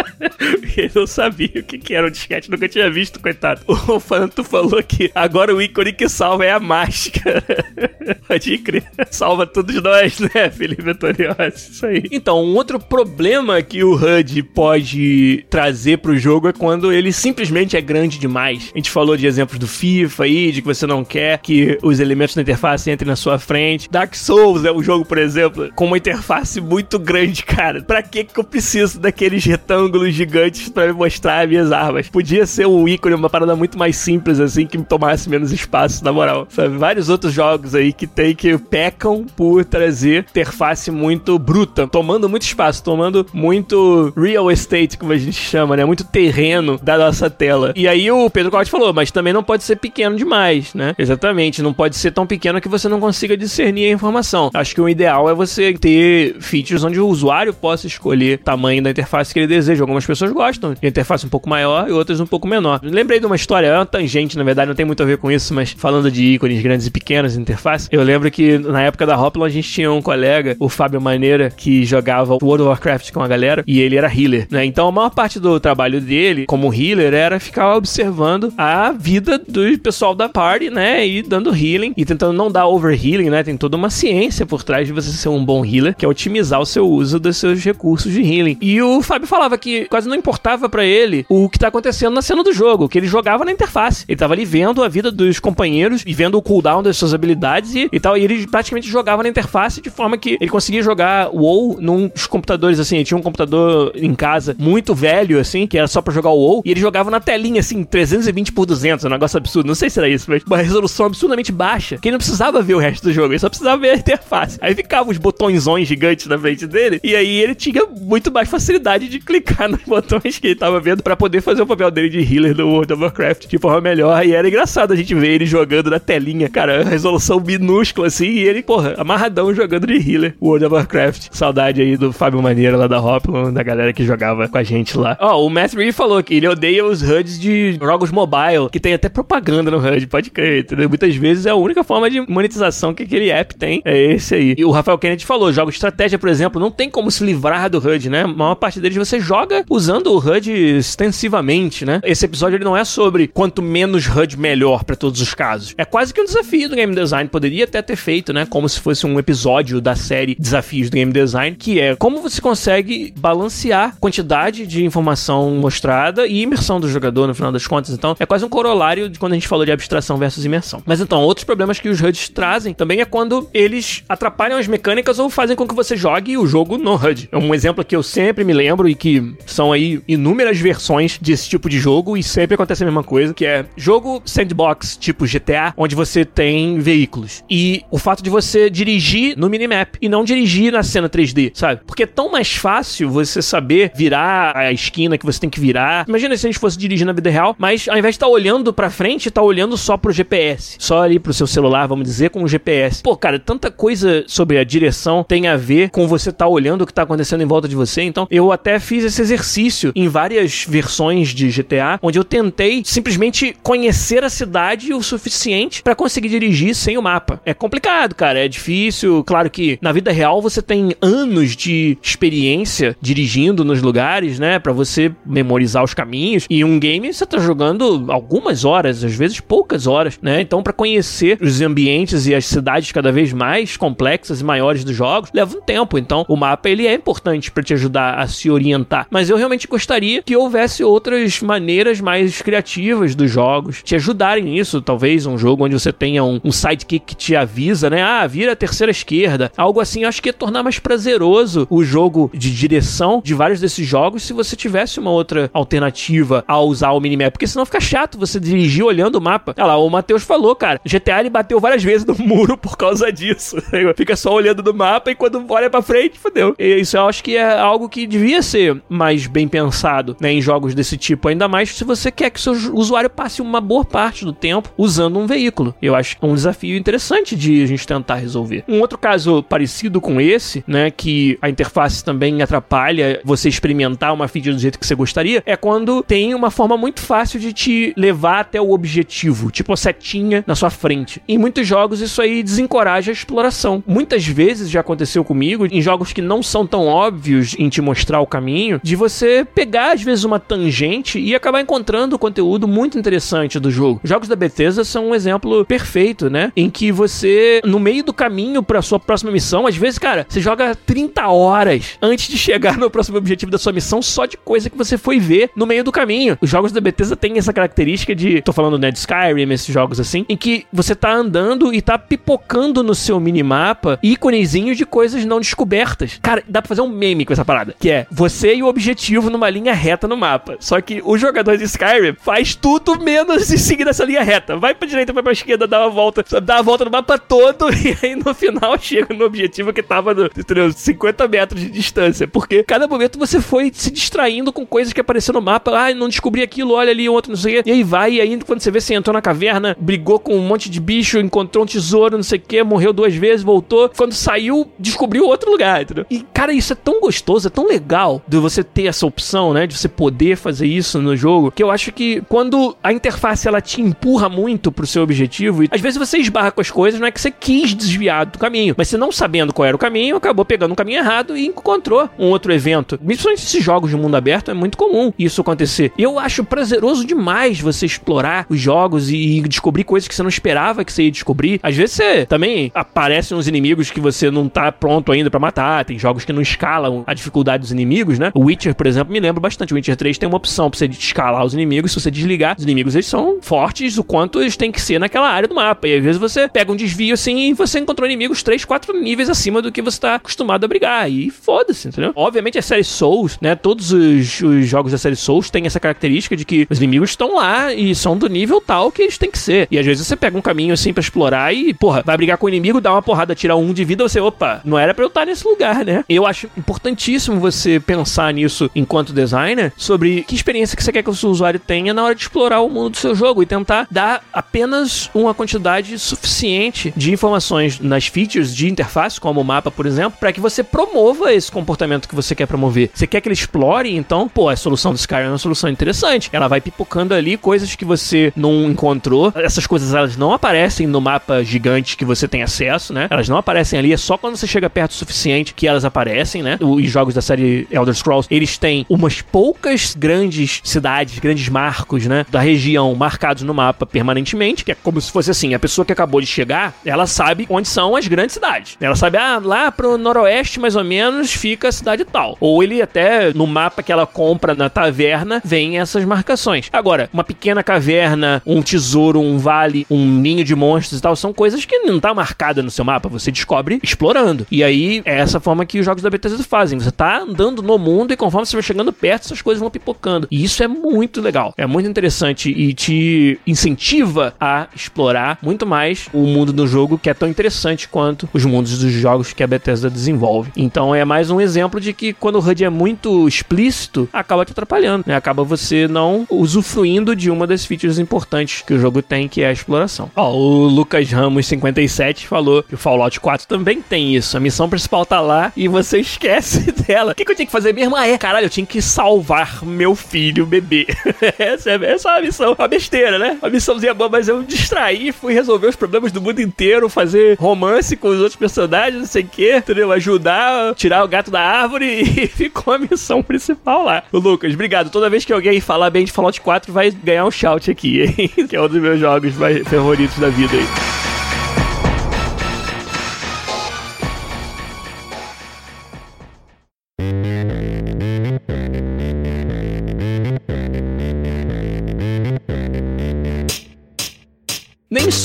ele 0.76 0.90
não 0.94 1.06
sabia 1.06 1.50
o 1.56 1.62
que, 1.62 1.78
que 1.78 1.94
era 1.94 2.06
o 2.06 2.10
disquete, 2.10 2.50
nunca 2.50 2.68
tinha 2.68 2.90
visto, 2.90 3.20
coitado. 3.20 3.62
O 3.66 4.00
Fanto 4.00 4.44
falou 4.44 4.82
que 4.82 5.10
agora 5.14 5.54
o 5.54 5.60
ícone 5.60 5.92
que 5.92 6.08
salva 6.08 6.44
é 6.44 6.52
a 6.52 6.60
máscara. 6.60 7.42
Pode 8.26 8.58
crer. 8.58 8.84
Salva 9.10 9.46
todos 9.46 9.82
nós, 9.82 10.18
né, 10.18 10.50
Felipe 10.50 10.88
Antoniossi? 10.88 11.72
Isso 11.72 11.86
aí. 11.86 12.02
Então, 12.10 12.42
um 12.44 12.54
outro 12.54 12.78
problema 12.78 13.60
que 13.62 13.82
o 13.82 13.94
HUD 13.94 14.42
pode 14.42 15.44
trazer 15.50 15.98
pro 15.98 16.16
jogo 16.16 16.48
é 16.48 16.52
quando 16.52 16.92
ele 16.92 17.12
simplesmente 17.12 17.76
é 17.76 17.80
grande 17.80 18.18
demais. 18.18 18.70
A 18.74 18.78
gente 18.78 18.90
falou 18.90 19.16
de 19.16 19.26
exemplos 19.26 19.58
do 19.58 19.66
FIFA 19.66 20.24
aí, 20.24 20.52
de 20.52 20.60
que 20.62 20.66
você 20.66 20.86
não 20.86 21.04
quer 21.04 21.38
que 21.38 21.78
os 21.82 22.00
elementos 22.00 22.34
da 22.34 22.42
interface 22.42 22.90
entrem 22.90 23.08
na 23.08 23.16
sua 23.16 23.38
frente. 23.38 23.88
Dark 23.90 24.14
Souls 24.14 24.64
é 24.64 24.72
um 24.72 24.82
jogo, 24.82 25.04
por 25.04 25.18
exemplo, 25.18 25.70
com 25.74 25.86
uma 25.86 25.98
interface 25.98 26.60
muito 26.60 26.98
grande, 26.98 27.42
cara. 27.42 27.82
Pra 27.82 28.02
que 28.02 28.24
que 28.38 28.40
eu 28.40 28.44
preciso 28.44 29.00
daqueles 29.00 29.44
retângulos 29.44 30.14
gigantes 30.14 30.68
para 30.68 30.86
me 30.86 30.92
mostrar 30.92 31.48
minhas 31.48 31.72
armas? 31.72 32.08
Podia 32.08 32.46
ser 32.46 32.66
um 32.66 32.86
ícone, 32.86 33.14
uma 33.14 33.28
parada 33.28 33.56
muito 33.56 33.76
mais 33.76 33.96
simples, 33.96 34.38
assim, 34.38 34.64
que 34.64 34.78
me 34.78 34.84
tomasse 34.84 35.28
menos 35.28 35.50
espaço, 35.50 36.04
na 36.04 36.12
moral. 36.12 36.46
Sabe? 36.48 36.76
Vários 36.76 37.08
outros 37.08 37.32
jogos 37.32 37.74
aí 37.74 37.92
que 37.92 38.06
tem 38.06 38.34
que 38.36 38.56
pecam 38.56 39.26
por 39.36 39.64
trazer 39.64 40.24
interface 40.30 40.90
muito 40.90 41.36
bruta, 41.38 41.88
tomando 41.88 42.28
muito 42.28 42.42
espaço, 42.42 42.82
tomando 42.84 43.26
muito 43.32 44.12
real 44.16 44.50
estate, 44.52 44.96
como 44.96 45.12
a 45.12 45.16
gente 45.16 45.32
chama, 45.32 45.76
né? 45.76 45.84
Muito 45.84 46.04
terreno 46.04 46.78
da 46.80 46.96
nossa 46.96 47.28
tela. 47.28 47.72
E 47.74 47.88
aí 47.88 48.08
o 48.10 48.30
Pedro 48.30 48.52
Corte 48.52 48.70
falou, 48.70 48.92
mas 48.92 49.10
também 49.10 49.32
não 49.32 49.42
pode 49.42 49.64
ser 49.64 49.76
pequeno 49.76 50.16
demais, 50.16 50.74
né? 50.74 50.94
Exatamente, 50.96 51.60
não 51.60 51.72
pode 51.72 51.96
ser 51.96 52.12
tão 52.12 52.26
pequeno 52.26 52.60
que 52.60 52.68
você 52.68 52.88
não 52.88 53.00
consiga 53.00 53.36
discernir 53.36 53.88
a 53.88 53.92
informação. 53.92 54.50
Acho 54.54 54.74
que 54.74 54.80
o 54.80 54.88
ideal 54.88 55.28
é 55.28 55.34
você 55.34 55.72
ter 55.72 56.36
features 56.40 56.84
onde 56.84 57.00
o 57.00 57.08
usuário 57.08 57.52
possa 57.52 57.86
escolher 57.86 58.27
tamanho 58.36 58.82
da 58.82 58.90
interface 58.90 59.32
que 59.32 59.40
ele 59.40 59.46
deseja. 59.46 59.82
Algumas 59.82 60.04
pessoas 60.04 60.32
gostam 60.32 60.74
de 60.74 60.86
interface 60.86 61.24
um 61.24 61.28
pouco 61.28 61.48
maior 61.48 61.88
e 61.88 61.92
outras 61.92 62.20
um 62.20 62.26
pouco 62.26 62.46
menor. 62.46 62.80
Lembrei 62.82 63.20
de 63.20 63.26
uma 63.26 63.36
história, 63.36 63.68
é 63.68 63.74
uma 63.74 63.86
tangente, 63.86 64.36
na 64.36 64.44
verdade, 64.44 64.68
não 64.68 64.74
tem 64.74 64.86
muito 64.86 65.02
a 65.02 65.06
ver 65.06 65.18
com 65.18 65.30
isso, 65.30 65.54
mas 65.54 65.72
falando 65.72 66.10
de 66.10 66.24
ícones 66.24 66.60
grandes 66.62 66.86
e 66.86 66.90
pequenos 66.90 67.36
interface, 67.36 67.88
eu 67.90 68.02
lembro 68.02 68.30
que 68.30 68.58
na 68.58 68.82
época 68.82 69.06
da 69.06 69.20
Hoplon 69.20 69.44
a 69.44 69.48
gente 69.48 69.70
tinha 69.70 69.90
um 69.90 70.02
colega, 70.02 70.56
o 70.58 70.68
Fábio 70.68 71.00
Maneira, 71.00 71.50
que 71.50 71.84
jogava 71.84 72.38
World 72.42 72.62
of 72.62 72.68
Warcraft 72.68 73.12
com 73.12 73.22
a 73.22 73.28
galera 73.28 73.62
e 73.66 73.80
ele 73.80 73.96
era 73.96 74.12
healer, 74.12 74.46
né? 74.50 74.64
Então 74.64 74.88
a 74.88 74.92
maior 74.92 75.10
parte 75.10 75.40
do 75.40 75.58
trabalho 75.58 76.00
dele 76.00 76.46
como 76.46 76.72
healer 76.72 77.14
era 77.14 77.40
ficar 77.40 77.76
observando 77.76 78.52
a 78.56 78.92
vida 78.92 79.38
do 79.38 79.78
pessoal 79.78 80.14
da 80.14 80.28
party, 80.28 80.70
né? 80.70 81.06
E 81.06 81.22
dando 81.22 81.54
healing 81.54 81.92
e 81.96 82.04
tentando 82.04 82.32
não 82.32 82.50
dar 82.50 82.66
overhealing, 82.66 83.30
né? 83.30 83.42
Tem 83.42 83.56
toda 83.56 83.76
uma 83.76 83.90
ciência 83.90 84.46
por 84.46 84.62
trás 84.62 84.86
de 84.86 84.92
você 84.92 85.10
ser 85.10 85.28
um 85.28 85.44
bom 85.44 85.64
healer, 85.64 85.94
que 85.94 86.04
é 86.04 86.08
otimizar 86.08 86.60
o 86.60 86.66
seu 86.66 86.88
uso 86.88 87.18
dos 87.18 87.36
seus 87.36 87.62
recursos 87.64 88.14
de 88.22 88.22
healing. 88.22 88.56
E 88.60 88.80
o 88.82 89.02
Fábio 89.02 89.26
falava 89.26 89.56
que 89.56 89.86
quase 89.86 90.08
não 90.08 90.16
importava 90.16 90.68
para 90.68 90.84
ele 90.84 91.24
o 91.28 91.48
que 91.48 91.58
tá 91.58 91.68
acontecendo 91.68 92.14
na 92.14 92.22
cena 92.22 92.42
do 92.42 92.52
jogo, 92.52 92.88
que 92.88 92.98
ele 92.98 93.06
jogava 93.06 93.44
na 93.44 93.52
interface. 93.52 94.04
Ele 94.08 94.16
tava 94.16 94.34
ali 94.34 94.44
vendo 94.44 94.82
a 94.82 94.88
vida 94.88 95.10
dos 95.10 95.38
companheiros 95.38 96.02
e 96.06 96.12
vendo 96.12 96.36
o 96.36 96.42
cooldown 96.42 96.82
das 96.82 96.96
suas 96.96 97.14
habilidades 97.14 97.74
e, 97.74 97.88
e 97.92 98.00
tal. 98.00 98.16
E 98.16 98.24
ele 98.24 98.46
praticamente 98.46 98.88
jogava 98.88 99.22
na 99.22 99.28
interface 99.28 99.80
de 99.80 99.90
forma 99.90 100.18
que 100.18 100.36
ele 100.40 100.50
conseguia 100.50 100.82
jogar 100.82 101.30
WoW 101.32 101.78
num 101.80 102.10
computadores 102.28 102.78
assim. 102.78 102.96
Ele 102.96 103.04
tinha 103.04 103.18
um 103.18 103.22
computador 103.22 103.92
em 103.94 104.14
casa 104.14 104.54
muito 104.58 104.94
velho, 104.94 105.38
assim, 105.38 105.66
que 105.66 105.78
era 105.78 105.86
só 105.86 106.00
para 106.00 106.12
jogar 106.12 106.30
WoW. 106.30 106.62
E 106.64 106.70
ele 106.70 106.80
jogava 106.80 107.10
na 107.10 107.20
telinha, 107.20 107.60
assim, 107.60 107.84
320 107.84 108.52
por 108.52 108.66
200, 108.66 109.04
um 109.04 109.08
negócio 109.08 109.36
absurdo. 109.36 109.66
Não 109.66 109.74
sei 109.74 109.90
se 109.90 109.98
era 109.98 110.08
isso, 110.08 110.26
mas 110.28 110.42
uma 110.44 110.58
resolução 110.58 111.06
absurdamente 111.06 111.52
baixa, 111.52 111.98
que 111.98 112.08
ele 112.08 112.12
não 112.12 112.18
precisava 112.18 112.62
ver 112.62 112.74
o 112.74 112.78
resto 112.78 113.04
do 113.04 113.12
jogo, 113.12 113.32
ele 113.32 113.38
só 113.38 113.48
precisava 113.48 113.80
ver 113.80 113.90
a 113.90 113.96
interface. 113.96 114.58
Aí 114.60 114.74
ficavam 114.74 115.10
os 115.10 115.18
botõezões 115.18 115.88
gigantes 115.88 116.26
na 116.26 116.38
frente 116.38 116.66
dele, 116.66 117.00
e 117.02 117.14
aí 117.14 117.40
ele 117.40 117.54
tinha 117.54 117.84
muito 118.08 118.32
mais 118.32 118.48
facilidade 118.48 119.06
de 119.06 119.20
clicar 119.20 119.68
nos 119.68 119.82
botões 119.86 120.38
que 120.38 120.46
ele 120.46 120.54
tava 120.54 120.80
vendo 120.80 121.02
para 121.02 121.14
poder 121.14 121.42
fazer 121.42 121.60
o 121.60 121.66
papel 121.66 121.90
dele 121.90 122.08
de 122.08 122.20
healer 122.20 122.54
do 122.54 122.66
World 122.66 122.94
of 122.94 123.02
Warcraft 123.02 123.46
de 123.46 123.58
forma 123.58 123.82
melhor. 123.82 124.24
E 124.24 124.32
era 124.32 124.48
engraçado 124.48 124.92
a 124.92 124.96
gente 124.96 125.14
ver 125.14 125.34
ele 125.34 125.44
jogando 125.44 125.90
na 125.90 126.00
telinha, 126.00 126.48
cara, 126.48 126.82
resolução 126.82 127.38
minúscula 127.38 128.06
assim, 128.06 128.28
e 128.28 128.40
ele, 128.40 128.62
porra, 128.62 128.94
amarradão 128.96 129.52
jogando 129.52 129.86
de 129.86 129.94
healer 129.94 130.34
World 130.40 130.64
of 130.64 130.74
Warcraft. 130.74 131.28
Saudade 131.30 131.82
aí 131.82 131.96
do 131.98 132.10
Fábio 132.10 132.40
Maneira 132.40 132.76
lá 132.76 132.86
da 132.86 132.98
Hoplon, 132.98 133.52
da 133.52 133.62
galera 133.62 133.92
que 133.92 134.04
jogava 134.04 134.48
com 134.48 134.56
a 134.56 134.62
gente 134.62 134.96
lá. 134.96 135.16
Ó, 135.20 135.34
oh, 135.34 135.46
o 135.46 135.50
Matt 135.50 135.74
Reed 135.74 135.92
falou 135.92 136.22
que 136.22 136.34
ele 136.34 136.48
odeia 136.48 136.84
os 136.84 137.02
HUDs 137.02 137.38
de 137.38 137.74
jogos 137.74 138.10
mobile, 138.10 138.70
que 138.72 138.80
tem 138.80 138.94
até 138.94 139.10
propaganda 139.10 139.70
no 139.70 139.78
HUD, 139.78 140.06
pode 140.06 140.30
crer, 140.30 140.64
entendeu? 140.64 140.88
Muitas 140.88 141.14
vezes 141.14 141.44
é 141.44 141.50
a 141.50 141.54
única 141.54 141.84
forma 141.84 142.08
de 142.08 142.20
monetização 142.20 142.94
que 142.94 143.02
aquele 143.02 143.30
app 143.30 143.54
tem, 143.54 143.82
é 143.84 144.14
esse 144.14 144.34
aí. 144.34 144.54
E 144.56 144.64
o 144.64 144.70
Rafael 144.70 144.96
Kennedy 144.96 145.26
falou, 145.26 145.52
jogos 145.52 145.74
de 145.74 145.76
estratégia, 145.76 146.18
por 146.18 146.28
exemplo, 146.28 146.58
não 146.58 146.70
tem 146.70 146.88
como 146.88 147.10
se 147.10 147.22
livrar 147.22 147.68
do 147.68 147.78
HUD, 147.78 147.97
né? 148.06 148.22
A 148.22 148.28
maior 148.28 148.54
parte 148.54 148.80
deles 148.80 148.96
você 148.96 149.18
joga 149.18 149.64
usando 149.70 150.08
o 150.08 150.18
HUD 150.18 150.50
extensivamente, 150.52 151.84
né? 151.84 152.00
Esse 152.04 152.26
episódio 152.26 152.56
ele 152.56 152.64
não 152.64 152.76
é 152.76 152.84
sobre 152.84 153.26
quanto 153.26 153.62
menos 153.62 154.06
HUD 154.06 154.38
melhor 154.38 154.84
para 154.84 154.94
todos 154.94 155.20
os 155.20 155.34
casos. 155.34 155.74
É 155.78 155.84
quase 155.84 156.12
que 156.12 156.20
um 156.20 156.24
desafio 156.24 156.68
do 156.68 156.76
game 156.76 156.94
design, 156.94 157.28
poderia 157.28 157.64
até 157.64 157.80
ter 157.80 157.96
feito, 157.96 158.32
né? 158.32 158.46
Como 158.46 158.68
se 158.68 158.80
fosse 158.80 159.06
um 159.06 159.18
episódio 159.18 159.80
da 159.80 159.96
série 159.96 160.36
Desafios 160.38 160.90
do 160.90 160.94
Game 160.94 161.12
Design, 161.12 161.56
que 161.56 161.80
é 161.80 161.96
como 161.96 162.20
você 162.20 162.40
consegue 162.40 163.12
balancear 163.16 163.96
quantidade 163.98 164.66
de 164.66 164.84
informação 164.84 165.50
mostrada 165.52 166.26
e 166.26 166.42
imersão 166.42 166.80
do 166.80 166.88
jogador 166.88 167.26
no 167.26 167.34
final 167.34 167.52
das 167.52 167.66
contas. 167.66 167.94
Então, 167.94 168.16
é 168.18 168.26
quase 168.26 168.44
um 168.44 168.48
corolário 168.48 169.08
de 169.08 169.18
quando 169.18 169.32
a 169.32 169.36
gente 169.36 169.48
falou 169.48 169.64
de 169.64 169.72
abstração 169.72 170.16
versus 170.16 170.44
imersão. 170.44 170.82
Mas 170.84 171.00
então, 171.00 171.20
outros 171.22 171.44
problemas 171.44 171.78
que 171.78 171.88
os 171.88 172.00
HUDs 172.00 172.28
trazem 172.28 172.74
também 172.74 173.00
é 173.00 173.04
quando 173.04 173.48
eles 173.54 174.02
atrapalham 174.08 174.58
as 174.58 174.66
mecânicas 174.66 175.18
ou 175.18 175.30
fazem 175.30 175.56
com 175.56 175.66
que 175.66 175.74
você 175.74 175.96
jogue 175.96 176.36
o 176.36 176.46
jogo 176.46 176.76
no 176.76 176.94
HUD. 176.94 177.28
É 177.30 177.38
um 177.38 177.54
exemplo 177.78 177.84
que 177.84 177.96
eu 177.96 178.02
sempre 178.02 178.44
me 178.44 178.52
lembro 178.52 178.88
e 178.88 178.94
que 178.94 179.34
são 179.46 179.72
aí 179.72 180.00
inúmeras 180.08 180.58
versões 180.58 181.18
desse 181.18 181.48
tipo 181.48 181.68
de 181.68 181.78
jogo 181.78 182.16
e 182.16 182.22
sempre 182.22 182.54
acontece 182.54 182.82
a 182.82 182.86
mesma 182.86 183.02
coisa, 183.02 183.34
que 183.34 183.44
é 183.44 183.64
jogo 183.76 184.22
sandbox 184.24 184.96
tipo 184.96 185.26
GTA, 185.26 185.72
onde 185.76 185.94
você 185.94 186.24
tem 186.24 186.78
veículos. 186.78 187.44
E 187.48 187.82
o 187.90 187.98
fato 187.98 188.22
de 188.22 188.30
você 188.30 188.68
dirigir 188.70 189.36
no 189.36 189.48
minimap 189.48 189.96
e 190.00 190.08
não 190.08 190.24
dirigir 190.24 190.72
na 190.72 190.82
cena 190.82 191.08
3D, 191.08 191.52
sabe? 191.54 191.80
Porque 191.86 192.02
é 192.02 192.06
tão 192.06 192.30
mais 192.30 192.54
fácil 192.54 193.10
você 193.10 193.40
saber 193.42 193.92
virar 193.94 194.56
a 194.56 194.72
esquina 194.72 195.18
que 195.18 195.26
você 195.26 195.40
tem 195.40 195.50
que 195.50 195.60
virar. 195.60 196.04
Imagina 196.08 196.36
se 196.36 196.46
a 196.46 196.50
gente 196.50 196.60
fosse 196.60 196.78
dirigir 196.78 197.06
na 197.06 197.12
vida 197.12 197.30
real, 197.30 197.54
mas 197.58 197.88
ao 197.88 197.96
invés 197.96 198.14
de 198.14 198.16
estar 198.16 198.26
tá 198.26 198.32
olhando 198.32 198.72
para 198.72 198.90
frente, 198.90 199.30
tá 199.30 199.42
olhando 199.42 199.76
só 199.76 199.96
pro 199.96 200.12
GPS. 200.12 200.76
Só 200.78 201.02
ali 201.02 201.18
pro 201.18 201.32
seu 201.32 201.46
celular, 201.46 201.86
vamos 201.86 202.06
dizer, 202.06 202.30
com 202.30 202.42
o 202.42 202.48
GPS. 202.48 203.02
Pô, 203.02 203.16
cara, 203.16 203.38
tanta 203.38 203.70
coisa 203.70 204.24
sobre 204.26 204.58
a 204.58 204.64
direção 204.64 205.22
tem 205.22 205.48
a 205.48 205.56
ver 205.56 205.90
com 205.90 206.06
você 206.06 206.32
tá 206.32 206.46
olhando 206.46 206.82
o 206.82 206.86
que 206.86 206.94
tá 206.94 207.02
acontecendo 207.02 207.42
em 207.42 207.46
volta 207.46 207.67
de 207.68 207.76
você. 207.76 208.02
Então, 208.02 208.26
eu 208.30 208.52
até 208.52 208.78
fiz 208.78 209.04
esse 209.04 209.20
exercício 209.20 209.92
em 209.94 210.08
várias 210.08 210.64
versões 210.68 211.28
de 211.28 211.48
GTA, 211.48 211.98
onde 212.02 212.18
eu 212.18 212.24
tentei 212.24 212.82
simplesmente 212.84 213.56
conhecer 213.62 214.24
a 214.24 214.30
cidade 214.30 214.92
o 214.92 215.02
suficiente 215.02 215.82
para 215.82 215.94
conseguir 215.94 216.28
dirigir 216.28 216.74
sem 216.74 216.96
o 216.96 217.02
mapa. 217.02 217.40
É 217.44 217.54
complicado, 217.54 218.14
cara, 218.14 218.38
é 218.38 218.48
difícil. 218.48 219.22
Claro 219.24 219.50
que 219.50 219.78
na 219.80 219.92
vida 219.92 220.12
real 220.12 220.40
você 220.40 220.62
tem 220.62 220.94
anos 221.00 221.56
de 221.56 221.98
experiência 222.02 222.96
dirigindo 223.00 223.64
nos 223.64 223.82
lugares, 223.82 224.38
né, 224.38 224.58
para 224.58 224.72
você 224.72 225.12
memorizar 225.24 225.84
os 225.84 225.94
caminhos. 225.94 226.46
E 226.48 226.64
um 226.64 226.78
game 226.78 227.12
você 227.12 227.26
tá 227.26 227.38
jogando 227.38 228.06
algumas 228.08 228.64
horas, 228.64 229.04
às 229.04 229.14
vezes 229.14 229.40
poucas 229.40 229.86
horas, 229.86 230.18
né? 230.22 230.40
Então, 230.40 230.62
para 230.62 230.72
conhecer 230.72 231.38
os 231.40 231.60
ambientes 231.60 232.26
e 232.26 232.34
as 232.34 232.46
cidades 232.46 232.92
cada 232.92 233.12
vez 233.12 233.32
mais 233.32 233.76
complexas 233.76 234.40
e 234.40 234.44
maiores 234.44 234.84
dos 234.84 234.94
jogos, 234.94 235.30
leva 235.32 235.56
um 235.56 235.60
tempo. 235.60 235.98
Então, 235.98 236.24
o 236.28 236.36
mapa 236.36 236.68
ele 236.68 236.86
é 236.86 236.94
importante 236.94 237.50
para 237.58 237.64
te 237.64 237.74
ajudar 237.74 238.14
a 238.14 238.28
se 238.28 238.48
orientar. 238.48 239.08
Mas 239.10 239.28
eu 239.28 239.36
realmente 239.36 239.66
gostaria 239.66 240.22
que 240.22 240.36
houvesse 240.36 240.84
outras 240.84 241.40
maneiras 241.40 242.00
mais 242.00 242.40
criativas 242.40 243.16
dos 243.16 243.28
jogos 243.28 243.82
te 243.82 243.96
ajudarem 243.96 244.44
nisso. 244.44 244.80
Talvez 244.80 245.26
um 245.26 245.36
jogo 245.36 245.64
onde 245.64 245.74
você 245.74 245.92
tenha 245.92 246.22
um, 246.22 246.40
um 246.44 246.52
sidekick 246.52 247.04
que 247.04 247.16
te 247.16 247.34
avisa, 247.34 247.90
né? 247.90 248.00
Ah, 248.00 248.24
vira 248.28 248.52
a 248.52 248.56
terceira 248.56 248.92
esquerda. 248.92 249.50
Algo 249.56 249.80
assim, 249.80 250.04
acho 250.04 250.22
que 250.22 250.28
ia 250.28 250.32
tornar 250.32 250.62
mais 250.62 250.78
prazeroso 250.78 251.66
o 251.68 251.82
jogo 251.82 252.30
de 252.32 252.54
direção 252.54 253.20
de 253.24 253.34
vários 253.34 253.60
desses 253.60 253.84
jogos 253.84 254.22
se 254.22 254.32
você 254.32 254.54
tivesse 254.54 255.00
uma 255.00 255.10
outra 255.10 255.50
alternativa 255.52 256.44
a 256.46 256.60
usar 256.60 256.92
o 256.92 257.00
minimap. 257.00 257.32
Porque 257.32 257.46
senão 257.46 257.66
fica 257.66 257.80
chato 257.80 258.18
você 258.18 258.38
dirigir 258.38 258.84
olhando 258.84 259.16
o 259.16 259.20
mapa. 259.20 259.52
Olha 259.58 259.66
lá, 259.66 259.76
o 259.78 259.90
Matheus 259.90 260.22
falou, 260.22 260.54
cara. 260.54 260.80
GTA 260.84 261.18
ele 261.18 261.30
bateu 261.30 261.58
várias 261.58 261.82
vezes 261.82 262.06
no 262.06 262.14
muro 262.14 262.56
por 262.56 262.76
causa 262.76 263.10
disso. 263.10 263.56
fica 263.96 264.14
só 264.14 264.32
olhando 264.32 264.62
no 264.62 264.72
mapa 264.72 265.10
e 265.10 265.16
quando 265.16 265.44
olha 265.48 265.68
pra 265.68 265.82
frente, 265.82 266.18
fodeu. 266.18 266.54
E 266.56 266.76
isso 266.76 266.96
eu 266.96 267.08
acho 267.08 267.24
que 267.24 267.36
é 267.36 267.47
algo 267.54 267.88
que 267.88 268.06
devia 268.06 268.42
ser 268.42 268.80
mais 268.88 269.26
bem 269.26 269.48
pensado, 269.48 270.16
né, 270.20 270.32
em 270.32 270.40
jogos 270.40 270.74
desse 270.74 270.96
tipo. 270.96 271.28
Ainda 271.28 271.48
mais 271.48 271.70
se 271.70 271.84
você 271.84 272.10
quer 272.10 272.30
que 272.30 272.40
seu 272.40 272.52
usuário 272.52 273.10
passe 273.10 273.40
uma 273.40 273.60
boa 273.60 273.84
parte 273.84 274.24
do 274.24 274.32
tempo 274.32 274.70
usando 274.76 275.18
um 275.18 275.26
veículo. 275.26 275.74
Eu 275.80 275.94
acho 275.94 276.16
um 276.22 276.34
desafio 276.34 276.76
interessante 276.76 277.36
de 277.36 277.62
a 277.62 277.66
gente 277.66 277.86
tentar 277.86 278.16
resolver. 278.16 278.64
Um 278.68 278.80
outro 278.80 278.98
caso 278.98 279.42
parecido 279.42 280.00
com 280.00 280.20
esse, 280.20 280.64
né, 280.66 280.90
que 280.90 281.38
a 281.40 281.48
interface 281.48 282.04
também 282.04 282.42
atrapalha 282.42 283.20
você 283.24 283.48
experimentar 283.48 284.12
uma 284.12 284.28
feature 284.28 284.54
do 284.54 284.60
jeito 284.60 284.78
que 284.78 284.86
você 284.86 284.94
gostaria, 284.94 285.42
é 285.46 285.56
quando 285.56 286.02
tem 286.02 286.34
uma 286.34 286.50
forma 286.50 286.76
muito 286.76 287.00
fácil 287.00 287.38
de 287.40 287.52
te 287.52 287.92
levar 287.96 288.40
até 288.40 288.60
o 288.60 288.70
objetivo, 288.70 289.50
tipo 289.50 289.72
a 289.72 289.76
setinha 289.76 290.44
na 290.46 290.54
sua 290.54 290.70
frente. 290.70 291.22
Em 291.28 291.38
muitos 291.38 291.66
jogos 291.66 292.00
isso 292.00 292.20
aí 292.20 292.42
desencoraja 292.42 293.10
a 293.10 293.12
exploração. 293.12 293.82
Muitas 293.86 294.26
vezes 294.26 294.70
já 294.70 294.80
aconteceu 294.80 295.24
comigo 295.24 295.66
em 295.66 295.80
jogos 295.80 296.12
que 296.12 296.22
não 296.22 296.42
são 296.42 296.66
tão 296.66 296.86
óbvios 296.86 297.37
em 297.58 297.68
te 297.68 297.80
mostrar 297.80 298.20
o 298.20 298.26
caminho, 298.26 298.80
de 298.82 298.96
você 298.96 299.46
pegar 299.54 299.92
às 299.92 300.02
vezes 300.02 300.24
uma 300.24 300.38
tangente 300.38 301.18
e 301.18 301.34
acabar 301.34 301.60
encontrando 301.60 302.18
conteúdo 302.18 302.66
muito 302.66 302.98
interessante 302.98 303.58
do 303.58 303.70
jogo. 303.70 304.00
Jogos 304.04 304.28
da 304.28 304.36
Bethesda 304.36 304.84
são 304.84 305.08
um 305.08 305.14
exemplo 305.14 305.64
perfeito, 305.64 306.30
né? 306.30 306.52
Em 306.56 306.70
que 306.70 306.90
você, 306.90 307.60
no 307.64 307.78
meio 307.78 308.02
do 308.02 308.12
caminho 308.12 308.62
para 308.62 308.82
sua 308.82 308.98
próxima 308.98 309.30
missão, 309.30 309.66
às 309.66 309.76
vezes, 309.76 309.98
cara, 309.98 310.26
você 310.28 310.40
joga 310.40 310.74
30 310.74 311.28
horas 311.28 311.98
antes 312.00 312.28
de 312.28 312.38
chegar 312.38 312.76
no 312.76 312.90
próximo 312.90 313.18
objetivo 313.18 313.50
da 313.50 313.58
sua 313.58 313.72
missão 313.72 314.02
só 314.02 314.26
de 314.26 314.36
coisa 314.36 314.70
que 314.70 314.76
você 314.76 314.96
foi 314.98 315.18
ver 315.18 315.50
no 315.56 315.66
meio 315.66 315.84
do 315.84 315.92
caminho. 315.92 316.38
Os 316.40 316.50
jogos 316.50 316.72
da 316.72 316.80
Bethesda 316.80 317.16
têm 317.16 317.38
essa 317.38 317.52
característica 317.52 318.14
de, 318.14 318.40
tô 318.42 318.52
falando, 318.52 318.78
né, 318.78 318.90
de 318.90 318.98
Skyrim, 318.98 319.52
esses 319.52 319.72
jogos 319.72 320.00
assim, 320.00 320.24
em 320.28 320.36
que 320.36 320.66
você 320.72 320.94
tá 320.94 321.12
andando 321.12 321.72
e 321.72 321.80
tá 321.80 321.98
pipocando 321.98 322.82
no 322.82 322.94
seu 322.94 323.20
minimapa 323.20 323.98
íconezinhos 324.02 324.76
de 324.76 324.86
coisas 324.86 325.24
não 325.24 325.40
descobertas. 325.40 326.18
Cara, 326.22 326.42
dá 326.48 326.60
pra 326.62 326.68
fazer 326.68 326.80
um 326.80 326.88
meme 326.88 327.24
com 327.28 327.32
essa 327.34 327.44
parada, 327.44 327.74
que 327.78 327.90
é 327.90 328.06
você 328.10 328.54
e 328.54 328.62
o 328.62 328.66
objetivo 328.66 329.28
numa 329.28 329.50
linha 329.50 329.74
reta 329.74 330.08
no 330.08 330.16
mapa. 330.16 330.56
Só 330.58 330.80
que 330.80 331.02
o 331.04 331.18
jogador 331.18 331.58
de 331.58 331.64
Skyrim 331.64 332.14
faz 332.18 332.54
tudo 332.54 332.98
menos 332.98 333.44
seguir 333.44 333.84
nessa 333.84 334.04
linha 334.04 334.22
reta. 334.22 334.56
Vai 334.56 334.74
pra 334.74 334.88
direita, 334.88 335.12
vai 335.12 335.22
pra 335.22 335.32
esquerda, 335.32 335.66
dá 335.66 335.80
uma 335.80 335.90
volta, 335.90 336.24
dá 336.40 336.58
a 336.58 336.62
volta 336.62 336.86
no 336.86 336.90
mapa 336.90 337.18
todo 337.18 337.66
e 337.76 337.96
aí 338.02 338.16
no 338.16 338.34
final 338.34 338.78
chega 338.78 339.14
no 339.14 339.26
objetivo 339.26 339.72
que 339.72 339.82
tava 339.82 340.14
no, 340.14 340.24
entendeu, 340.24 340.72
50 340.72 341.28
metros 341.28 341.60
de 341.60 341.70
distância. 341.70 342.26
Porque 342.26 342.62
cada 342.62 342.88
momento 342.88 343.18
você 343.18 343.40
foi 343.40 343.70
se 343.74 343.90
distraindo 343.90 344.52
com 344.52 344.64
coisas 344.64 344.92
que 344.92 345.00
apareceram 345.00 345.40
no 345.40 345.44
mapa. 345.44 345.70
Ah, 345.70 345.94
não 345.94 346.08
descobri 346.08 346.42
aquilo, 346.42 346.72
olha 346.72 346.90
ali, 346.90 347.08
outro, 347.08 347.30
não 347.30 347.36
sei 347.36 347.60
o 347.60 347.62
quê. 347.62 347.70
E 347.70 347.72
aí 347.74 347.82
vai, 347.82 348.14
e 348.14 348.20
aí 348.22 348.38
quando 348.42 348.60
você 348.60 348.70
vê, 348.70 348.80
você 348.80 348.94
entrou 348.94 349.12
na 349.12 349.20
caverna, 349.20 349.76
brigou 349.78 350.18
com 350.18 350.34
um 350.34 350.46
monte 350.46 350.70
de 350.70 350.80
bicho, 350.80 351.18
encontrou 351.18 351.64
um 351.64 351.66
tesouro, 351.66 352.16
não 352.16 352.22
sei 352.22 352.38
o 352.38 352.42
que, 352.42 352.62
morreu 352.62 352.92
duas 352.92 353.14
vezes, 353.14 353.44
voltou. 353.44 353.90
Quando 353.94 354.12
saiu, 354.12 354.70
descobriu 354.78 355.26
outro 355.26 355.50
lugar, 355.50 355.82
entendeu? 355.82 356.06
E, 356.08 356.20
cara, 356.32 356.52
isso 356.52 356.72
é 356.72 356.76
tão 356.76 357.00
gostoso, 357.00 357.17
é 357.46 357.50
tão 357.50 357.66
legal 357.66 358.22
de 358.26 358.38
você 358.38 358.62
ter 358.62 358.86
essa 358.86 359.06
opção, 359.06 359.52
né? 359.52 359.66
De 359.66 359.76
você 359.76 359.88
poder 359.88 360.36
fazer 360.36 360.66
isso 360.66 361.00
no 361.00 361.16
jogo, 361.16 361.50
que 361.50 361.62
eu 361.62 361.70
acho 361.70 361.92
que 361.92 362.22
quando 362.28 362.76
a 362.82 362.92
interface 362.92 363.46
ela 363.46 363.60
te 363.60 363.80
empurra 363.80 364.28
muito 364.28 364.72
pro 364.72 364.86
seu 364.86 365.02
objetivo, 365.02 365.64
e 365.64 365.68
às 365.70 365.80
vezes 365.80 365.98
você 365.98 366.18
esbarra 366.18 366.50
com 366.50 366.60
as 366.60 366.70
coisas, 366.70 367.00
não 367.00 367.06
é 367.06 367.10
que 367.10 367.20
você 367.20 367.30
quis 367.30 367.74
desviar 367.74 368.26
do 368.26 368.38
caminho, 368.38 368.74
mas 368.76 368.88
você 368.88 368.96
não 368.96 369.12
sabendo 369.12 369.52
qual 369.52 369.66
era 369.66 369.76
o 369.76 369.78
caminho, 369.78 370.16
acabou 370.16 370.44
pegando 370.44 370.72
um 370.72 370.76
caminho 370.76 370.98
errado 370.98 371.36
e 371.36 371.46
encontrou 371.46 372.08
um 372.18 372.26
outro 372.26 372.52
evento. 372.52 372.98
Principalmente 372.98 373.44
esses 373.44 373.62
jogos 373.62 373.90
de 373.90 373.96
mundo 373.96 374.16
aberto, 374.16 374.50
é 374.50 374.54
muito 374.54 374.78
comum 374.78 375.12
isso 375.18 375.40
acontecer. 375.40 375.92
Eu 375.98 376.18
acho 376.18 376.44
prazeroso 376.44 377.04
demais 377.04 377.60
você 377.60 377.86
explorar 377.86 378.46
os 378.48 378.60
jogos 378.60 379.10
e 379.10 379.40
descobrir 379.42 379.84
coisas 379.84 380.08
que 380.08 380.14
você 380.14 380.22
não 380.22 380.28
esperava 380.28 380.84
que 380.84 380.92
você 380.92 381.04
ia 381.04 381.10
descobrir. 381.10 381.60
Às 381.62 381.76
vezes 381.76 381.96
você 381.96 382.26
também 382.26 382.70
aparecem 382.74 383.36
uns 383.36 383.48
inimigos 383.48 383.90
que 383.90 384.00
você 384.00 384.30
não 384.30 384.48
tá 384.48 384.70
pronto 384.70 385.12
ainda 385.12 385.30
para 385.30 385.40
matar. 385.40 385.84
Tem 385.84 385.98
jogos 385.98 386.24
que 386.24 386.32
não 386.32 386.42
escalam 386.42 387.04
a 387.08 387.14
dificuldade 387.14 387.62
dos 387.62 387.72
inimigos, 387.72 388.18
né? 388.18 388.30
O 388.34 388.44
Witcher, 388.44 388.74
por 388.74 388.86
exemplo, 388.86 389.10
me 389.10 389.18
lembra 389.18 389.40
bastante. 389.40 389.72
O 389.72 389.76
Witcher 389.76 389.96
3 389.96 390.18
tem 390.18 390.28
uma 390.28 390.36
opção 390.36 390.68
pra 390.68 390.78
você 390.78 390.84
escalar 390.86 391.42
os 391.42 391.54
inimigos. 391.54 391.92
Se 391.92 392.00
você 392.00 392.10
desligar, 392.10 392.54
os 392.58 392.62
inimigos 392.64 392.94
eles 392.94 393.06
são 393.06 393.38
fortes 393.40 393.96
o 393.96 394.04
quanto 394.04 394.42
eles 394.42 394.58
têm 394.58 394.70
que 394.70 394.80
ser 394.80 395.00
naquela 395.00 395.26
área 395.26 395.48
do 395.48 395.54
mapa. 395.54 395.88
E 395.88 395.96
às 395.96 396.04
vezes 396.04 396.20
você 396.20 396.46
pega 396.46 396.70
um 396.70 396.76
desvio 396.76 397.14
assim 397.14 397.48
e 397.48 397.54
você 397.54 397.78
encontrou 397.78 398.06
inimigos 398.06 398.42
3, 398.42 398.62
4 398.66 399.00
níveis 399.00 399.30
acima 399.30 399.62
do 399.62 399.72
que 399.72 399.80
você 399.80 399.98
tá 399.98 400.14
acostumado 400.16 400.64
a 400.64 400.68
brigar. 400.68 401.10
E 401.10 401.30
foda-se, 401.30 401.88
entendeu? 401.88 402.12
Obviamente 402.14 402.58
a 402.58 402.62
série 402.62 402.84
Souls, 402.84 403.38
né? 403.40 403.54
Todos 403.54 403.90
os, 403.90 404.42
os 404.42 404.66
jogos 404.66 404.92
da 404.92 404.98
série 404.98 405.16
Souls 405.16 405.48
têm 405.48 405.64
essa 405.64 405.80
característica 405.80 406.36
de 406.36 406.44
que 406.44 406.66
os 406.68 406.76
inimigos 406.76 407.10
estão 407.10 407.36
lá 407.36 407.72
e 407.72 407.94
são 407.94 408.18
do 408.18 408.28
nível 408.28 408.60
tal 408.60 408.92
que 408.92 409.00
eles 409.00 409.16
têm 409.16 409.30
que 409.30 409.38
ser. 409.38 409.66
E 409.70 409.78
às 409.78 409.86
vezes 409.86 410.06
você 410.06 410.14
pega 410.14 410.36
um 410.36 410.42
caminho 410.42 410.74
assim 410.74 410.92
para 410.92 411.00
explorar 411.00 411.54
e, 411.54 411.72
porra, 411.72 412.02
vai 412.04 412.16
brigar 412.18 412.36
com 412.36 412.44
o 412.44 412.48
inimigo, 412.48 412.80
dá 412.80 412.92
uma 412.92 413.02
porrada, 413.02 413.34
tirar 413.34 413.56
um 413.56 413.72
de 413.72 413.84
vida, 413.84 414.06
você, 414.06 414.20
opa, 414.20 414.60
não 414.62 414.78
era 414.78 414.92
pra 414.92 415.04
eu 415.04 415.08
estar 415.08 415.24
nesse 415.24 415.46
lugar, 415.46 415.84
né? 415.84 416.04
Eu 416.08 416.26
acho 416.26 416.48
importante 416.56 416.87
importantíssimo 416.88 417.38
você 417.38 417.78
pensar 417.78 418.32
nisso 418.32 418.70
enquanto 418.74 419.12
designer 419.12 419.72
sobre 419.76 420.22
que 420.22 420.34
experiência 420.34 420.76
que 420.76 420.82
você 420.82 420.92
quer 420.92 421.02
que 421.02 421.10
o 421.10 421.14
seu 421.14 421.30
usuário 421.30 421.60
tenha 421.60 421.92
na 421.92 422.04
hora 422.04 422.14
de 422.14 422.22
explorar 422.22 422.60
o 422.60 422.68
mundo 422.68 422.90
do 422.90 422.96
seu 422.96 423.14
jogo 423.14 423.42
e 423.42 423.46
tentar 423.46 423.86
dar 423.90 424.22
apenas 424.32 425.10
uma 425.14 425.34
quantidade 425.34 425.98
suficiente 425.98 426.92
de 426.96 427.12
informações 427.12 427.78
nas 427.80 428.06
features 428.06 428.54
de 428.54 428.68
interface, 428.68 429.20
como 429.20 429.40
o 429.40 429.44
mapa, 429.44 429.70
por 429.70 429.86
exemplo, 429.86 430.18
para 430.18 430.32
que 430.32 430.40
você 430.40 430.62
promova 430.62 431.32
esse 431.32 431.50
comportamento 431.50 432.08
que 432.08 432.14
você 432.14 432.34
quer 432.34 432.46
promover. 432.46 432.90
Você 432.94 433.06
quer 433.06 433.20
que 433.20 433.28
ele 433.28 433.34
explore, 433.34 433.94
então, 433.94 434.28
pô, 434.28 434.48
a 434.48 434.56
solução 434.56 434.92
do 434.92 434.96
Skyrim 434.96 435.26
é 435.26 435.28
uma 435.28 435.38
solução 435.38 435.68
interessante. 435.70 436.30
Ela 436.32 436.48
vai 436.48 436.60
pipocando 436.60 437.14
ali 437.14 437.36
coisas 437.36 437.74
que 437.74 437.84
você 437.84 438.32
não 438.34 438.70
encontrou. 438.70 439.32
Essas 439.36 439.66
coisas 439.66 439.94
elas 439.94 440.16
não 440.16 440.32
aparecem 440.32 440.86
no 440.86 441.00
mapa 441.00 441.42
gigante 441.42 441.96
que 441.96 442.04
você 442.04 442.26
tem 442.26 442.42
acesso, 442.42 442.92
né? 442.92 443.06
Elas 443.10 443.28
não 443.28 443.36
aparecem 443.36 443.78
ali, 443.78 443.92
é 443.92 443.96
só 443.96 444.16
quando 444.16 444.36
você 444.36 444.46
chega 444.46 444.70
perto 444.70 444.92
o 444.92 444.94
suficiente 444.94 445.54
que 445.54 445.66
elas 445.66 445.84
aparecem, 445.84 446.42
né? 446.42 446.58
Os 446.78 446.90
jogos 446.90 447.14
da 447.14 447.22
série 447.22 447.66
Elder 447.70 447.94
Scrolls, 447.94 448.28
eles 448.30 448.56
têm 448.56 448.86
umas 448.88 449.20
poucas 449.20 449.94
grandes 449.96 450.60
cidades, 450.62 451.18
grandes 451.18 451.48
marcos, 451.48 452.06
né, 452.06 452.24
da 452.30 452.40
região 452.40 452.94
marcados 452.94 453.42
no 453.42 453.52
mapa 453.52 453.84
permanentemente, 453.84 454.64
que 454.64 454.72
é 454.72 454.74
como 454.74 455.00
se 455.00 455.10
fosse 455.10 455.30
assim, 455.30 455.54
a 455.54 455.58
pessoa 455.58 455.84
que 455.84 455.92
acabou 455.92 456.20
de 456.20 456.26
chegar, 456.26 456.74
ela 456.84 457.06
sabe 457.06 457.46
onde 457.50 457.68
são 457.68 457.96
as 457.96 458.06
grandes 458.06 458.34
cidades. 458.34 458.76
Ela 458.80 458.96
sabe, 458.96 459.18
ah, 459.18 459.40
lá 459.42 459.70
pro 459.72 459.98
noroeste 459.98 460.60
mais 460.60 460.76
ou 460.76 460.84
menos 460.84 461.32
fica 461.32 461.68
a 461.68 461.72
cidade 461.72 462.04
tal. 462.04 462.36
Ou 462.40 462.62
ele 462.62 462.80
até 462.80 463.32
no 463.32 463.46
mapa 463.46 463.82
que 463.82 463.92
ela 463.92 464.06
compra 464.06 464.54
na 464.54 464.68
taverna 464.68 465.40
vem 465.44 465.78
essas 465.78 466.04
marcações. 466.04 466.68
Agora, 466.72 467.08
uma 467.12 467.24
pequena 467.24 467.62
caverna, 467.62 468.42
um 468.46 468.62
tesouro, 468.62 469.20
um 469.20 469.38
vale, 469.38 469.86
um 469.90 470.06
ninho 470.06 470.44
de 470.44 470.54
monstros 470.54 470.98
e 470.98 471.02
tal, 471.02 471.16
são 471.16 471.32
coisas 471.32 471.64
que 471.64 471.78
não 471.80 472.00
tá 472.00 472.14
marcada 472.14 472.62
no 472.62 472.70
seu 472.70 472.84
mapa, 472.84 473.08
você 473.08 473.30
descobre 473.30 473.80
explorando. 473.82 474.46
E 474.50 474.62
aí 474.62 475.02
é 475.04 475.18
essa 475.18 475.40
forma 475.40 475.66
que 475.66 475.78
os 475.78 475.84
jogos 475.84 476.02
da 476.02 476.10
Bethesda 476.10 476.42
fazem. 476.42 476.67
Você 476.76 476.90
tá 476.90 477.20
andando 477.20 477.62
no 477.62 477.78
mundo 477.78 478.12
e 478.12 478.16
conforme 478.16 478.46
você 478.46 478.56
vai 478.56 478.62
chegando 478.62 478.92
perto, 478.92 479.24
essas 479.24 479.42
coisas 479.42 479.60
vão 479.60 479.70
pipocando. 479.70 480.28
E 480.30 480.44
isso 480.44 480.62
é 480.62 480.68
muito 480.68 481.20
legal. 481.20 481.54
É 481.56 481.66
muito 481.66 481.88
interessante 481.88 482.50
e 482.50 482.74
te 482.74 483.38
incentiva 483.46 484.34
a 484.40 484.68
explorar 484.74 485.38
muito 485.42 485.66
mais 485.66 486.08
o 486.12 486.20
mundo 486.20 486.52
do 486.52 486.66
jogo 486.66 486.98
que 486.98 487.10
é 487.10 487.14
tão 487.14 487.28
interessante 487.28 487.88
quanto 487.88 488.28
os 488.32 488.44
mundos 488.44 488.78
dos 488.78 488.92
jogos 488.92 489.32
que 489.32 489.42
a 489.42 489.46
Bethesda 489.46 489.90
desenvolve. 489.90 490.50
Então 490.56 490.94
é 490.94 491.04
mais 491.04 491.30
um 491.30 491.40
exemplo 491.40 491.80
de 491.80 491.92
que 491.92 492.12
quando 492.12 492.36
o 492.36 492.46
HUD 492.46 492.64
é 492.64 492.70
muito 492.70 493.26
explícito, 493.26 494.08
acaba 494.12 494.44
te 494.44 494.52
atrapalhando, 494.52 495.04
né? 495.06 495.16
Acaba 495.16 495.44
você 495.44 495.86
não 495.88 496.26
usufruindo 496.30 497.14
de 497.14 497.30
uma 497.30 497.46
das 497.46 497.64
features 497.64 497.98
importantes 497.98 498.62
que 498.62 498.74
o 498.74 498.78
jogo 498.78 499.02
tem, 499.02 499.28
que 499.28 499.42
é 499.42 499.48
a 499.48 499.52
exploração. 499.52 500.10
Ó, 500.16 500.32
o 500.32 500.66
Lucas 500.66 501.10
Ramos 501.10 501.46
57 501.46 502.26
falou 502.26 502.62
que 502.62 502.74
o 502.74 502.78
Fallout 502.78 503.18
4 503.20 503.46
também 503.46 503.80
tem 503.80 504.14
isso. 504.14 504.36
A 504.36 504.40
missão 504.40 504.68
principal 504.68 505.04
tá 505.06 505.20
lá 505.20 505.52
e 505.56 505.68
você 505.68 505.98
esquece 505.98 506.57
dela. 506.86 507.12
O 507.12 507.14
que, 507.14 507.24
que 507.24 507.32
eu 507.32 507.36
tinha 507.36 507.46
que 507.46 507.52
fazer 507.52 507.72
mesmo? 507.72 507.96
Ah, 507.96 508.06
é, 508.06 508.16
caralho, 508.18 508.46
eu 508.46 508.50
tinha 508.50 508.66
que 508.66 508.80
salvar 508.80 509.64
meu 509.64 509.94
filho, 509.94 510.46
bebê. 510.46 510.86
essa, 511.38 511.70
é, 511.70 511.84
essa 511.84 512.08
é 512.08 512.12
uma 512.12 512.20
missão, 512.20 512.52
uma 512.58 512.68
besteira, 512.68 513.18
né? 513.18 513.38
Uma 513.40 513.50
missãozinha 513.50 513.94
boa, 513.94 514.08
mas 514.10 514.28
eu 514.28 514.42
distraí, 514.42 515.12
fui 515.12 515.32
resolver 515.32 515.68
os 515.68 515.76
problemas 515.76 516.12
do 516.12 516.20
mundo 516.20 516.40
inteiro, 516.40 516.88
fazer 516.88 517.36
romance 517.38 517.96
com 517.96 518.08
os 518.08 518.18
outros 518.18 518.36
personagens, 518.36 519.00
não 519.00 519.06
sei 519.06 519.22
o 519.22 519.28
que, 519.28 519.56
entendeu? 519.56 519.92
Ajudar, 519.92 520.74
tirar 520.74 521.04
o 521.04 521.08
gato 521.08 521.30
da 521.30 521.40
árvore 521.40 521.86
e 522.02 522.26
ficou 522.26 522.74
a 522.74 522.78
missão 522.78 523.22
principal 523.22 523.84
lá. 523.84 524.02
O 524.12 524.18
Lucas, 524.18 524.54
obrigado. 524.54 524.90
Toda 524.90 525.10
vez 525.10 525.24
que 525.24 525.32
alguém 525.32 525.60
falar 525.60 525.90
bem 525.90 526.04
de 526.04 526.12
Fallout 526.12 526.40
4, 526.40 526.72
vai 526.72 526.90
ganhar 526.90 527.24
um 527.24 527.30
shout 527.30 527.70
aqui, 527.70 528.02
hein? 528.02 528.46
que 528.46 528.56
é 528.56 528.60
um 528.60 528.68
dos 528.68 528.80
meus 528.80 529.00
jogos 529.00 529.34
mais 529.36 529.66
favoritos 529.66 530.18
da 530.18 530.28
vida 530.28 530.56
aí. 530.56 531.07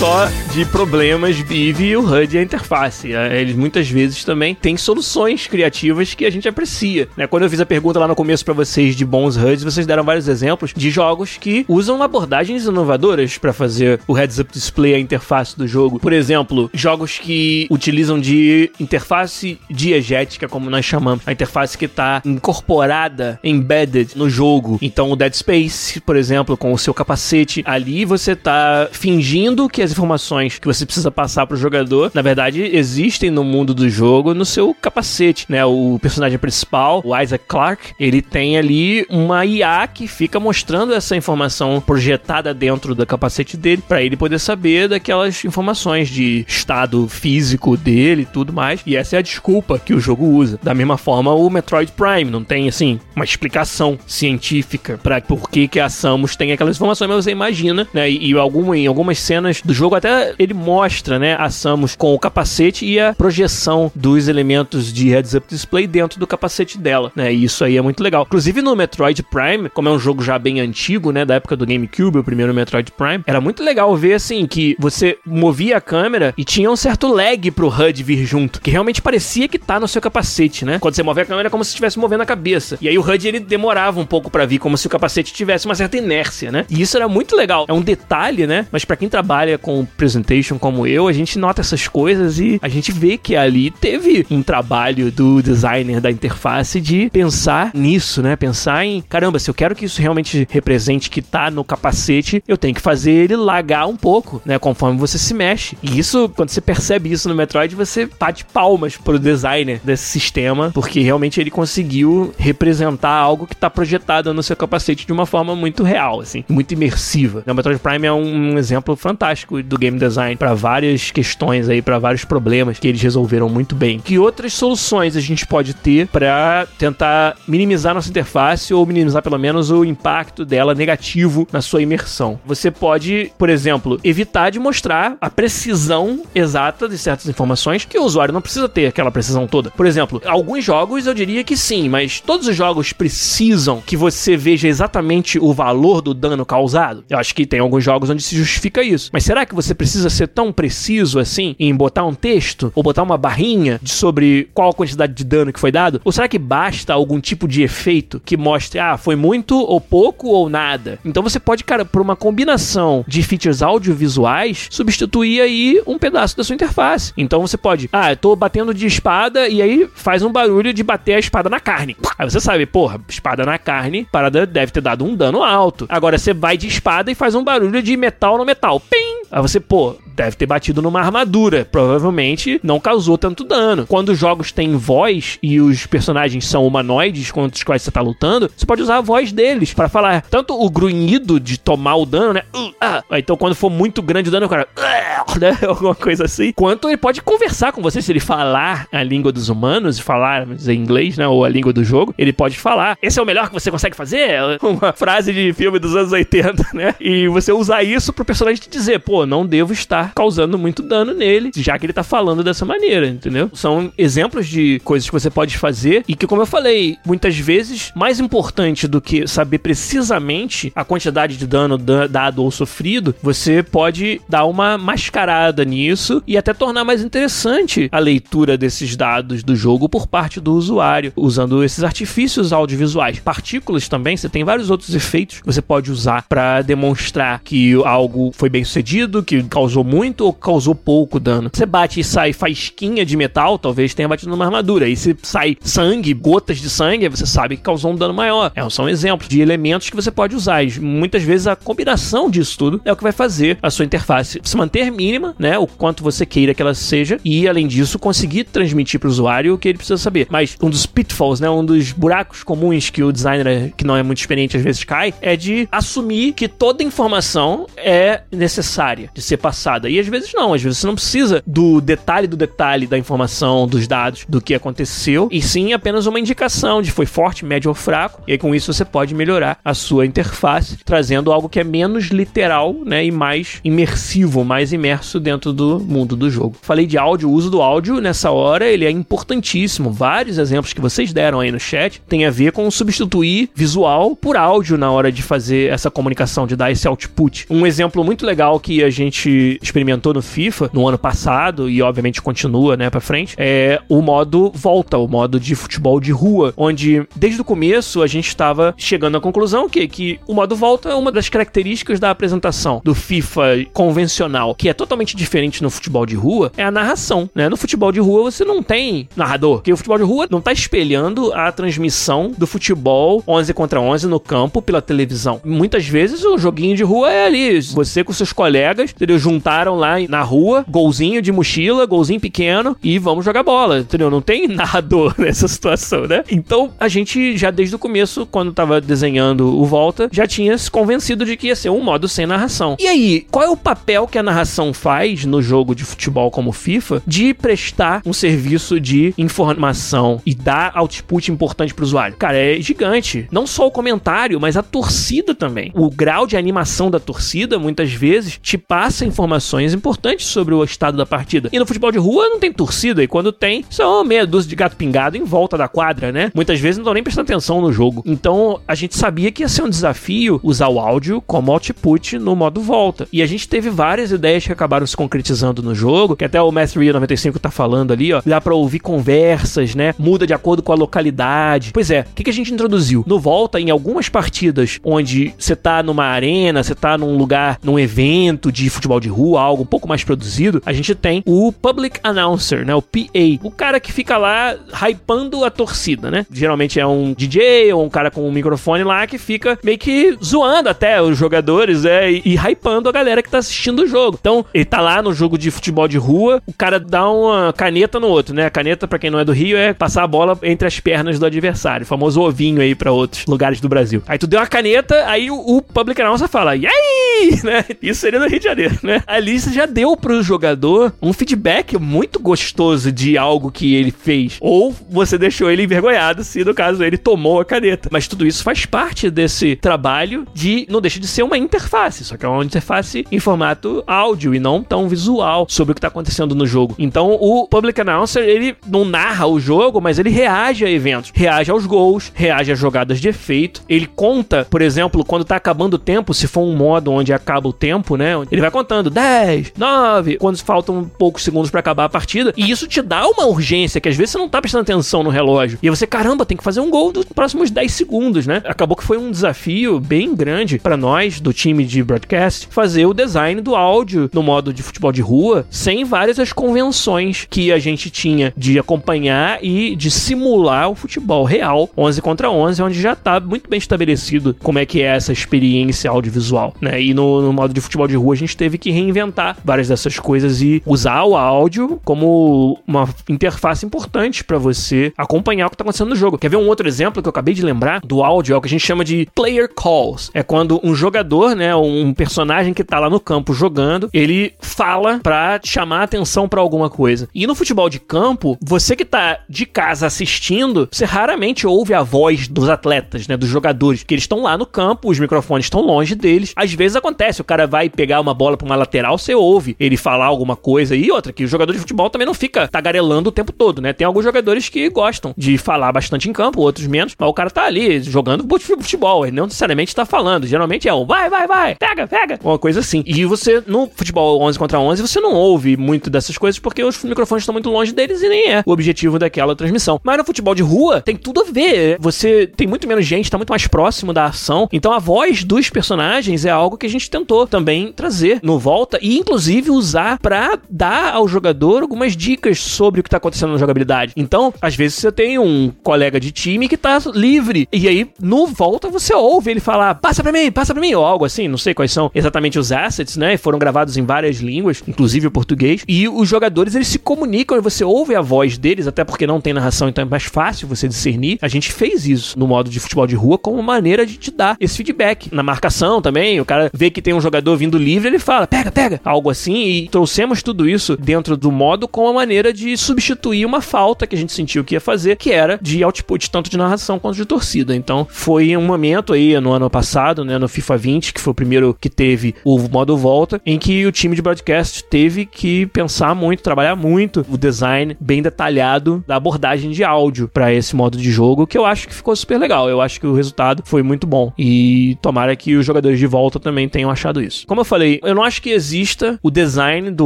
Só 0.03 0.27
de 0.51 0.65
problemas 0.65 1.37
vive 1.37 1.95
o 1.95 2.01
HUD 2.01 2.35
e 2.35 2.37
a 2.37 2.43
interface. 2.43 3.15
É, 3.15 3.39
eles 3.39 3.55
muitas 3.55 3.89
vezes 3.89 4.25
também 4.25 4.53
têm 4.53 4.75
soluções 4.75 5.47
criativas 5.47 6.13
que 6.13 6.25
a 6.25 6.29
gente 6.29 6.45
aprecia. 6.45 7.07
Né? 7.15 7.25
Quando 7.25 7.43
eu 7.43 7.49
fiz 7.49 7.61
a 7.61 7.65
pergunta 7.65 7.99
lá 7.99 8.07
no 8.07 8.13
começo 8.13 8.43
para 8.43 8.53
vocês 8.53 8.97
de 8.97 9.05
bons 9.05 9.37
HUDs, 9.37 9.63
vocês 9.63 9.87
deram 9.87 10.03
vários 10.03 10.27
exemplos 10.27 10.73
de 10.75 10.91
jogos 10.91 11.37
que 11.37 11.65
usam 11.69 12.03
abordagens 12.03 12.65
inovadoras 12.65 13.37
para 13.37 13.53
fazer 13.53 14.01
o 14.05 14.11
heads-up 14.11 14.51
display, 14.51 14.93
a 14.93 14.99
interface 14.99 15.57
do 15.57 15.65
jogo. 15.65 15.99
Por 16.01 16.11
exemplo, 16.11 16.69
jogos 16.73 17.17
que 17.17 17.65
utilizam 17.71 18.19
de 18.19 18.69
interface 18.81 19.57
diegética, 19.69 20.49
como 20.49 20.69
nós 20.69 20.83
chamamos, 20.83 21.25
a 21.25 21.31
interface 21.31 21.77
que 21.77 21.85
está 21.85 22.21
incorporada, 22.25 23.39
embedded 23.41 24.17
no 24.17 24.29
jogo. 24.29 24.77
Então, 24.81 25.09
o 25.09 25.15
Dead 25.15 25.33
Space, 25.33 26.01
por 26.01 26.17
exemplo, 26.17 26.57
com 26.57 26.73
o 26.73 26.77
seu 26.77 26.93
capacete, 26.93 27.63
ali 27.65 28.03
você 28.03 28.33
está 28.33 28.89
fingindo 28.91 29.69
que 29.69 29.81
as 29.81 29.92
informações 29.93 30.57
que 30.57 30.67
você 30.67 30.85
precisa 30.85 31.11
passar 31.11 31.45
pro 31.45 31.55
jogador, 31.55 32.11
na 32.13 32.21
verdade, 32.21 32.61
existem 32.75 33.29
no 33.29 33.43
mundo 33.43 33.73
do 33.73 33.87
jogo 33.87 34.33
no 34.33 34.43
seu 34.43 34.73
capacete, 34.73 35.45
né? 35.47 35.63
O 35.63 35.99
personagem 36.01 36.37
principal, 36.37 37.01
o 37.05 37.17
Isaac 37.17 37.45
Clarke, 37.47 37.93
ele 37.99 38.21
tem 38.21 38.57
ali 38.57 39.05
uma 39.09 39.45
IA 39.45 39.87
que 39.87 40.07
fica 40.07 40.39
mostrando 40.39 40.93
essa 40.93 41.15
informação 41.15 41.79
projetada 41.79 42.53
dentro 42.53 42.95
do 42.95 43.05
capacete 43.05 43.55
dele 43.55 43.83
para 43.87 44.01
ele 44.01 44.17
poder 44.17 44.39
saber 44.39 44.89
daquelas 44.89 45.45
informações 45.45 46.09
de 46.09 46.43
estado 46.47 47.07
físico 47.07 47.77
dele 47.77 48.23
e 48.23 48.25
tudo 48.25 48.51
mais. 48.51 48.81
E 48.85 48.95
essa 48.95 49.15
é 49.15 49.19
a 49.19 49.21
desculpa 49.21 49.77
que 49.77 49.93
o 49.93 49.99
jogo 49.99 50.25
usa. 50.25 50.59
Da 50.61 50.73
mesma 50.73 50.97
forma, 50.97 51.33
o 51.33 51.49
Metroid 51.49 51.91
Prime 51.91 52.31
não 52.31 52.43
tem 52.43 52.67
assim 52.67 52.99
uma 53.15 53.25
explicação 53.25 53.99
científica 54.07 54.99
para 55.01 55.21
por 55.21 55.49
que 55.49 55.67
que 55.67 55.79
a 55.79 55.89
Samus 55.89 56.35
tem 56.35 56.51
aquelas 56.51 56.77
informações, 56.77 57.07
mas 57.07 57.23
você 57.23 57.31
imagina, 57.31 57.87
né? 57.93 58.09
E, 58.09 58.31
e 58.31 58.33
em 58.33 58.87
algumas 58.87 59.19
cenas 59.19 59.43
cenas 59.43 59.61
do 59.73 59.75
jogo, 59.75 59.95
até 59.95 60.35
ele 60.37 60.53
mostra, 60.53 61.17
né, 61.17 61.35
a 61.37 61.49
Samus 61.49 61.95
com 61.95 62.13
o 62.13 62.19
capacete 62.19 62.85
e 62.85 62.99
a 62.99 63.13
projeção 63.13 63.91
dos 63.93 64.27
elementos 64.27 64.93
de 64.93 65.09
heads-up 65.09 65.47
display 65.49 65.87
dentro 65.87 66.19
do 66.19 66.27
capacete 66.27 66.77
dela, 66.77 67.11
né? 67.15 67.33
E 67.33 67.43
isso 67.43 67.63
aí 67.63 67.75
é 67.75 67.81
muito 67.81 68.03
legal. 68.03 68.23
Inclusive 68.23 68.61
no 68.61 68.75
Metroid 68.75 69.23
Prime, 69.23 69.69
como 69.69 69.89
é 69.89 69.91
um 69.91 69.99
jogo 69.99 70.23
já 70.23 70.37
bem 70.37 70.59
antigo, 70.59 71.11
né, 71.11 71.25
da 71.25 71.35
época 71.35 71.55
do 71.55 71.65
GameCube, 71.65 72.19
o 72.19 72.23
primeiro 72.23 72.53
Metroid 72.53 72.91
Prime, 72.91 73.23
era 73.25 73.41
muito 73.41 73.63
legal 73.63 73.95
ver 73.95 74.13
assim 74.13 74.45
que 74.45 74.75
você 74.77 75.17
movia 75.25 75.77
a 75.77 75.81
câmera 75.81 76.33
e 76.37 76.45
tinha 76.45 76.69
um 76.69 76.75
certo 76.75 77.07
lag 77.07 77.49
pro 77.51 77.67
HUD 77.67 78.03
vir 78.03 78.25
junto, 78.25 78.61
que 78.61 78.69
realmente 78.69 79.01
parecia 79.01 79.47
que 79.47 79.57
tá 79.57 79.79
no 79.79 79.87
seu 79.87 80.01
capacete, 80.01 80.63
né? 80.63 80.77
Quando 80.79 80.93
você 80.93 81.01
move 81.01 81.21
a 81.21 81.25
câmera 81.25 81.47
é 81.47 81.49
como 81.49 81.63
se 81.63 81.69
estivesse 81.69 81.97
movendo 81.97 82.21
a 82.21 82.25
cabeça. 82.25 82.77
E 82.79 82.87
aí 82.87 82.97
o 82.97 83.01
HUD 83.01 83.27
ele 83.27 83.39
demorava 83.39 83.99
um 83.99 84.05
pouco 84.05 84.29
para 84.29 84.45
vir, 84.45 84.59
como 84.59 84.77
se 84.77 84.85
o 84.85 84.89
capacete 84.89 85.33
tivesse 85.33 85.65
uma 85.65 85.75
certa 85.75 85.97
inércia, 85.97 86.51
né? 86.51 86.65
E 86.69 86.79
isso 86.79 86.95
era 86.95 87.07
muito 87.07 87.35
legal. 87.35 87.65
É 87.67 87.73
um 87.73 87.81
detalhe, 87.81 88.45
né? 88.45 88.67
Mas 88.71 88.85
para 88.85 88.95
quem 88.95 89.09
trabalha 89.09 89.23
trabalha 89.23 89.57
com 89.63 89.85
presentation 89.85 90.59
como 90.59 90.85
eu, 90.85 91.07
a 91.07 91.13
gente 91.13 91.39
nota 91.39 91.61
essas 91.61 91.87
coisas 91.87 92.37
e 92.37 92.59
a 92.61 92.67
gente 92.67 92.91
vê 92.91 93.17
que 93.17 93.33
ali 93.35 93.71
teve 93.71 94.27
um 94.29 94.43
trabalho 94.43 95.09
do 95.09 95.41
designer 95.41 96.01
da 96.01 96.11
interface 96.11 96.81
de 96.81 97.09
pensar 97.09 97.71
nisso, 97.73 98.21
né? 98.21 98.35
Pensar 98.35 98.85
em, 98.85 99.01
caramba, 99.01 99.39
se 99.39 99.49
eu 99.49 99.53
quero 99.53 99.73
que 99.73 99.85
isso 99.85 100.01
realmente 100.01 100.45
represente 100.51 101.09
que 101.09 101.21
tá 101.21 101.49
no 101.49 101.63
capacete, 101.63 102.43
eu 102.45 102.57
tenho 102.57 102.75
que 102.75 102.81
fazer 102.81 103.11
ele 103.11 103.37
lagar 103.37 103.87
um 103.87 103.95
pouco, 103.95 104.41
né? 104.45 104.59
Conforme 104.59 104.99
você 104.99 105.17
se 105.17 105.33
mexe. 105.33 105.77
E 105.81 105.97
isso, 105.97 106.29
quando 106.35 106.49
você 106.49 106.59
percebe 106.59 107.09
isso 107.09 107.29
no 107.29 107.35
Metroid, 107.35 107.73
você 107.73 108.05
bate 108.19 108.43
palmas 108.43 108.97
pro 108.97 109.17
designer 109.17 109.79
desse 109.83 110.03
sistema, 110.03 110.71
porque 110.73 110.99
realmente 110.99 111.39
ele 111.39 111.49
conseguiu 111.49 112.33
representar 112.37 113.15
algo 113.15 113.47
que 113.47 113.55
tá 113.55 113.69
projetado 113.69 114.33
no 114.33 114.43
seu 114.43 114.57
capacete 114.57 115.07
de 115.07 115.13
uma 115.13 115.25
forma 115.25 115.55
muito 115.55 115.83
real, 115.83 116.19
assim, 116.19 116.43
muito 116.49 116.73
imersiva. 116.73 117.43
O 117.47 117.53
Metroid 117.53 117.79
Prime 117.79 118.07
é 118.07 118.11
um 118.11 118.57
exemplo 118.57 118.95
fantástico 118.97 119.52
do 119.61 119.77
game 119.77 119.99
design 119.99 120.35
para 120.35 120.53
várias 120.53 121.11
questões 121.11 121.67
aí, 121.67 121.81
para 121.81 121.99
vários 121.99 122.23
problemas 122.23 122.79
que 122.79 122.87
eles 122.87 123.01
resolveram 123.01 123.49
muito 123.49 123.75
bem. 123.75 123.99
Que 123.99 124.17
outras 124.17 124.53
soluções 124.53 125.15
a 125.15 125.19
gente 125.19 125.45
pode 125.45 125.73
ter 125.73 126.07
para 126.07 126.67
tentar 126.77 127.35
minimizar 127.47 127.93
nossa 127.93 128.09
interface 128.09 128.73
ou 128.73 128.85
minimizar 128.85 129.21
pelo 129.21 129.37
menos 129.37 129.71
o 129.71 129.83
impacto 129.83 130.45
dela 130.45 130.73
negativo 130.73 131.47
na 131.51 131.61
sua 131.61 131.81
imersão? 131.81 132.39
Você 132.45 132.71
pode, 132.71 133.31
por 133.37 133.49
exemplo, 133.49 133.99
evitar 134.03 134.49
de 134.49 134.59
mostrar 134.59 135.17
a 135.19 135.29
precisão 135.29 136.23
exata 136.33 136.87
de 136.87 136.97
certas 136.97 137.27
informações 137.27 137.85
que 137.85 137.97
o 137.97 138.03
usuário 138.03 138.33
não 138.33 138.41
precisa 138.41 138.69
ter 138.69 138.87
aquela 138.87 139.11
precisão 139.11 139.47
toda. 139.47 139.71
Por 139.71 139.85
exemplo, 139.85 140.21
alguns 140.25 140.63
jogos 140.63 141.07
eu 141.07 141.13
diria 141.13 141.43
que 141.43 141.57
sim, 141.57 141.89
mas 141.89 142.19
todos 142.19 142.47
os 142.47 142.55
jogos 142.55 142.93
precisam 142.93 143.81
que 143.81 143.97
você 143.97 144.37
veja 144.37 144.67
exatamente 144.67 145.39
o 145.39 145.53
valor 145.53 146.01
do 146.01 146.13
dano 146.13 146.45
causado. 146.45 147.03
Eu 147.09 147.17
acho 147.17 147.35
que 147.35 147.45
tem 147.45 147.59
alguns 147.59 147.83
jogos 147.83 148.09
onde 148.09 148.21
se 148.21 148.35
justifica 148.35 148.83
isso. 148.83 149.09
Mas 149.11 149.23
Mas 149.23 149.29
será 149.43 149.45
que 149.45 149.55
você 149.55 149.75
precisa 149.75 150.09
ser 150.09 150.27
tão 150.27 150.53
preciso 150.53 151.19
assim 151.19 151.55
em 151.59 151.75
botar 151.75 152.05
um 152.05 152.13
texto 152.13 152.71
ou 152.73 152.81
botar 152.81 153.03
uma 153.03 153.17
barrinha 153.17 153.79
sobre 153.83 154.49
qual 154.53 154.69
a 154.69 154.73
quantidade 154.73 155.13
de 155.13 155.23
dano 155.23 155.51
que 155.51 155.59
foi 155.59 155.71
dado? 155.71 156.01
Ou 156.05 156.11
será 156.11 156.27
que 156.27 156.39
basta 156.39 156.93
algum 156.93 157.19
tipo 157.19 157.47
de 157.47 157.61
efeito 157.61 158.21
que 158.23 158.37
mostre, 158.37 158.79
ah, 158.79 158.97
foi 158.97 159.15
muito 159.15 159.57
ou 159.57 159.81
pouco 159.81 160.29
ou 160.29 160.47
nada? 160.49 160.97
Então 161.03 161.21
você 161.21 161.39
pode, 161.39 161.63
cara, 161.63 161.83
por 161.83 162.01
uma 162.01 162.15
combinação 162.15 163.03
de 163.05 163.21
features 163.21 163.61
audiovisuais, 163.61 164.67
substituir 164.71 165.41
aí 165.41 165.81
um 165.85 165.99
pedaço 165.99 166.37
da 166.37 166.43
sua 166.43 166.55
interface. 166.55 167.11
Então 167.17 167.41
você 167.41 167.57
pode, 167.57 167.89
ah, 167.91 168.13
eu 168.13 168.17
tô 168.17 168.35
batendo 168.35 168.73
de 168.73 168.87
espada 168.87 169.49
e 169.49 169.61
aí 169.61 169.89
faz 169.93 170.23
um 170.23 170.31
barulho 170.31 170.73
de 170.73 170.83
bater 170.83 171.15
a 171.15 171.19
espada 171.19 171.49
na 171.49 171.59
carne. 171.59 171.97
Aí 172.17 172.29
você 172.29 172.39
sabe, 172.39 172.65
porra, 172.65 173.01
espada 173.09 173.45
na 173.45 173.57
carne, 173.57 174.07
parada 174.09 174.45
deve 174.45 174.71
ter 174.71 174.81
dado 174.81 175.03
um 175.03 175.15
dano 175.15 175.43
alto. 175.43 175.85
Agora 175.89 176.17
você 176.17 176.33
vai 176.33 176.55
de 176.55 176.67
espada 176.67 177.11
e 177.11 177.15
faz 177.15 177.35
um 177.35 177.43
barulho 177.43 177.81
de 177.81 177.97
metal 177.97 178.37
no 178.37 178.45
metal. 178.45 178.79
Pim! 178.79 179.23
Aí 179.33 179.41
você, 179.41 179.59
pô, 179.59 179.95
deve 180.15 180.35
ter 180.35 180.45
batido 180.45 180.79
numa 180.79 180.99
armadura. 180.99 181.67
Provavelmente 181.69 182.59
não 182.63 182.79
causou 182.79 183.17
tanto 183.17 183.43
dano. 183.43 183.87
Quando 183.87 184.09
os 184.09 184.19
jogos 184.19 184.51
têm 184.51 184.77
voz 184.77 185.39
e 185.41 185.59
os 185.59 185.87
personagens 185.87 186.45
são 186.45 186.67
humanoides 186.67 187.31
contra 187.31 187.57
os 187.57 187.63
quais 187.63 187.81
você 187.81 187.89
tá 187.89 187.99
lutando, 187.99 188.49
você 188.55 188.63
pode 188.63 188.83
usar 188.83 188.97
a 188.97 189.01
voz 189.01 189.31
deles 189.31 189.73
para 189.73 189.89
falar 189.89 190.21
tanto 190.29 190.53
o 190.53 190.69
grunhido 190.69 191.39
de 191.39 191.57
tomar 191.57 191.95
o 191.95 192.05
dano, 192.05 192.33
né? 192.33 192.43
Uh, 192.55 192.73
ah. 192.79 193.03
Então 193.13 193.35
quando 193.35 193.55
for 193.55 193.71
muito 193.71 194.03
grande 194.03 194.29
o 194.29 194.31
dano, 194.31 194.45
o 194.45 194.49
cara. 194.49 194.67
Uh, 194.77 195.03
né? 195.39 195.57
Alguma 195.67 195.95
coisa 195.95 196.25
assim. 196.25 196.51
Quanto 196.51 196.87
ele 196.87 196.97
pode 196.97 197.21
conversar 197.21 197.71
com 197.71 197.81
você 197.81 198.01
se 198.01 198.11
ele 198.11 198.19
falar 198.19 198.87
a 198.91 199.01
língua 199.01 199.31
dos 199.31 199.49
humanos, 199.49 199.97
falar 199.97 200.47
em 200.47 200.75
inglês, 200.75 201.17
né? 201.17 201.27
Ou 201.27 201.43
a 201.43 201.49
língua 201.49 201.73
do 201.73 201.83
jogo, 201.83 202.13
ele 202.19 202.31
pode 202.31 202.59
falar. 202.59 202.97
Esse 203.01 203.19
é 203.19 203.21
o 203.23 203.25
melhor 203.25 203.47
que 203.47 203.53
você 203.53 203.71
consegue 203.71 203.95
fazer? 203.95 204.39
Uma 204.61 204.93
frase 204.93 205.33
de 205.33 205.51
filme 205.53 205.79
dos 205.79 205.95
anos 205.95 206.11
80, 206.11 206.67
né? 206.73 206.93
E 206.99 207.27
você 207.27 207.51
usar 207.51 207.81
isso 207.83 208.13
pro 208.13 208.23
personagem 208.23 208.61
te 208.61 208.69
dizer, 208.69 208.99
pô, 208.99 209.22
não 209.25 209.45
devo 209.45 209.73
estar 209.73 210.13
causando 210.13 210.57
muito 210.57 210.81
dano 210.81 211.13
nele, 211.13 211.51
já 211.55 211.77
que 211.77 211.85
ele 211.85 211.93
tá 211.93 212.03
falando 212.03 212.43
dessa 212.43 212.65
maneira, 212.65 213.07
entendeu? 213.07 213.49
São 213.53 213.91
exemplos 213.97 214.47
de 214.47 214.79
coisas 214.83 215.09
que 215.09 215.13
você 215.13 215.29
pode 215.29 215.57
fazer 215.57 216.03
e 216.07 216.15
que, 216.15 216.27
como 216.27 216.41
eu 216.41 216.45
falei, 216.45 216.97
muitas 217.05 217.37
vezes 217.37 217.91
mais 217.95 218.19
importante 218.19 218.87
do 218.87 219.01
que 219.01 219.27
saber 219.27 219.59
precisamente 219.59 220.71
a 220.75 220.83
quantidade 220.83 221.37
de 221.37 221.47
dano 221.47 221.77
dado 221.77 222.43
ou 222.43 222.51
sofrido, 222.51 223.15
você 223.21 223.63
pode 223.63 224.21
dar 224.27 224.45
uma 224.45 224.77
mascarada 224.77 225.63
nisso 225.65 226.23
e 226.27 226.37
até 226.37 226.53
tornar 226.53 226.83
mais 226.83 227.03
interessante 227.03 227.89
a 227.91 227.99
leitura 227.99 228.57
desses 228.57 228.95
dados 228.95 229.43
do 229.43 229.55
jogo 229.55 229.87
por 229.89 230.07
parte 230.07 230.39
do 230.39 230.53
usuário, 230.53 231.13
usando 231.15 231.63
esses 231.63 231.83
artifícios 231.83 232.53
audiovisuais. 232.53 233.19
Partículas 233.19 233.87
também, 233.87 234.17
você 234.17 234.29
tem 234.29 234.43
vários 234.43 234.69
outros 234.69 234.93
efeitos 234.95 235.39
que 235.39 235.45
você 235.45 235.61
pode 235.61 235.91
usar 235.91 236.25
para 236.27 236.61
demonstrar 236.61 237.41
que 237.43 237.73
algo 237.85 238.31
foi 238.33 238.49
bem 238.49 238.63
sucedido, 238.63 239.12
que 239.21 239.43
causou 239.43 239.83
muito 239.83 240.25
ou 240.25 240.33
causou 240.33 240.73
pouco 240.73 241.19
dano. 241.19 241.49
Você 241.53 241.65
bate 241.65 241.99
e 241.99 242.03
sai 242.03 242.33
faísquinha 242.33 243.05
de 243.05 243.17
metal, 243.17 243.59
talvez 243.59 243.93
tenha 243.93 244.07
batido 244.07 244.31
numa 244.31 244.45
armadura. 244.45 244.87
E 244.87 244.95
se 244.95 245.15
sai 245.21 245.57
sangue, 245.61 246.13
gotas 246.13 246.59
de 246.59 246.69
sangue, 246.69 247.09
você 247.09 247.25
sabe 247.25 247.57
que 247.57 247.63
causou 247.63 247.91
um 247.91 247.95
dano 247.95 248.13
maior. 248.13 248.51
É, 248.55 248.67
são 248.69 248.89
exemplos 248.89 249.27
de 249.27 249.41
elementos 249.41 249.89
que 249.89 249.95
você 249.95 250.09
pode 250.09 250.35
usar. 250.35 250.63
E 250.63 250.79
muitas 250.79 251.23
vezes 251.23 251.47
a 251.47 251.55
combinação 251.55 252.29
disso 252.29 252.57
tudo 252.57 252.81
é 252.85 252.91
o 252.91 252.95
que 252.95 253.03
vai 253.03 253.11
fazer 253.11 253.57
a 253.61 253.69
sua 253.69 253.85
interface 253.85 254.39
se 254.43 254.57
manter 254.57 254.91
mínima, 254.91 255.35
né? 255.37 255.57
O 255.57 255.67
quanto 255.67 256.03
você 256.03 256.25
queira 256.25 256.53
que 256.53 256.61
ela 256.61 256.73
seja. 256.73 257.19
E 257.23 257.47
além 257.47 257.67
disso, 257.67 257.99
conseguir 257.99 258.45
transmitir 258.45 258.99
para 258.99 259.07
o 259.07 259.11
usuário 259.11 259.53
o 259.53 259.57
que 259.57 259.69
ele 259.69 259.77
precisa 259.77 259.97
saber. 259.97 260.27
Mas 260.29 260.57
um 260.61 260.69
dos 260.69 260.85
pitfalls, 260.85 261.39
né? 261.39 261.49
Um 261.49 261.65
dos 261.65 261.91
buracos 261.91 262.43
comuns 262.43 262.89
que 262.89 263.03
o 263.03 263.11
designer, 263.11 263.73
que 263.75 263.85
não 263.85 263.95
é 263.95 264.03
muito 264.03 264.19
experiente, 264.19 264.57
às 264.57 264.63
vezes 264.63 264.83
cai, 264.83 265.13
é 265.21 265.35
de 265.35 265.67
assumir 265.71 266.33
que 266.33 266.47
toda 266.47 266.83
informação 266.83 267.67
é 267.77 268.21
necessária 268.31 269.02
de 269.13 269.21
ser 269.21 269.37
passada. 269.37 269.89
E 269.89 269.99
às 269.99 270.07
vezes 270.07 270.31
não, 270.33 270.53
às 270.53 270.61
vezes 270.61 270.79
você 270.79 270.87
não 270.87 270.95
precisa 270.95 271.43
do 271.45 271.81
detalhe 271.81 272.27
do 272.27 272.37
detalhe 272.37 272.87
da 272.87 272.97
informação, 272.97 273.67
dos 273.67 273.87
dados, 273.87 274.25
do 274.27 274.41
que 274.41 274.53
aconteceu, 274.53 275.27
e 275.31 275.41
sim 275.41 275.73
apenas 275.73 276.05
uma 276.05 276.19
indicação 276.19 276.81
de 276.81 276.91
foi 276.91 277.05
forte, 277.05 277.45
médio 277.45 277.69
ou 277.69 277.75
fraco. 277.75 278.21
E 278.27 278.33
aí, 278.33 278.37
com 278.37 278.53
isso 278.53 278.71
você 278.71 278.85
pode 278.85 279.15
melhorar 279.15 279.57
a 279.63 279.73
sua 279.73 280.05
interface, 280.05 280.77
trazendo 280.83 281.31
algo 281.31 281.49
que 281.49 281.59
é 281.59 281.63
menos 281.63 282.05
literal, 282.05 282.75
né, 282.85 283.05
e 283.05 283.11
mais 283.11 283.59
imersivo, 283.63 284.43
mais 284.43 284.73
imerso 284.73 285.19
dentro 285.19 285.53
do 285.53 285.79
mundo 285.79 286.15
do 286.15 286.29
jogo. 286.29 286.55
Falei 286.61 286.85
de 286.85 286.97
áudio, 286.97 287.29
o 287.29 287.33
uso 287.33 287.49
do 287.49 287.61
áudio 287.61 287.99
nessa 287.99 288.31
hora, 288.31 288.65
ele 288.65 288.85
é 288.85 288.91
importantíssimo. 288.91 289.91
Vários 289.91 290.37
exemplos 290.37 290.73
que 290.73 290.81
vocês 290.81 291.13
deram 291.13 291.39
aí 291.39 291.51
no 291.51 291.59
chat 291.59 292.01
tem 292.07 292.25
a 292.25 292.31
ver 292.31 292.51
com 292.51 292.69
substituir 292.69 293.49
visual 293.55 294.15
por 294.15 294.37
áudio 294.37 294.77
na 294.77 294.91
hora 294.91 295.11
de 295.11 295.21
fazer 295.21 295.71
essa 295.71 295.89
comunicação, 295.89 296.45
de 296.45 296.55
dar 296.55 296.71
esse 296.71 296.87
output. 296.87 297.45
Um 297.49 297.65
exemplo 297.65 298.03
muito 298.03 298.25
legal 298.25 298.59
que 298.59 298.82
a 298.83 298.89
gente 298.89 299.59
experimentou 299.61 300.13
no 300.13 300.21
FIFA 300.21 300.69
no 300.73 300.87
ano 300.87 300.97
passado 300.97 301.69
e 301.69 301.81
obviamente 301.81 302.21
continua, 302.21 302.75
né, 302.77 302.89
para 302.89 303.01
frente, 303.01 303.35
é 303.37 303.81
o 303.89 304.01
modo 304.01 304.51
volta, 304.53 304.97
o 304.97 305.07
modo 305.07 305.39
de 305.39 305.55
futebol 305.55 305.99
de 305.99 306.11
rua, 306.11 306.53
onde 306.57 307.07
desde 307.15 307.41
o 307.41 307.43
começo 307.43 308.01
a 308.01 308.07
gente 308.07 308.27
estava 308.27 308.73
chegando 308.77 309.17
à 309.17 309.21
conclusão 309.21 309.69
que 309.69 309.87
que 309.87 310.19
o 310.27 310.33
modo 310.33 310.55
volta 310.55 310.89
é 310.89 310.95
uma 310.95 311.11
das 311.11 311.29
características 311.29 311.99
da 311.99 312.09
apresentação 312.09 312.81
do 312.83 312.95
FIFA 312.95 313.65
convencional, 313.73 314.55
que 314.55 314.69
é 314.69 314.73
totalmente 314.73 315.15
diferente 315.15 315.61
no 315.61 315.69
futebol 315.69 316.05
de 316.05 316.15
rua, 316.15 316.51
é 316.57 316.63
a 316.63 316.71
narração, 316.71 317.29
né? 317.33 317.49
No 317.49 317.57
futebol 317.57 317.91
de 317.91 317.99
rua 317.99 318.23
você 318.23 318.43
não 318.43 318.63
tem 318.63 319.07
narrador, 319.15 319.57
porque 319.57 319.71
o 319.71 319.77
futebol 319.77 319.97
de 319.97 320.03
rua 320.03 320.27
não 320.29 320.41
tá 320.41 320.51
espelhando 320.51 321.33
a 321.33 321.51
transmissão 321.51 322.31
do 322.37 322.47
futebol 322.47 323.23
11 323.27 323.53
contra 323.53 323.79
11 323.79 324.07
no 324.07 324.19
campo 324.19 324.61
pela 324.61 324.81
televisão. 324.81 325.41
Muitas 325.43 325.87
vezes 325.87 326.23
o 326.23 326.37
joguinho 326.37 326.75
de 326.75 326.83
rua 326.83 327.11
é 327.11 327.25
ali, 327.25 327.61
você 327.61 328.03
com 328.03 328.13
seus 328.13 328.33
colegas, 328.33 328.72
entendeu? 328.81 329.19
Juntaram 329.19 329.75
lá 329.75 329.95
na 330.09 330.21
rua, 330.21 330.65
golzinho 330.67 331.21
de 331.21 331.31
mochila, 331.31 331.85
golzinho 331.85 332.19
pequeno 332.19 332.75
e 332.83 332.97
vamos 332.97 333.23
jogar 333.23 333.43
bola, 333.43 333.79
entendeu? 333.79 334.09
Não 334.09 334.21
tem 334.21 334.47
narrador 334.49 335.13
nessa 335.19 335.47
situação, 335.47 336.07
né? 336.07 336.23
Então 336.31 336.71
a 336.79 336.87
gente 336.87 337.37
já 337.37 337.51
desde 337.51 337.75
o 337.75 337.79
começo, 337.79 338.25
quando 338.25 338.53
tava 338.53 338.81
desenhando 338.81 339.59
o 339.59 339.65
Volta, 339.65 340.09
já 340.11 340.27
tinha 340.27 340.57
se 340.57 340.69
convencido 340.69 341.25
de 341.25 341.37
que 341.37 341.47
ia 341.47 341.55
ser 341.55 341.69
um 341.69 341.81
modo 341.81 342.07
sem 342.07 342.25
narração. 342.25 342.75
E 342.79 342.87
aí, 342.87 343.25
qual 343.31 343.45
é 343.45 343.49
o 343.49 343.57
papel 343.57 344.07
que 344.07 344.17
a 344.17 344.23
narração 344.23 344.73
faz 344.73 345.25
no 345.25 345.41
jogo 345.41 345.75
de 345.75 345.83
futebol 345.83 346.31
como 346.31 346.51
FIFA 346.51 347.01
de 347.05 347.33
prestar 347.33 348.01
um 348.05 348.13
serviço 348.13 348.79
de 348.79 349.13
informação 349.17 350.21
e 350.25 350.33
dar 350.33 350.71
output 350.75 351.31
importante 351.31 351.73
pro 351.73 351.85
usuário? 351.85 352.15
Cara, 352.17 352.37
é 352.37 352.59
gigante. 352.61 353.27
Não 353.31 353.45
só 353.47 353.67
o 353.67 353.71
comentário, 353.71 354.39
mas 354.39 354.57
a 354.57 354.63
torcida 354.63 355.35
também. 355.35 355.71
O 355.75 355.89
grau 355.89 356.25
de 356.27 356.37
animação 356.37 356.89
da 356.89 356.99
torcida 356.99 357.59
muitas 357.59 357.91
vezes 357.91 358.39
te 358.41 358.57
passa 358.67 359.05
informações 359.05 359.73
importantes 359.73 360.25
sobre 360.25 360.53
o 360.53 360.63
estado 360.63 360.97
da 360.97 361.05
partida. 361.05 361.49
E 361.51 361.59
no 361.59 361.65
futebol 361.65 361.91
de 361.91 361.97
rua 361.97 362.29
não 362.29 362.39
tem 362.39 362.51
torcida, 362.51 363.03
e 363.03 363.07
quando 363.07 363.31
tem, 363.31 363.65
são 363.69 364.03
meia 364.03 364.25
dúzia 364.25 364.49
de 364.49 364.55
gato 364.55 364.75
pingado 364.75 365.17
em 365.17 365.23
volta 365.23 365.57
da 365.57 365.67
quadra, 365.67 366.11
né? 366.11 366.31
Muitas 366.33 366.59
vezes 366.59 366.77
não 366.77 366.83
estão 366.83 366.93
nem 366.93 367.03
prestando 367.03 367.31
atenção 367.31 367.61
no 367.61 367.71
jogo. 367.71 368.03
Então 368.05 368.59
a 368.67 368.75
gente 368.75 368.97
sabia 368.97 369.31
que 369.31 369.43
ia 369.43 369.49
ser 369.49 369.63
um 369.63 369.69
desafio 369.69 370.39
usar 370.43 370.67
o 370.67 370.79
áudio 370.79 371.21
como 371.21 371.51
output 371.51 372.17
no 372.17 372.35
modo 372.35 372.61
volta. 372.61 373.07
E 373.11 373.21
a 373.21 373.25
gente 373.25 373.47
teve 373.47 373.69
várias 373.69 374.11
ideias 374.11 374.45
que 374.45 374.51
acabaram 374.51 374.85
se 374.85 374.95
concretizando 374.95 375.61
no 375.61 375.75
jogo, 375.75 376.15
que 376.15 376.25
até 376.25 376.41
o 376.41 376.51
Mastery 376.51 376.91
95 376.91 377.39
tá 377.39 377.51
falando 377.51 377.91
ali, 377.91 378.13
ó. 378.13 378.21
Dá 378.25 378.39
pra 378.39 378.53
ouvir 378.53 378.79
conversas, 378.79 379.75
né? 379.75 379.93
Muda 379.97 380.25
de 380.25 380.33
acordo 380.33 380.63
com 380.63 380.71
a 380.71 380.75
localidade. 380.75 381.71
Pois 381.73 381.91
é, 381.91 382.01
o 382.01 382.15
que, 382.15 382.23
que 382.23 382.29
a 382.29 382.33
gente 382.33 382.53
introduziu? 382.53 383.03
No 383.07 383.19
volta, 383.19 383.59
em 383.59 383.69
algumas 383.69 384.09
partidas 384.09 384.79
onde 384.83 385.33
você 385.37 385.55
tá 385.55 385.83
numa 385.83 386.05
arena, 386.05 386.63
você 386.63 386.75
tá 386.75 386.97
num 386.97 387.17
lugar, 387.17 387.59
num 387.63 387.79
evento 387.79 388.51
de 388.53 388.69
futebol 388.69 388.99
de 388.99 389.09
rua, 389.09 389.41
algo 389.41 389.63
um 389.63 389.65
pouco 389.65 389.87
mais 389.87 390.03
produzido, 390.03 390.61
a 390.65 390.71
gente 390.71 390.95
tem 390.95 391.23
o 391.25 391.51
Public 391.51 391.99
Announcer, 392.03 392.65
né? 392.65 392.73
O 392.75 392.81
PA. 392.81 392.99
O 393.41 393.51
cara 393.51 393.79
que 393.79 393.91
fica 393.91 394.17
lá 394.17 394.55
hypando 394.87 395.43
a 395.43 395.49
torcida, 395.49 396.09
né? 396.09 396.25
Geralmente 396.31 396.79
é 396.79 396.85
um 396.85 397.13
DJ 397.13 397.73
ou 397.73 397.83
um 397.83 397.89
cara 397.89 398.11
com 398.11 398.27
um 398.27 398.31
microfone 398.31 398.83
lá 398.83 399.05
que 399.07 399.17
fica 399.17 399.57
meio 399.63 399.77
que 399.77 400.17
zoando 400.23 400.69
até 400.69 401.01
os 401.01 401.17
jogadores, 401.17 401.83
né? 401.83 402.11
E, 402.11 402.21
e 402.25 402.35
hypando 402.35 402.87
a 402.87 402.91
galera 402.91 403.21
que 403.23 403.29
tá 403.29 403.39
assistindo 403.39 403.83
o 403.83 403.87
jogo. 403.87 404.17
Então, 404.19 404.45
ele 404.53 404.65
tá 404.65 404.79
lá 404.79 405.01
no 405.01 405.13
jogo 405.13 405.37
de 405.37 405.49
futebol 405.51 405.87
de 405.87 405.97
rua, 405.97 406.41
o 406.45 406.53
cara 406.53 406.79
dá 406.79 407.09
uma 407.09 407.51
caneta 407.53 407.99
no 407.99 408.07
outro, 408.07 408.35
né? 408.35 408.45
A 408.45 408.49
caneta, 408.49 408.87
para 408.87 408.99
quem 408.99 409.09
não 409.09 409.19
é 409.19 409.25
do 409.25 409.31
Rio, 409.31 409.57
é 409.57 409.73
passar 409.73 410.03
a 410.03 410.07
bola 410.07 410.37
entre 410.43 410.67
as 410.67 410.79
pernas 410.79 411.17
do 411.17 411.25
adversário. 411.25 411.85
Famoso 411.85 412.21
ovinho 412.21 412.61
aí 412.61 412.75
para 412.75 412.91
outros 412.91 413.25
lugares 413.25 413.59
do 413.59 413.67
Brasil. 413.67 414.03
Aí 414.07 414.17
tu 414.17 414.27
deu 414.27 414.39
a 414.39 414.47
caneta, 414.47 415.05
aí 415.07 415.31
o, 415.31 415.35
o 415.35 415.61
Public 415.61 415.99
Announcer 416.01 416.27
fala, 416.27 416.55
e 416.55 416.65
aí? 416.65 417.03
Né? 417.43 417.65
Isso 417.81 418.01
seria 418.01 418.19
no 418.19 418.27
Rio 418.27 418.39
de 418.43 418.49
Janeiro, 418.49 418.77
né? 418.83 419.01
Ali 419.07 419.39
você 419.39 419.51
já 419.51 419.65
deu 419.65 419.95
pro 419.95 420.21
jogador 420.21 420.93
um 421.01 421.13
feedback 421.13 421.77
muito 421.77 422.19
gostoso 422.19 422.91
de 422.91 423.17
algo 423.17 423.51
que 423.51 423.73
ele 423.73 423.91
fez. 423.91 424.37
Ou 424.41 424.75
você 424.89 425.17
deixou 425.17 425.49
ele 425.49 425.63
envergonhado 425.63 426.23
se, 426.23 426.43
no 426.43 426.53
caso, 426.53 426.83
ele 426.83 426.97
tomou 426.97 427.39
a 427.39 427.45
caneta. 427.45 427.89
Mas 427.91 428.07
tudo 428.07 428.27
isso 428.27 428.43
faz 428.43 428.65
parte 428.65 429.09
desse 429.09 429.55
trabalho 429.55 430.27
de 430.33 430.67
não 430.69 430.81
deixa 430.81 430.99
de 430.99 431.07
ser 431.07 431.23
uma 431.23 431.37
interface, 431.37 432.03
só 432.03 432.17
que 432.17 432.25
é 432.25 432.29
uma 432.29 432.43
interface 432.43 433.05
em 433.11 433.19
formato 433.19 433.83
áudio 433.87 434.35
e 434.35 434.39
não 434.39 434.61
tão 434.61 434.87
visual 434.89 435.45
sobre 435.49 435.71
o 435.71 435.75
que 435.75 435.79
está 435.79 435.87
acontecendo 435.87 436.35
no 436.35 436.45
jogo. 436.45 436.75
Então 436.77 437.17
o 437.19 437.47
Public 437.47 437.79
Announcer 437.79 438.23
ele 438.23 438.55
não 438.67 438.83
narra 438.83 439.25
o 439.27 439.39
jogo, 439.39 439.79
mas 439.79 439.99
ele 439.99 440.09
reage 440.09 440.65
a 440.65 440.69
eventos, 440.69 441.11
reage 441.13 441.51
aos 441.51 441.65
gols, 441.65 442.11
reage 442.13 442.51
a 442.51 442.55
jogadas 442.55 442.99
de 442.99 443.07
efeito. 443.07 443.61
Ele 443.69 443.85
conta, 443.85 444.45
por 444.49 444.61
exemplo, 444.61 445.05
quando 445.05 445.25
tá 445.25 445.35
acabando 445.35 445.75
o 445.75 445.79
tempo, 445.79 446.13
se 446.13 446.27
for 446.27 446.41
um 446.41 446.55
modo 446.55 446.91
onde 446.91 447.13
acaba 447.13 447.47
o 447.47 447.53
tempo, 447.53 447.95
né? 447.95 448.13
Ele 448.33 448.41
vai 448.41 448.49
contando 448.49 448.89
10, 448.89 449.53
9, 449.55 450.17
quando 450.17 450.39
faltam 450.39 450.89
poucos 450.97 451.21
segundos 451.21 451.51
para 451.51 451.59
acabar 451.59 451.85
a 451.85 451.89
partida. 451.89 452.33
E 452.35 452.49
isso 452.49 452.67
te 452.67 452.81
dá 452.81 453.07
uma 453.07 453.27
urgência 453.27 453.79
que 453.79 453.87
às 453.87 453.95
vezes 453.95 454.09
você 454.09 454.17
não 454.17 454.27
tá 454.27 454.41
prestando 454.41 454.63
atenção 454.63 455.03
no 455.03 455.11
relógio. 455.11 455.59
E 455.61 455.69
você, 455.69 455.85
caramba, 455.85 456.25
tem 456.25 456.35
que 456.35 456.43
fazer 456.43 456.59
um 456.59 456.71
gol 456.71 456.91
nos 456.91 457.05
próximos 457.05 457.51
10 457.51 457.71
segundos, 457.71 458.25
né? 458.25 458.41
Acabou 458.43 458.75
que 458.75 458.83
foi 458.83 458.97
um 458.97 459.11
desafio 459.11 459.79
bem 459.79 460.15
grande 460.15 460.57
para 460.57 460.75
nós 460.75 461.19
do 461.19 461.31
time 461.31 461.63
de 461.63 461.83
broadcast 461.83 462.47
fazer 462.49 462.87
o 462.87 462.93
design 462.93 463.39
do 463.39 463.55
áudio 463.55 464.09
no 464.11 464.23
modo 464.23 464.51
de 464.51 464.63
futebol 464.63 464.91
de 464.91 465.03
rua 465.03 465.45
sem 465.51 465.83
várias 465.83 466.17
as 466.17 466.33
convenções 466.33 467.27
que 467.29 467.51
a 467.51 467.59
gente 467.59 467.91
tinha 467.91 468.33
de 468.35 468.57
acompanhar 468.57 469.43
e 469.43 469.75
de 469.75 469.91
simular 469.91 470.71
o 470.71 470.75
futebol 470.75 471.23
real 471.23 471.69
11 471.77 472.01
contra 472.01 472.31
11, 472.31 472.63
onde 472.63 472.81
já 472.81 472.95
tá 472.95 473.19
muito 473.19 473.47
bem 473.47 473.59
estabelecido 473.59 474.35
como 474.41 474.57
é 474.57 474.65
que 474.65 474.81
é 474.81 474.85
essa 474.85 475.13
experiência 475.13 475.91
audiovisual, 475.91 476.55
né? 476.59 476.81
E 476.81 476.95
no, 476.95 477.21
no 477.21 477.31
modo 477.31 477.53
de 477.53 477.61
futebol 477.61 477.87
de 477.87 477.95
rua 477.95 478.15
a 478.15 478.22
gente 478.25 478.37
teve 478.37 478.57
que 478.57 478.71
reinventar 478.71 479.37
várias 479.43 479.67
dessas 479.67 479.99
coisas 479.99 480.41
e 480.41 480.61
usar 480.65 481.03
o 481.03 481.15
áudio 481.15 481.79
como 481.83 482.59
uma 482.67 482.87
interface 483.09 483.65
importante 483.65 484.23
para 484.23 484.37
você 484.37 484.93
acompanhar 484.97 485.47
o 485.47 485.49
que 485.49 485.57
tá 485.57 485.63
acontecendo 485.63 485.89
no 485.89 485.95
jogo. 485.95 486.17
Quer 486.17 486.29
ver 486.29 486.37
um 486.37 486.47
outro 486.47 486.67
exemplo 486.67 487.01
que 487.01 487.07
eu 487.07 487.11
acabei 487.11 487.33
de 487.33 487.41
lembrar 487.41 487.81
do 487.81 488.03
áudio? 488.03 488.33
É 488.33 488.37
o 488.37 488.41
que 488.41 488.47
a 488.47 488.49
gente 488.49 488.65
chama 488.65 488.83
de 488.83 489.07
player 489.15 489.49
calls. 489.53 490.09
É 490.13 490.23
quando 490.23 490.59
um 490.63 490.75
jogador, 490.75 491.35
né, 491.35 491.55
um 491.55 491.93
personagem 491.93 492.53
que 492.53 492.63
tá 492.63 492.79
lá 492.79 492.89
no 492.89 492.99
campo 492.99 493.33
jogando, 493.33 493.89
ele 493.93 494.33
fala 494.39 494.99
para 495.01 495.39
chamar 495.43 495.83
atenção 495.83 496.27
para 496.27 496.41
alguma 496.41 496.69
coisa. 496.69 497.07
E 497.13 497.27
no 497.27 497.35
futebol 497.35 497.69
de 497.69 497.79
campo, 497.79 498.37
você 498.41 498.75
que 498.75 498.85
tá 498.85 499.19
de 499.29 499.45
casa 499.45 499.87
assistindo, 499.87 500.67
você 500.71 500.85
raramente 500.85 501.45
ouve 501.45 501.73
a 501.73 501.83
voz 501.83 502.27
dos 502.27 502.49
atletas, 502.49 503.07
né, 503.07 503.17
dos 503.17 503.29
jogadores, 503.29 503.83
que 503.83 503.93
eles 503.93 504.03
estão 504.03 504.23
lá 504.23 504.37
no 504.37 504.45
campo, 504.45 504.89
os 504.89 504.99
microfones 504.99 505.45
estão 505.45 505.61
longe 505.61 505.95
deles. 505.95 506.33
Às 506.35 506.53
vezes 506.53 506.75
acontece, 506.75 507.21
o 507.21 507.25
cara 507.25 507.47
vai 507.47 507.69
pegar 507.69 507.99
uma 507.99 508.12
bola 508.13 508.37
para 508.37 508.45
uma 508.45 508.55
lateral, 508.55 508.97
você 508.97 509.13
ouve 509.15 509.55
ele 509.59 509.77
falar 509.77 510.05
alguma 510.05 510.35
coisa 510.35 510.75
e 510.75 510.91
outra 510.91 511.13
que 511.13 511.23
o 511.23 511.27
jogador 511.27 511.53
de 511.53 511.59
futebol 511.59 511.89
também 511.89 512.05
não 512.05 512.13
fica 512.13 512.47
tagarelando 512.47 513.09
o 513.09 513.11
tempo 513.11 513.31
todo, 513.31 513.61
né? 513.61 513.73
Tem 513.73 513.85
alguns 513.85 514.03
jogadores 514.03 514.49
que 514.49 514.69
gostam 514.69 515.13
de 515.17 515.37
falar 515.37 515.71
bastante 515.71 516.09
em 516.09 516.13
campo, 516.13 516.41
outros 516.41 516.67
menos, 516.67 516.95
mas 516.97 517.09
o 517.09 517.13
cara 517.13 517.29
tá 517.29 517.45
ali 517.45 517.81
jogando 517.81 518.25
futebol, 518.39 519.05
ele 519.05 519.15
não 519.15 519.25
necessariamente 519.25 519.75
tá 519.75 519.85
falando, 519.85 520.27
geralmente 520.27 520.67
é 520.67 520.73
um 520.73 520.85
vai, 520.85 521.09
vai, 521.09 521.27
vai, 521.27 521.55
pega, 521.55 521.87
pega, 521.87 522.19
uma 522.23 522.37
coisa 522.37 522.59
assim. 522.59 522.83
E 522.85 523.05
você 523.05 523.43
no 523.47 523.69
futebol 523.73 524.21
11 524.21 524.39
contra 524.39 524.59
11, 524.59 524.81
você 524.81 524.99
não 524.99 525.13
ouve 525.13 525.55
muito 525.57 525.89
dessas 525.89 526.17
coisas 526.17 526.39
porque 526.39 526.63
os 526.63 526.83
microfones 526.83 527.23
estão 527.23 527.33
muito 527.33 527.49
longe 527.49 527.71
deles 527.71 528.01
e 528.01 528.09
nem 528.09 528.31
é 528.31 528.43
o 528.45 528.51
objetivo 528.51 528.99
daquela 528.99 529.35
transmissão. 529.35 529.79
Mas 529.83 529.97
no 529.97 530.03
futebol 530.03 530.35
de 530.35 530.43
rua 530.43 530.81
tem 530.81 530.95
tudo 530.95 531.21
a 531.21 531.31
ver. 531.31 531.77
Você 531.79 532.27
tem 532.27 532.47
muito 532.47 532.67
menos 532.67 532.85
gente, 532.85 533.09
tá 533.09 533.17
muito 533.17 533.29
mais 533.29 533.47
próximo 533.47 533.93
da 533.93 534.05
ação. 534.05 534.47
Então 534.51 534.71
a 534.71 534.79
voz 534.79 535.23
dos 535.23 535.49
personagens 535.49 536.25
é 536.25 536.29
algo 536.29 536.57
que 536.57 536.65
a 536.65 536.69
gente 536.69 536.89
tentou 536.89 537.25
também 537.27 537.71
trazer 537.71 537.92
no 538.21 538.39
volta 538.39 538.79
e 538.81 538.97
inclusive 538.97 539.51
usar 539.51 539.99
para 539.99 540.37
dar 540.49 540.93
ao 540.93 541.07
jogador 541.07 541.61
algumas 541.61 541.95
dicas 541.95 542.39
sobre 542.39 542.79
o 542.79 542.83
que 542.83 542.89
tá 542.89 542.97
acontecendo 542.97 543.31
na 543.31 543.37
jogabilidade. 543.37 543.93
Então, 543.95 544.33
às 544.41 544.55
vezes 544.55 544.77
você 544.77 544.91
tem 544.91 545.19
um 545.19 545.51
colega 545.63 545.99
de 545.99 546.11
time 546.11 546.47
que 546.47 546.57
tá 546.57 546.79
livre 546.93 547.47
e 547.51 547.67
aí 547.67 547.87
no 548.01 548.27
volta 548.27 548.69
você 548.69 548.93
ouve 548.93 549.31
ele 549.31 549.39
falar: 549.39 549.75
"Passa 549.75 550.01
para 550.01 550.11
mim, 550.11 550.31
passa 550.31 550.53
para 550.53 550.61
mim" 550.61 550.73
ou 550.73 550.85
algo 550.85 551.05
assim, 551.05 551.27
não 551.27 551.37
sei 551.37 551.53
quais 551.53 551.71
são 551.71 551.91
exatamente 551.93 552.39
os 552.39 552.51
assets, 552.51 552.97
né? 552.97 553.17
Foram 553.17 553.39
gravados 553.39 553.77
em 553.77 553.83
várias 553.83 554.17
línguas, 554.17 554.63
inclusive 554.67 555.07
o 555.07 555.11
português, 555.11 555.63
e 555.67 555.87
os 555.87 556.07
jogadores 556.07 556.55
eles 556.55 556.67
se 556.67 556.79
comunicam 556.79 557.37
e 557.37 557.41
você 557.41 557.63
ouve 557.63 557.95
a 557.95 558.01
voz 558.01 558.37
deles, 558.37 558.67
até 558.67 558.83
porque 558.83 559.07
não 559.07 559.21
tem 559.21 559.33
narração, 559.33 559.69
então 559.69 559.83
é 559.83 559.85
mais 559.85 560.03
fácil 560.03 560.47
você 560.47 560.67
discernir. 560.67 561.17
A 561.21 561.27
gente 561.27 561.51
fez 561.51 561.87
isso 561.87 562.17
no 562.17 562.27
modo 562.27 562.49
de 562.49 562.59
futebol 562.59 562.87
de 562.87 562.95
rua 562.95 563.17
como 563.17 563.41
maneira 563.41 563.85
de 563.85 563.97
te 563.97 564.11
dar 564.11 564.35
esse 564.39 564.57
feedback. 564.57 565.09
Na 565.11 565.23
marcação 565.23 565.81
também, 565.81 566.19
o 566.19 566.25
cara 566.25 566.49
vê 566.53 566.69
que 566.69 566.81
tem 566.81 566.93
um 566.93 567.01
jogador 567.01 567.35
vindo 567.35 567.57
livre, 567.57 567.82
ele 567.87 567.99
fala: 567.99 568.27
"Pega, 568.27 568.51
pega", 568.51 568.81
algo 568.83 569.09
assim, 569.09 569.45
e 569.45 569.67
trouxemos 569.67 570.21
tudo 570.23 570.47
isso 570.47 570.77
dentro 570.77 571.15
do 571.17 571.31
modo 571.31 571.67
com 571.67 571.87
a 571.87 571.93
maneira 571.93 572.33
de 572.33 572.55
substituir 572.57 573.25
uma 573.25 573.41
falta 573.41 573.87
que 573.87 573.95
a 573.95 573.97
gente 573.97 574.13
sentiu 574.13 574.43
que 574.43 574.55
ia 574.55 574.61
fazer, 574.61 574.95
que 574.95 575.11
era 575.11 575.39
de 575.41 575.63
output 575.63 576.09
tanto 576.09 576.29
de 576.29 576.37
narração 576.37 576.79
quanto 576.79 576.95
de 576.95 577.05
torcida. 577.05 577.55
Então, 577.55 577.87
foi 577.89 578.35
um 578.35 578.45
momento 578.45 578.93
aí 578.93 579.19
no 579.19 579.31
ano 579.31 579.49
passado, 579.49 580.03
né, 580.03 580.17
no 580.17 580.27
FIFA 580.27 580.57
20, 580.57 580.93
que 580.93 581.01
foi 581.01 581.11
o 581.11 581.15
primeiro 581.15 581.55
que 581.59 581.69
teve 581.69 582.15
o 582.23 582.37
modo 582.49 582.77
volta, 582.77 583.21
em 583.25 583.37
que 583.37 583.65
o 583.65 583.71
time 583.71 583.95
de 583.95 584.01
broadcast 584.01 584.63
teve 584.65 585.05
que 585.05 585.45
pensar 585.47 585.95
muito, 585.95 586.23
trabalhar 586.23 586.55
muito 586.55 587.05
o 587.09 587.17
design 587.17 587.75
bem 587.79 588.01
detalhado 588.01 588.83
da 588.87 588.95
abordagem 588.95 589.51
de 589.51 589.63
áudio 589.63 590.07
para 590.07 590.33
esse 590.33 590.55
modo 590.55 590.77
de 590.77 590.91
jogo, 590.91 591.27
que 591.27 591.37
eu 591.37 591.45
acho 591.45 591.67
que 591.67 591.73
ficou 591.73 591.95
super 591.95 592.17
legal. 592.17 592.49
Eu 592.49 592.61
acho 592.61 592.79
que 592.79 592.87
o 592.87 592.93
resultado 592.93 593.43
foi 593.45 593.63
muito 593.63 593.87
bom. 593.87 594.11
E 594.17 594.77
tomara 594.81 595.15
que 595.15 595.35
os 595.35 595.45
jogadores 595.45 595.79
de 595.79 595.87
volta 595.87 596.19
também 596.19 596.47
tenham 596.47 596.69
achado 596.69 597.01
isso. 597.01 597.25
Como 597.27 597.41
eu 597.41 597.45
falei, 597.45 597.72
eu 597.83 597.95
não 597.95 598.03
acho 598.03 598.21
que 598.21 598.29
exista 598.29 598.99
o 599.01 599.09
design 599.09 599.71
do 599.71 599.85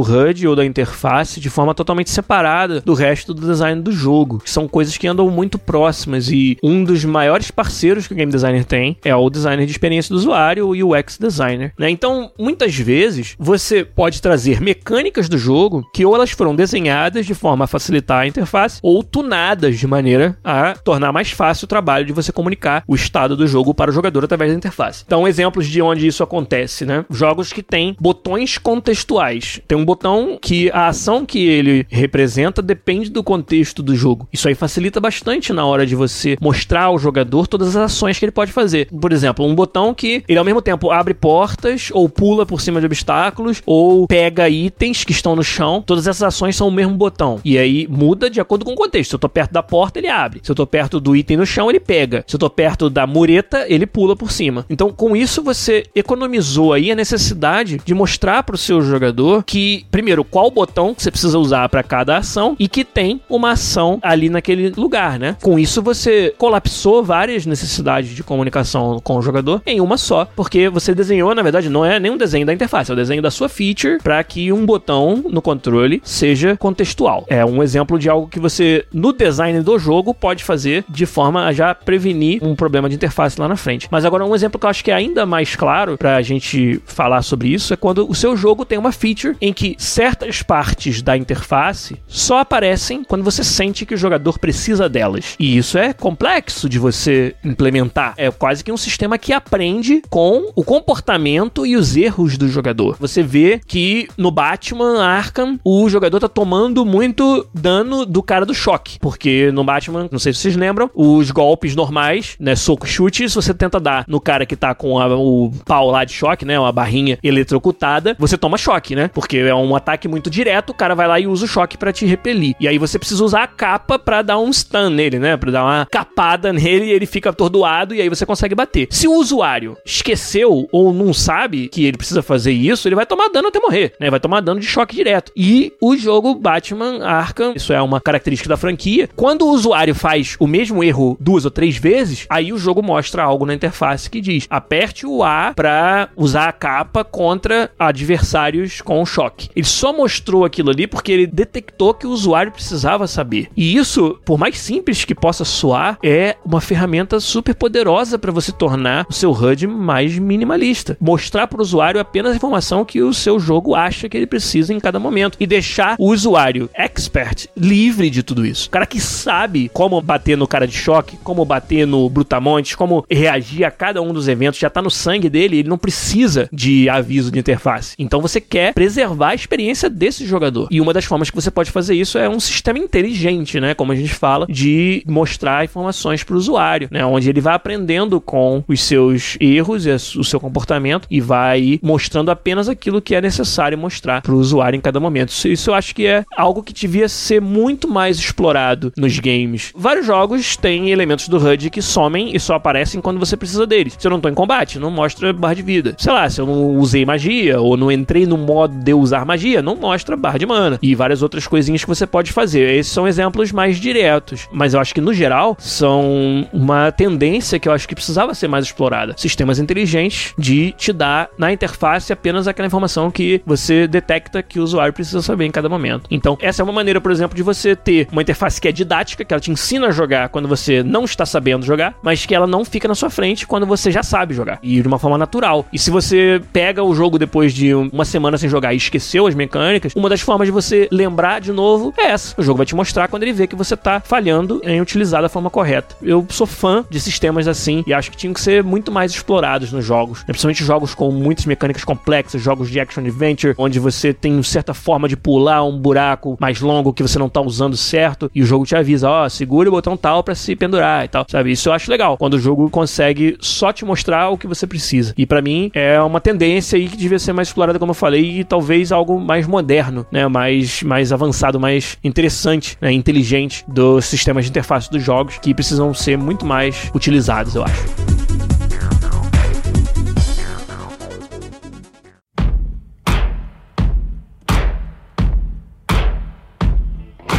HUD 0.00 0.46
ou 0.46 0.56
da 0.56 0.64
interface 0.64 1.40
de 1.40 1.50
forma 1.50 1.74
totalmente 1.74 2.10
separada 2.10 2.80
do 2.80 2.94
resto 2.94 3.32
do 3.32 3.46
design 3.46 3.80
do 3.80 3.92
jogo. 3.92 4.42
São 4.44 4.68
coisas 4.68 4.96
que 4.96 5.06
andam 5.06 5.30
muito 5.30 5.58
próximas 5.58 6.30
e 6.30 6.56
um 6.62 6.84
dos 6.84 7.04
maiores 7.04 7.50
parceiros 7.50 8.06
que 8.06 8.12
o 8.12 8.16
game 8.16 8.30
designer 8.30 8.64
tem 8.64 8.96
é 9.04 9.14
o 9.14 9.30
designer 9.30 9.66
de 9.66 9.72
experiência 9.72 10.12
do 10.14 10.18
usuário, 10.18 10.66
o 10.66 10.94
UX 10.94 11.18
designer. 11.18 11.72
Né? 11.78 11.90
Então, 11.90 12.30
muitas 12.38 12.74
vezes, 12.76 13.34
você 13.38 13.84
pode 13.84 14.20
trazer 14.20 14.60
mecânicas 14.60 15.28
do 15.28 15.38
jogo 15.38 15.88
que 15.94 16.04
ou 16.04 16.14
elas 16.14 16.30
foram 16.30 16.54
desenhadas 16.54 17.26
de 17.26 17.34
forma 17.34 17.64
a 17.64 17.68
facilitar 17.68 18.20
a 18.20 18.26
interface 18.26 18.78
ou 18.82 19.02
tunadas 19.02 19.78
de 19.78 19.86
maneira 19.86 20.36
a 20.42 20.74
tornar 20.74 21.12
mais 21.12 21.30
fácil 21.30 21.64
o 21.64 21.68
trabalho 21.68 22.06
de 22.06 22.12
você 22.12 22.32
comunicar 22.32 22.82
o 22.86 22.94
estado 22.94 23.36
do 23.36 23.46
jogo 23.46 23.74
para 23.74 23.90
o 23.90 23.94
jogador 23.94 24.24
através 24.24 24.50
da 24.50 24.56
interface. 24.56 25.04
Então, 25.06 25.26
exemplos 25.26 25.66
de 25.66 25.80
onde 25.80 26.06
isso 26.06 26.22
acontece, 26.22 26.84
né? 26.84 27.04
Jogos 27.10 27.52
que 27.52 27.62
têm 27.62 27.77
botões 28.00 28.58
contextuais. 28.58 29.60
Tem 29.66 29.76
um 29.76 29.84
botão 29.84 30.38
que 30.40 30.70
a 30.72 30.88
ação 30.88 31.24
que 31.24 31.46
ele 31.46 31.86
representa 31.88 32.62
depende 32.62 33.10
do 33.10 33.22
contexto 33.22 33.82
do 33.82 33.94
jogo. 33.94 34.28
Isso 34.32 34.48
aí 34.48 34.54
facilita 34.54 35.00
bastante 35.00 35.52
na 35.52 35.64
hora 35.64 35.86
de 35.86 35.94
você 35.94 36.36
mostrar 36.40 36.84
ao 36.84 36.98
jogador 36.98 37.46
todas 37.46 37.68
as 37.68 37.76
ações 37.76 38.18
que 38.18 38.24
ele 38.24 38.32
pode 38.32 38.52
fazer. 38.52 38.88
Por 38.88 39.12
exemplo, 39.12 39.44
um 39.44 39.54
botão 39.54 39.94
que 39.94 40.22
ele 40.28 40.38
ao 40.38 40.44
mesmo 40.44 40.62
tempo 40.62 40.90
abre 40.90 41.14
portas 41.14 41.90
ou 41.92 42.08
pula 42.08 42.44
por 42.44 42.60
cima 42.60 42.80
de 42.80 42.86
obstáculos 42.86 43.62
ou 43.66 44.06
pega 44.06 44.48
itens 44.48 45.04
que 45.04 45.12
estão 45.12 45.36
no 45.36 45.44
chão. 45.44 45.82
Todas 45.84 46.06
essas 46.06 46.22
ações 46.22 46.56
são 46.56 46.68
o 46.68 46.72
mesmo 46.72 46.94
botão. 46.94 47.40
E 47.44 47.58
aí 47.58 47.86
muda 47.88 48.30
de 48.30 48.40
acordo 48.40 48.64
com 48.64 48.72
o 48.72 48.76
contexto. 48.76 49.10
Se 49.10 49.14
eu 49.14 49.20
tô 49.20 49.28
perto 49.28 49.52
da 49.52 49.62
porta, 49.62 49.98
ele 49.98 50.08
abre. 50.08 50.40
Se 50.42 50.50
eu 50.50 50.56
tô 50.56 50.66
perto 50.66 51.00
do 51.00 51.14
item 51.14 51.36
no 51.36 51.46
chão, 51.46 51.70
ele 51.70 51.80
pega. 51.80 52.24
Se 52.26 52.36
eu 52.36 52.40
tô 52.40 52.50
perto 52.50 52.90
da 52.90 53.06
mureta, 53.06 53.66
ele 53.68 53.86
pula 53.86 54.16
por 54.16 54.30
cima. 54.30 54.64
Então, 54.68 54.90
com 54.90 55.16
isso 55.16 55.42
você 55.42 55.84
economizou 55.94 56.72
aí 56.72 56.90
a 56.90 56.94
necessidade 56.94 57.67
de 57.76 57.94
mostrar 57.94 58.42
para 58.42 58.54
o 58.54 58.58
seu 58.58 58.80
jogador 58.80 59.42
que 59.44 59.84
primeiro 59.90 60.24
qual 60.24 60.50
botão 60.50 60.94
você 60.96 61.10
precisa 61.10 61.38
usar 61.38 61.68
para 61.68 61.82
cada 61.82 62.16
ação 62.16 62.56
e 62.58 62.68
que 62.68 62.84
tem 62.84 63.20
uma 63.28 63.52
ação 63.52 63.98
ali 64.02 64.28
naquele 64.28 64.70
lugar, 64.70 65.18
né? 65.18 65.36
Com 65.42 65.58
isso 65.58 65.82
você 65.82 66.34
colapsou 66.38 67.02
várias 67.02 67.44
necessidades 67.46 68.14
de 68.14 68.22
comunicação 68.22 69.00
com 69.02 69.16
o 69.16 69.22
jogador 69.22 69.62
em 69.66 69.80
uma 69.80 69.96
só, 69.96 70.26
porque 70.36 70.68
você 70.68 70.94
desenhou, 70.94 71.34
na 71.34 71.42
verdade, 71.42 71.68
não 71.68 71.84
é 71.84 71.98
nem 71.98 72.10
um 72.10 72.16
desenho 72.16 72.46
da 72.46 72.52
interface, 72.52 72.90
é 72.90 72.94
o 72.94 72.96
desenho 72.96 73.22
da 73.22 73.30
sua 73.30 73.48
feature 73.48 73.98
para 74.02 74.22
que 74.22 74.52
um 74.52 74.64
botão 74.64 75.24
no 75.28 75.42
controle 75.42 76.00
seja 76.04 76.56
contextual. 76.56 77.24
É 77.28 77.44
um 77.44 77.62
exemplo 77.62 77.98
de 77.98 78.08
algo 78.08 78.28
que 78.28 78.40
você 78.40 78.84
no 78.92 79.12
design 79.12 79.60
do 79.60 79.78
jogo 79.78 80.14
pode 80.14 80.44
fazer 80.44 80.84
de 80.88 81.06
forma 81.06 81.46
a 81.46 81.52
já 81.52 81.74
prevenir 81.74 82.42
um 82.42 82.54
problema 82.54 82.88
de 82.88 82.94
interface 82.94 83.40
lá 83.40 83.48
na 83.48 83.56
frente. 83.56 83.88
Mas 83.90 84.04
agora 84.04 84.24
um 84.24 84.34
exemplo 84.34 84.58
que 84.58 84.66
eu 84.66 84.70
acho 84.70 84.84
que 84.84 84.90
é 84.90 84.94
ainda 84.94 85.26
mais 85.26 85.56
claro 85.56 85.96
para 85.98 86.16
a 86.16 86.22
gente 86.22 86.80
falar 86.86 87.22
sobre 87.22 87.48
isso 87.48 87.57
é 87.72 87.76
quando 87.76 88.08
o 88.08 88.14
seu 88.14 88.36
jogo 88.36 88.64
tem 88.64 88.78
uma 88.78 88.92
feature 88.92 89.36
em 89.40 89.52
que 89.52 89.76
certas 89.78 90.42
partes 90.42 91.02
da 91.02 91.16
interface 91.16 91.96
só 92.06 92.38
aparecem 92.38 93.04
quando 93.04 93.24
você 93.24 93.42
sente 93.42 93.84
que 93.84 93.94
o 93.94 93.98
jogador 93.98 94.38
precisa 94.38 94.88
delas. 94.88 95.34
E 95.38 95.56
isso 95.56 95.78
é 95.78 95.92
complexo 95.92 96.68
de 96.68 96.78
você 96.78 97.34
implementar. 97.44 98.14
É 98.16 98.30
quase 98.30 98.62
que 98.62 98.72
um 98.72 98.76
sistema 98.76 99.18
que 99.18 99.32
aprende 99.32 100.02
com 100.08 100.50
o 100.54 100.64
comportamento 100.64 101.66
e 101.66 101.76
os 101.76 101.96
erros 101.96 102.36
do 102.36 102.48
jogador. 102.48 102.96
Você 103.00 103.22
vê 103.22 103.60
que 103.66 104.08
no 104.16 104.30
Batman 104.30 105.02
Arkham 105.02 105.58
o 105.64 105.88
jogador 105.88 106.20
tá 106.20 106.28
tomando 106.28 106.84
muito 106.84 107.46
dano 107.54 108.06
do 108.06 108.22
cara 108.22 108.46
do 108.46 108.54
choque, 108.54 108.98
porque 109.00 109.50
no 109.52 109.64
Batman, 109.64 110.08
não 110.10 110.18
sei 110.18 110.32
se 110.32 110.40
vocês 110.40 110.56
lembram, 110.56 110.90
os 110.94 111.30
golpes 111.30 111.74
normais, 111.74 112.36
né, 112.38 112.54
soco 112.56 112.86
chute, 112.86 113.28
se 113.28 113.34
você 113.34 113.52
tenta 113.52 113.80
dar 113.80 114.04
no 114.08 114.20
cara 114.20 114.46
que 114.46 114.56
tá 114.56 114.74
com 114.74 114.98
a, 114.98 115.06
o 115.16 115.50
pau 115.64 115.90
lá 115.90 116.04
de 116.04 116.12
choque, 116.12 116.44
né, 116.44 116.58
uma 116.58 116.72
barrinha 116.72 117.18
eletrocutada, 117.54 118.16
você 118.18 118.36
toma 118.36 118.58
choque, 118.58 118.94
né? 118.94 119.10
Porque 119.12 119.38
é 119.38 119.54
um 119.54 119.74
ataque 119.74 120.08
muito 120.08 120.30
direto, 120.30 120.70
o 120.70 120.74
cara 120.74 120.94
vai 120.94 121.08
lá 121.08 121.20
e 121.20 121.26
usa 121.26 121.44
o 121.44 121.48
choque 121.48 121.76
para 121.76 121.92
te 121.92 122.06
repelir. 122.06 122.54
E 122.60 122.68
aí 122.68 122.78
você 122.78 122.98
precisa 122.98 123.24
usar 123.24 123.42
a 123.42 123.46
capa 123.46 123.98
para 123.98 124.22
dar 124.22 124.38
um 124.38 124.52
stun 124.52 124.90
nele, 124.90 125.18
né? 125.18 125.36
Pra 125.36 125.50
dar 125.50 125.64
uma 125.64 125.86
capada 125.86 126.52
nele 126.52 126.86
e 126.86 126.92
ele 126.92 127.06
fica 127.06 127.30
atordoado 127.30 127.94
e 127.94 128.00
aí 128.00 128.08
você 128.08 128.24
consegue 128.24 128.54
bater. 128.54 128.88
Se 128.90 129.08
o 129.08 129.12
usuário 129.12 129.76
esqueceu 129.84 130.68
ou 130.70 130.92
não 130.92 131.12
sabe 131.12 131.68
que 131.68 131.84
ele 131.84 131.96
precisa 131.96 132.22
fazer 132.22 132.52
isso, 132.52 132.86
ele 132.88 132.94
vai 132.94 133.06
tomar 133.06 133.28
dano 133.28 133.48
até 133.48 133.58
morrer, 133.60 133.94
né? 133.98 134.10
Vai 134.10 134.20
tomar 134.20 134.40
dano 134.40 134.60
de 134.60 134.66
choque 134.66 134.94
direto. 134.94 135.32
E 135.36 135.72
o 135.80 135.96
jogo 135.96 136.34
Batman 136.34 137.04
Arkham, 137.04 137.52
isso 137.54 137.72
é 137.72 137.80
uma 137.80 138.00
característica 138.00 138.48
da 138.48 138.56
franquia, 138.56 139.08
quando 139.16 139.42
o 139.42 139.50
usuário 139.50 139.94
faz 139.94 140.36
o 140.38 140.46
mesmo 140.46 140.82
erro 140.82 141.16
duas 141.20 141.44
ou 141.44 141.50
três 141.50 141.76
vezes, 141.76 142.26
aí 142.28 142.52
o 142.52 142.58
jogo 142.58 142.82
mostra 142.82 143.22
algo 143.22 143.46
na 143.46 143.54
interface 143.54 144.10
que 144.10 144.20
diz: 144.20 144.46
aperte 144.50 145.06
o 145.06 145.22
A 145.22 145.52
para 145.54 146.08
usar 146.16 146.48
a 146.48 146.52
capa 146.52 147.04
contra 147.04 147.37
contra 147.38 147.70
adversários 147.78 148.80
com 148.80 149.06
choque. 149.06 149.48
Ele 149.54 149.64
só 149.64 149.92
mostrou 149.92 150.44
aquilo 150.44 150.70
ali 150.70 150.88
porque 150.88 151.12
ele 151.12 151.26
detectou 151.26 151.94
que 151.94 152.04
o 152.04 152.10
usuário 152.10 152.50
precisava 152.50 153.06
saber. 153.06 153.48
E 153.56 153.76
isso, 153.76 154.18
por 154.24 154.36
mais 154.36 154.58
simples 154.58 155.04
que 155.04 155.14
possa 155.14 155.44
soar, 155.44 155.98
é 156.02 156.36
uma 156.44 156.60
ferramenta 156.60 157.20
super 157.20 157.54
poderosa 157.54 158.18
para 158.18 158.32
você 158.32 158.50
tornar 158.50 159.06
o 159.08 159.12
seu 159.12 159.30
HUD 159.30 159.68
mais 159.68 160.18
minimalista. 160.18 160.96
Mostrar 161.00 161.46
para 161.46 161.60
o 161.60 161.62
usuário 161.62 162.00
apenas 162.00 162.32
a 162.32 162.36
informação 162.36 162.84
que 162.84 163.00
o 163.02 163.14
seu 163.14 163.38
jogo 163.38 163.76
acha 163.76 164.08
que 164.08 164.16
ele 164.16 164.26
precisa 164.26 164.74
em 164.74 164.80
cada 164.80 164.98
momento 164.98 165.36
e 165.38 165.46
deixar 165.46 165.94
o 165.96 166.10
usuário 166.10 166.68
expert 166.74 167.46
livre 167.56 168.10
de 168.10 168.24
tudo 168.24 168.44
isso. 168.44 168.66
O 168.66 168.70
cara 168.70 168.86
que 168.86 169.00
sabe 169.00 169.70
como 169.72 170.00
bater 170.00 170.36
no 170.36 170.48
cara 170.48 170.66
de 170.66 170.76
choque, 170.76 171.16
como 171.22 171.44
bater 171.44 171.86
no 171.86 172.10
brutamontes, 172.10 172.74
como 172.74 173.04
reagir 173.08 173.64
a 173.64 173.70
cada 173.70 174.02
um 174.02 174.12
dos 174.12 174.26
eventos, 174.26 174.58
já 174.58 174.68
tá 174.68 174.82
no 174.82 174.90
sangue 174.90 175.30
dele, 175.30 175.58
ele 175.58 175.68
não 175.68 175.78
precisa 175.78 176.48
de 176.52 176.88
aviso 176.88 177.27
de 177.30 177.38
interface. 177.38 177.94
Então 177.98 178.20
você 178.20 178.40
quer 178.40 178.72
preservar 178.74 179.30
a 179.30 179.34
experiência 179.34 179.88
desse 179.90 180.26
jogador. 180.26 180.68
E 180.70 180.80
uma 180.80 180.92
das 180.92 181.04
formas 181.04 181.30
que 181.30 181.36
você 181.36 181.50
pode 181.50 181.70
fazer 181.70 181.94
isso 181.94 182.18
é 182.18 182.28
um 182.28 182.40
sistema 182.40 182.78
inteligente, 182.78 183.60
né, 183.60 183.74
como 183.74 183.92
a 183.92 183.96
gente 183.96 184.14
fala, 184.14 184.46
de 184.48 185.02
mostrar 185.06 185.64
informações 185.64 186.22
para 186.22 186.34
o 186.34 186.38
usuário, 186.38 186.88
né, 186.90 187.04
onde 187.04 187.28
ele 187.28 187.40
vai 187.40 187.54
aprendendo 187.54 188.20
com 188.20 188.62
os 188.66 188.82
seus 188.82 189.36
erros 189.40 189.86
e 189.86 189.90
o 189.90 190.24
seu 190.24 190.40
comportamento 190.40 191.06
e 191.10 191.20
vai 191.20 191.78
mostrando 191.82 192.30
apenas 192.30 192.68
aquilo 192.68 193.00
que 193.00 193.14
é 193.14 193.20
necessário 193.20 193.76
mostrar 193.76 194.22
para 194.22 194.32
o 194.32 194.38
usuário 194.38 194.76
em 194.76 194.80
cada 194.80 195.00
momento. 195.00 195.32
Isso, 195.46 195.70
eu 195.70 195.74
acho 195.74 195.94
que 195.94 196.06
é 196.06 196.24
algo 196.36 196.62
que 196.62 196.72
devia 196.72 197.08
ser 197.08 197.40
muito 197.40 197.88
mais 197.88 198.18
explorado 198.18 198.92
nos 198.96 199.18
games. 199.18 199.72
Vários 199.74 200.06
jogos 200.06 200.56
têm 200.56 200.90
elementos 200.90 201.28
do 201.28 201.36
HUD 201.36 201.70
que 201.70 201.82
somem 201.82 202.34
e 202.34 202.40
só 202.40 202.54
aparecem 202.54 203.00
quando 203.00 203.18
você 203.18 203.36
precisa 203.36 203.66
deles. 203.66 203.96
Se 203.98 204.06
eu 204.06 204.10
não 204.10 204.20
tô 204.20 204.28
em 204.28 204.34
combate, 204.34 204.78
não 204.78 204.90
mostra 204.90 205.32
barra 205.32 205.54
de 205.54 205.62
vida. 205.62 205.94
Sei 205.98 206.12
lá, 206.12 206.28
se 206.28 206.40
eu 206.40 206.46
não 206.46 206.76
usei 206.76 207.04
magia 207.08 207.58
ou 207.60 207.74
não 207.74 207.90
entrei 207.90 208.26
no 208.26 208.36
modo 208.36 208.74
de 208.76 208.92
usar 208.92 209.24
magia, 209.24 209.62
não 209.62 209.74
mostra 209.74 210.16
barra 210.16 210.38
de 210.38 210.44
mana. 210.44 210.78
E 210.82 210.94
várias 210.94 211.22
outras 211.22 211.46
coisinhas 211.46 211.82
que 211.82 211.88
você 211.88 212.06
pode 212.06 212.32
fazer. 212.32 212.74
Esses 212.74 212.92
são 212.92 213.08
exemplos 213.08 213.50
mais 213.50 213.78
diretos. 213.78 214.46
Mas 214.52 214.74
eu 214.74 214.80
acho 214.80 214.94
que 214.94 215.00
no 215.00 215.14
geral 215.14 215.56
são 215.58 216.46
uma 216.52 216.92
tendência 216.92 217.58
que 217.58 217.68
eu 217.68 217.72
acho 217.72 217.88
que 217.88 217.94
precisava 217.94 218.34
ser 218.34 218.48
mais 218.48 218.66
explorada. 218.66 219.14
Sistemas 219.16 219.58
inteligentes 219.58 220.34
de 220.36 220.72
te 220.72 220.92
dar 220.92 221.30
na 221.38 221.50
interface 221.50 222.12
apenas 222.12 222.46
aquela 222.46 222.66
informação 222.66 223.10
que 223.10 223.40
você 223.46 223.86
detecta 223.86 224.42
que 224.42 224.60
o 224.60 224.62
usuário 224.62 224.92
precisa 224.92 225.22
saber 225.22 225.46
em 225.46 225.50
cada 225.50 225.68
momento. 225.68 226.06
Então, 226.10 226.36
essa 226.40 226.60
é 226.60 226.64
uma 226.64 226.72
maneira, 226.72 227.00
por 227.00 227.10
exemplo, 227.10 227.34
de 227.34 227.42
você 227.42 227.74
ter 227.74 228.06
uma 228.12 228.22
interface 228.22 228.60
que 228.60 228.68
é 228.68 228.72
didática, 228.72 229.24
que 229.24 229.32
ela 229.32 229.40
te 229.40 229.50
ensina 229.50 229.88
a 229.88 229.90
jogar 229.90 230.28
quando 230.28 230.46
você 230.46 230.82
não 230.82 231.04
está 231.04 231.24
sabendo 231.24 231.64
jogar, 231.64 231.94
mas 232.02 232.26
que 232.26 232.34
ela 232.34 232.46
não 232.46 232.64
fica 232.64 232.86
na 232.86 232.94
sua 232.94 233.08
frente 233.08 233.46
quando 233.46 233.66
você 233.66 233.90
já 233.90 234.02
sabe 234.02 234.34
jogar. 234.34 234.58
E 234.62 234.80
de 234.80 234.86
uma 234.88 234.98
forma 234.98 235.16
natural. 235.16 235.66
E 235.72 235.78
se 235.78 235.90
você 235.90 236.40
pega 236.52 236.82
o 236.82 236.94
jogo 236.98 237.18
depois 237.18 237.54
de 237.54 237.72
uma 237.72 238.04
semana 238.04 238.36
sem 238.36 238.48
jogar 238.48 238.74
e 238.74 238.76
esqueceu 238.76 239.28
as 239.28 239.34
mecânicas, 239.34 239.92
uma 239.94 240.08
das 240.08 240.20
formas 240.20 240.48
de 240.48 240.52
você 240.52 240.88
lembrar 240.90 241.40
de 241.40 241.52
novo 241.52 241.94
é 241.96 242.08
essa. 242.08 242.34
O 242.36 242.42
jogo 242.42 242.56
vai 242.56 242.66
te 242.66 242.74
mostrar 242.74 243.06
quando 243.06 243.22
ele 243.22 243.32
vê 243.32 243.46
que 243.46 243.54
você 243.54 243.74
está 243.74 244.00
falhando 244.00 244.60
em 244.64 244.80
utilizar 244.80 245.22
da 245.22 245.28
forma 245.28 245.48
correta. 245.48 245.94
Eu 246.02 246.26
sou 246.28 246.46
fã 246.46 246.84
de 246.90 246.98
sistemas 246.98 247.46
assim 247.46 247.84
e 247.86 247.94
acho 247.94 248.10
que 248.10 248.16
tinham 248.16 248.34
que 248.34 248.40
ser 248.40 248.64
muito 248.64 248.90
mais 248.90 249.12
explorados 249.12 249.70
nos 249.70 249.84
jogos, 249.84 250.24
principalmente 250.24 250.64
jogos 250.64 250.92
com 250.92 251.12
muitas 251.12 251.46
mecânicas 251.46 251.84
complexas, 251.84 252.42
jogos 252.42 252.68
de 252.68 252.80
action 252.80 253.02
adventure, 253.02 253.54
onde 253.56 253.78
você 253.78 254.12
tem 254.12 254.42
certa 254.48 254.74
forma 254.74 255.08
de 255.08 255.16
pular 255.16 255.62
um 255.64 255.78
buraco 255.78 256.36
mais 256.40 256.60
longo 256.60 256.92
que 256.92 257.02
você 257.02 257.18
não 257.18 257.28
tá 257.28 257.40
usando 257.40 257.76
certo 257.76 258.30
e 258.34 258.42
o 258.42 258.46
jogo 258.46 258.64
te 258.64 258.74
avisa, 258.74 259.08
ó, 259.08 259.24
oh, 259.24 259.30
segure 259.30 259.68
o 259.68 259.72
botão 259.72 259.96
tal 259.96 260.24
para 260.24 260.34
se 260.34 260.56
pendurar 260.56 261.04
e 261.04 261.08
tal, 261.08 261.24
sabe? 261.30 261.52
Isso 261.52 261.68
eu 261.68 261.72
acho 261.72 261.90
legal, 261.90 262.16
quando 262.16 262.34
o 262.34 262.40
jogo 262.40 262.68
consegue 262.70 263.36
só 263.40 263.72
te 263.72 263.84
mostrar 263.84 264.30
o 264.30 264.38
que 264.38 264.46
você 264.46 264.66
precisa. 264.66 265.14
E 265.16 265.26
para 265.26 265.42
mim 265.42 265.70
é 265.74 266.00
uma 266.00 266.20
tendência 266.20 266.76
aí 266.76 266.87
que 266.88 266.96
devia 266.96 267.18
ser 267.18 267.32
mais 267.32 267.48
explorada, 267.48 267.78
como 267.78 267.90
eu 267.90 267.94
falei, 267.94 268.40
e 268.40 268.44
talvez 268.44 268.92
algo 268.92 269.20
mais 269.20 269.46
moderno, 269.46 270.06
né? 270.10 270.26
Mais, 270.28 270.82
mais 270.82 271.12
avançado, 271.12 271.58
mais 271.60 271.98
interessante, 272.02 272.76
né? 272.80 272.92
inteligente 272.92 273.64
dos 273.68 274.04
sistemas 274.04 274.44
de 274.44 274.50
interface 274.50 274.90
dos 274.90 275.02
jogos 275.02 275.38
que 275.38 275.54
precisam 275.54 275.92
ser 275.94 276.16
muito 276.16 276.44
mais 276.44 276.90
utilizados, 276.94 277.54
eu 277.54 277.64
acho. 277.64 278.17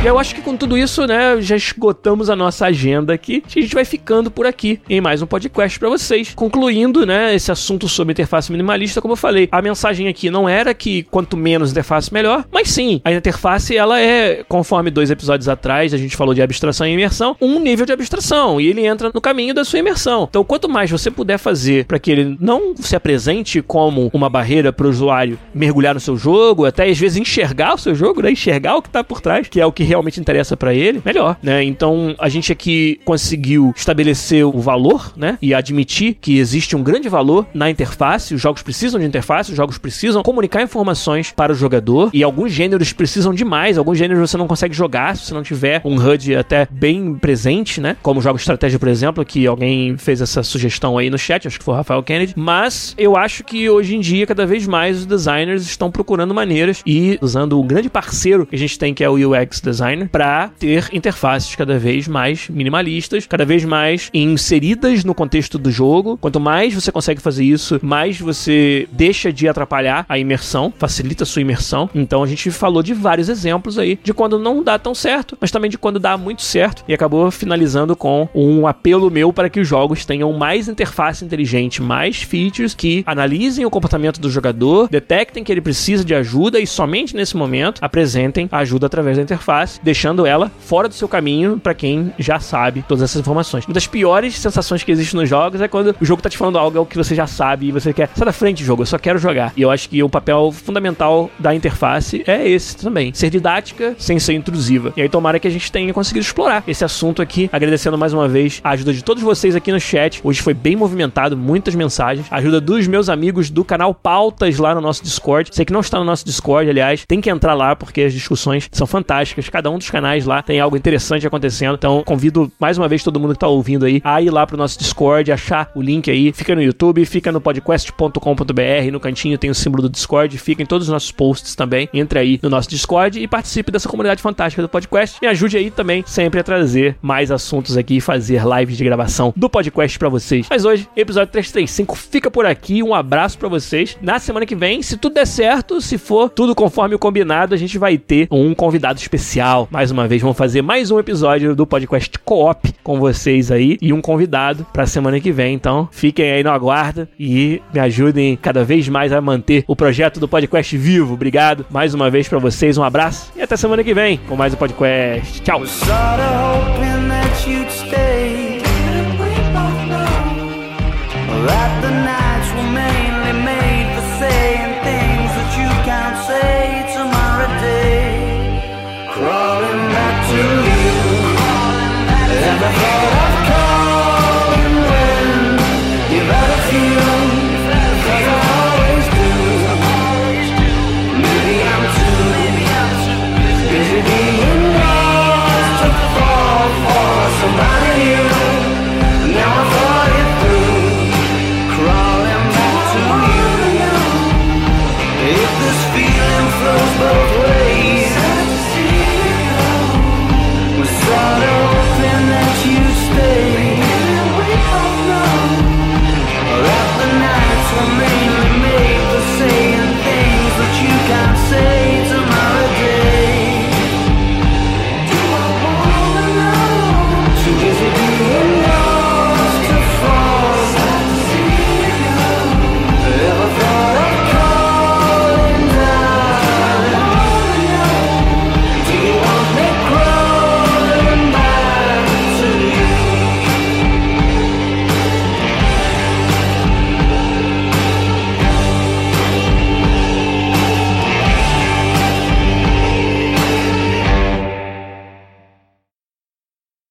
E 0.02 0.06
eu 0.06 0.18
acho 0.18 0.34
que 0.34 0.42
com 0.42 0.56
tudo 0.56 0.78
isso, 0.78 1.06
né, 1.06 1.42
já 1.42 1.58
esgotamos 1.58 2.30
a 2.30 2.36
nossa 2.36 2.66
agenda 2.68 3.14
aqui. 3.14 3.44
A 3.46 3.60
gente 3.60 3.76
vai 3.76 3.84
ficando 3.84 4.32
por 4.32 4.46
aqui 4.46 4.80
em 4.90 5.02
mais 5.02 5.22
um 5.22 5.26
podcast 5.26 5.78
para 5.78 5.90
vocês. 5.90 6.34
Concluindo, 6.34 7.06
né, 7.06 7.36
esse 7.36 7.52
assunto 7.52 7.90
sobre 7.90 8.14
interface 8.14 8.50
minimalista, 8.50 9.02
como 9.02 9.12
eu 9.12 9.18
falei, 9.18 9.50
a 9.52 9.62
mensagem 9.62 10.08
aqui 10.08 10.30
não 10.30 10.48
era 10.48 10.74
que 10.74 11.04
quanto 11.04 11.36
menos 11.36 11.72
interface 11.72 12.14
melhor, 12.14 12.46
mas 12.50 12.70
sim, 12.70 13.02
a 13.04 13.12
interface 13.12 13.76
ela 13.76 14.00
é, 14.00 14.46
conforme 14.48 14.90
dois 14.90 15.12
episódios 15.12 15.50
atrás 15.50 15.94
a 15.94 15.98
gente 15.98 16.16
falou 16.16 16.34
de 16.34 16.42
abstração 16.42 16.88
e 16.88 16.94
imersão, 16.94 17.36
um 17.42 17.60
nível 17.60 17.86
de 17.86 17.92
abstração 17.92 18.60
e 18.60 18.68
ele 18.68 18.86
entra 18.86 19.12
no 19.14 19.20
caminho 19.20 19.54
da 19.54 19.66
sua 19.66 19.80
imersão. 19.80 20.28
Então, 20.30 20.46
quanto 20.46 20.70
mais 20.70 20.90
você 20.90 21.12
puder 21.12 21.38
fazer 21.38 21.84
para 21.84 22.00
que 22.00 22.10
ele 22.10 22.38
não 22.40 22.74
se 22.78 22.96
apresente 22.96 23.62
como 23.62 24.10
uma 24.14 24.30
barreira 24.30 24.72
para 24.72 24.88
o 24.88 24.90
usuário 24.90 25.38
mergulhar 25.54 25.94
no 25.94 26.00
seu 26.00 26.16
jogo, 26.16 26.66
até 26.66 26.88
às 26.88 26.98
vezes 26.98 27.18
enxergar 27.18 27.74
o 27.74 27.78
seu 27.78 27.94
jogo, 27.94 28.22
né, 28.22 28.32
enxergar 28.32 28.78
o 28.78 28.82
que 28.82 28.90
tá 28.90 29.04
por 29.04 29.20
trás, 29.20 29.50
que 29.50 29.60
é 29.60 29.66
o 29.66 29.74
que 29.74 29.89
realmente 29.90 30.20
interessa 30.20 30.56
para 30.56 30.74
ele, 30.74 31.02
melhor, 31.04 31.38
né? 31.42 31.64
Então 31.64 32.16
a 32.18 32.30
gente 32.30 32.52
aqui 32.52 33.00
conseguiu 33.04 33.74
estabelecer 33.76 34.46
o 34.46 34.60
valor, 34.60 35.14
né? 35.16 35.38
E 35.42 35.54
admitir 35.54 36.18
que 36.20 36.38
existe 36.38 36.76
um 36.76 36.84
grande 36.84 37.10
valor 37.10 37.48
na 37.54 37.70
interface. 37.70 38.34
Os 38.34 38.42
jogos 38.42 38.62
precisam 38.62 39.00
de 39.00 39.06
interface, 39.06 39.52
os 39.52 39.58
jogos 39.58 39.78
precisam 39.78 40.24
comunicar 40.24 40.62
informações 40.62 41.32
para 41.32 41.52
o 41.52 41.56
jogador 41.56 42.10
e 42.14 42.24
alguns 42.24 42.52
gêneros 42.52 42.94
precisam 42.94 43.34
demais. 43.34 43.78
Alguns 43.78 43.98
gêneros 43.98 44.30
você 44.30 44.38
não 44.38 44.48
consegue 44.48 44.74
jogar 44.74 45.16
se 45.18 45.26
você 45.26 45.34
não 45.34 45.44
tiver 45.44 45.82
um 45.84 45.96
HUD 45.96 46.36
até 46.36 46.68
bem 46.70 47.16
presente, 47.16 47.82
né? 47.82 47.98
Como 48.02 48.22
jogos 48.22 48.42
de 48.42 48.44
estratégia, 48.44 48.80
por 48.80 48.88
exemplo, 48.88 49.26
que 49.26 49.46
alguém 49.48 49.98
fez 49.98 50.22
essa 50.22 50.44
sugestão 50.44 50.98
aí 50.98 51.10
no 51.10 51.18
chat, 51.18 51.48
acho 51.48 51.60
que 51.60 51.66
foi 51.66 51.74
o 51.74 51.78
Rafael 51.78 52.04
Kennedy. 52.04 52.34
Mas 52.36 52.94
eu 52.98 53.18
acho 53.18 53.44
que 53.44 53.70
hoje 53.70 53.96
em 53.96 54.00
dia, 54.00 54.26
cada 54.26 54.46
vez 54.46 54.68
mais, 54.68 55.00
os 55.00 55.06
designers 55.06 55.64
estão 55.64 55.92
procurando 55.92 56.34
maneiras 56.34 56.82
e 56.86 57.18
usando 57.22 57.60
o 57.60 57.64
grande 57.64 57.90
parceiro 57.90 58.46
que 58.46 58.56
a 58.56 58.60
gente 58.60 58.78
tem, 58.78 58.94
que 58.94 59.04
é 59.04 59.10
o 59.10 59.16
UX 59.16 59.62
Design 59.62 59.79
designer 59.80 60.10
para 60.10 60.50
ter 60.60 60.90
interfaces 60.92 61.56
cada 61.56 61.80
vez 61.80 62.08
mais 62.08 62.50
minimalistas, 62.50 63.26
cada 63.26 63.46
vez 63.46 63.64
mais 63.64 64.10
inseridas 64.14 65.04
no 65.04 65.16
contexto 65.16 65.58
do 65.58 65.72
jogo. 65.72 66.18
Quanto 66.18 66.40
mais 66.40 66.74
você 66.74 66.92
consegue 66.92 67.22
fazer 67.22 67.46
isso, 67.46 67.80
mais 67.82 68.20
você 68.20 68.88
deixa 68.92 69.32
de 69.32 69.48
atrapalhar 69.48 70.06
a 70.10 70.18
imersão, 70.18 70.74
facilita 70.78 71.24
a 71.24 71.26
sua 71.26 71.42
imersão. 71.42 71.90
Então 71.96 72.22
a 72.22 72.28
gente 72.28 72.52
falou 72.52 72.84
de 72.84 72.94
vários 72.94 73.30
exemplos 73.30 73.78
aí 73.78 73.98
de 74.04 74.14
quando 74.14 74.38
não 74.38 74.64
dá 74.64 74.78
tão 74.78 74.94
certo, 74.94 75.38
mas 75.40 75.52
também 75.52 75.70
de 75.70 75.78
quando 75.78 76.00
dá 76.00 76.18
muito 76.18 76.42
certo 76.42 76.84
e 76.88 76.94
acabou 76.94 77.32
finalizando 77.32 77.96
com 77.96 78.28
um 78.36 78.68
apelo 78.68 79.10
meu 79.10 79.32
para 79.32 79.50
que 79.50 79.60
os 79.60 79.68
jogos 79.68 80.06
tenham 80.06 80.32
mais 80.34 80.68
interface 80.68 81.24
inteligente, 81.24 81.82
mais 81.82 82.22
features 82.22 82.74
que 82.74 83.04
analisem 83.06 83.66
o 83.66 83.70
comportamento 83.70 84.20
do 84.20 84.30
jogador, 84.30 84.90
detectem 84.90 85.44
que 85.44 85.52
ele 85.52 85.62
precisa 85.62 86.04
de 86.04 86.14
ajuda 86.14 86.60
e 86.60 86.68
somente 86.68 87.16
nesse 87.16 87.38
momento 87.38 87.80
apresentem 87.82 88.48
ajuda 88.52 88.88
através 88.88 89.18
da 89.18 89.24
interface 89.24 89.69
deixando 89.84 90.26
ela 90.26 90.52
fora 90.60 90.88
do 90.88 90.94
seu 90.94 91.08
caminho 91.08 91.60
para 91.60 91.74
quem 91.74 92.14
já 92.18 92.40
sabe 92.40 92.84
todas 92.88 93.04
essas 93.04 93.20
informações. 93.20 93.66
Uma 93.66 93.74
das 93.74 93.88
piores 93.88 94.38
sensações 94.38 94.84
que 94.84 94.92
existe 94.92 95.16
nos 95.16 95.28
jogos 95.28 95.62
é 95.62 95.68
quando 95.68 95.96
o 96.00 96.06
jogo 96.06 96.22
tá 96.22 96.30
te 96.30 96.38
falando 96.38 96.58
algo 96.58 96.86
que 96.86 96.98
você 96.98 97.14
já 97.14 97.28
sabe 97.28 97.68
e 97.68 97.72
você 97.72 97.94
quer, 97.94 98.10
sai 98.16 98.26
da 98.26 98.34
frente, 98.34 98.64
jogo, 98.64 98.84
eu 98.84 98.88
só 98.88 98.98
quero 98.98 99.20
jogar. 99.20 99.54
E 99.56 99.62
eu 99.62 99.70
acho 99.70 99.90
que 99.90 100.02
o 100.02 100.10
papel 100.10 100.52
fundamental 100.52 101.30
da 101.38 101.54
interface 101.54 102.24
é 102.26 102.48
esse 102.48 102.76
também, 102.78 103.14
ser 103.14 103.30
didática 103.30 103.96
sem 103.98 104.20
ser 104.20 104.34
intrusiva. 104.34 104.94
E 104.96 105.02
aí 105.02 105.10
tomara 105.10 105.40
que 105.40 105.48
a 105.48 105.52
gente 105.52 105.72
tenha 105.72 105.94
conseguido 105.94 106.26
explorar 106.26 106.64
esse 106.68 106.84
assunto 106.84 107.22
aqui, 107.22 107.50
agradecendo 107.52 107.98
mais 107.98 108.14
uma 108.14 108.28
vez 108.28 108.62
a 108.64 108.72
ajuda 108.72 108.94
de 108.94 109.04
todos 109.04 109.24
vocês 109.24 109.56
aqui 109.56 109.72
no 109.72 109.80
chat. 109.80 110.22
Hoje 110.24 110.42
foi 110.42 110.54
bem 110.54 110.76
movimentado, 110.76 111.36
muitas 111.36 111.76
mensagens, 111.76 112.28
a 112.30 112.38
ajuda 112.38 112.62
dos 112.62 112.88
meus 112.88 113.10
amigos 113.10 113.50
do 113.50 113.64
canal 113.64 113.94
Pautas 113.94 114.58
lá 114.58 114.74
no 114.74 114.82
nosso 114.82 115.04
Discord. 115.04 115.50
Você 115.52 115.66
que 115.66 115.74
não 115.74 115.82
está 115.82 116.00
no 116.00 116.06
nosso 116.06 116.26
Discord, 116.26 116.70
aliás, 116.70 117.04
tem 117.08 117.22
que 117.22 117.30
entrar 117.30 117.54
lá 117.54 117.76
porque 117.76 118.02
as 118.02 118.14
discussões 118.14 118.70
são 118.72 118.88
fantásticas. 118.88 119.50
Cada 119.60 119.72
um 119.72 119.78
dos 119.78 119.92
canais 119.92 120.26
lá 120.26 120.42
tem 120.42 120.58
algo 120.62 120.78
interessante 120.78 121.28
acontecendo. 121.28 121.76
Então, 121.76 122.02
convido 122.06 122.50
mais 122.58 122.78
uma 122.78 122.88
vez 122.88 123.04
todo 123.04 123.20
mundo 123.20 123.34
que 123.34 123.40
tá 123.40 123.48
ouvindo 123.50 123.84
aí 123.84 124.00
a 124.06 124.22
ir 124.22 124.30
lá 124.30 124.48
pro 124.48 124.56
nosso 124.56 124.80
Discord, 124.80 125.30
achar 125.34 125.70
o 125.76 125.82
link 125.82 126.10
aí. 126.10 126.32
Fica 126.32 126.56
no 126.56 126.62
YouTube, 126.62 127.06
fica 127.06 127.30
no 127.30 127.42
podcast.com.br. 127.42 128.90
No 128.90 129.02
cantinho 129.02 129.38
tem 129.38 129.50
o 129.50 129.54
símbolo 129.54 129.84
do 129.84 129.90
Discord. 129.90 130.38
Fica 130.38 130.64
em 130.64 130.66
todos 130.66 130.88
os 130.88 130.94
nossos 130.94 131.12
posts 131.12 131.56
também. 131.56 131.90
Entre 131.94 132.18
aí 132.18 132.40
no 132.42 132.50
nosso 132.50 132.70
Discord 132.70 133.22
e 133.22 133.28
participe 133.28 133.70
dessa 133.70 133.90
comunidade 133.90 134.22
fantástica 134.22 134.62
do 134.62 134.70
podcast. 134.70 135.18
Me 135.22 135.28
ajude 135.28 135.58
aí 135.58 135.70
também 135.70 136.06
sempre 136.08 136.40
a 136.40 136.44
trazer 136.44 136.96
mais 137.02 137.30
assuntos 137.30 137.76
aqui 137.76 137.98
e 137.98 138.02
fazer 138.02 138.42
lives 138.46 138.78
de 138.78 138.86
gravação 138.86 139.34
do 139.36 139.50
podcast 139.50 140.00
para 140.00 140.08
vocês. 140.08 140.48
Mas 140.50 140.64
hoje, 140.64 140.88
episódio 140.96 141.34
335 141.34 141.98
fica 141.98 142.32
por 142.32 142.46
aqui. 142.46 142.82
Um 142.82 142.96
abraço 142.96 143.38
para 143.38 143.50
vocês. 143.50 143.98
Na 144.02 144.20
semana 144.20 144.46
que 144.46 144.56
vem, 144.56 144.82
se 144.82 144.96
tudo 144.96 145.16
der 145.16 145.28
certo, 145.28 145.82
se 145.82 145.98
for 145.98 146.30
tudo 146.30 146.56
conforme 146.56 146.96
o 146.96 147.00
combinado, 147.00 147.54
a 147.54 147.58
gente 147.58 147.78
vai 147.78 147.98
ter 147.98 148.30
um 148.32 148.56
convidado 148.56 148.98
especial 148.98 149.49
Mais 149.72 149.90
uma 149.90 150.08
vez, 150.08 150.22
vamos 150.22 150.38
fazer 150.38 150.62
mais 150.62 150.92
um 150.92 151.00
episódio 151.00 151.56
do 151.56 151.66
podcast 151.66 152.20
Co-op 152.20 152.72
com 152.84 153.00
vocês 153.00 153.52
aí 153.52 153.78
e 153.82 153.92
um 153.92 154.00
convidado 154.00 154.66
pra 154.72 154.86
semana 154.86 155.20
que 155.20 155.32
vem. 155.32 155.56
Então, 155.56 155.90
fiquem 155.92 156.32
aí 156.32 156.44
no 156.44 156.52
aguardo 156.52 157.08
e 157.20 157.60
me 157.74 157.80
ajudem 157.80 158.36
cada 158.36 158.64
vez 158.64 158.88
mais 158.88 159.12
a 159.12 159.20
manter 159.20 159.64
o 159.68 159.76
projeto 159.76 160.20
do 160.20 160.28
podcast 160.28 160.78
vivo. 160.78 161.16
Obrigado 161.16 161.66
mais 161.70 161.94
uma 161.96 162.10
vez 162.10 162.28
pra 162.28 162.38
vocês, 162.38 162.78
um 162.78 162.84
abraço 162.84 163.32
e 163.36 163.42
até 163.42 163.58
semana 163.58 163.84
que 163.84 163.94
vem 163.94 164.18
com 164.28 164.36
mais 164.36 164.54
um 164.54 164.58
podcast. 164.58 165.42
Tchau! 165.42 165.64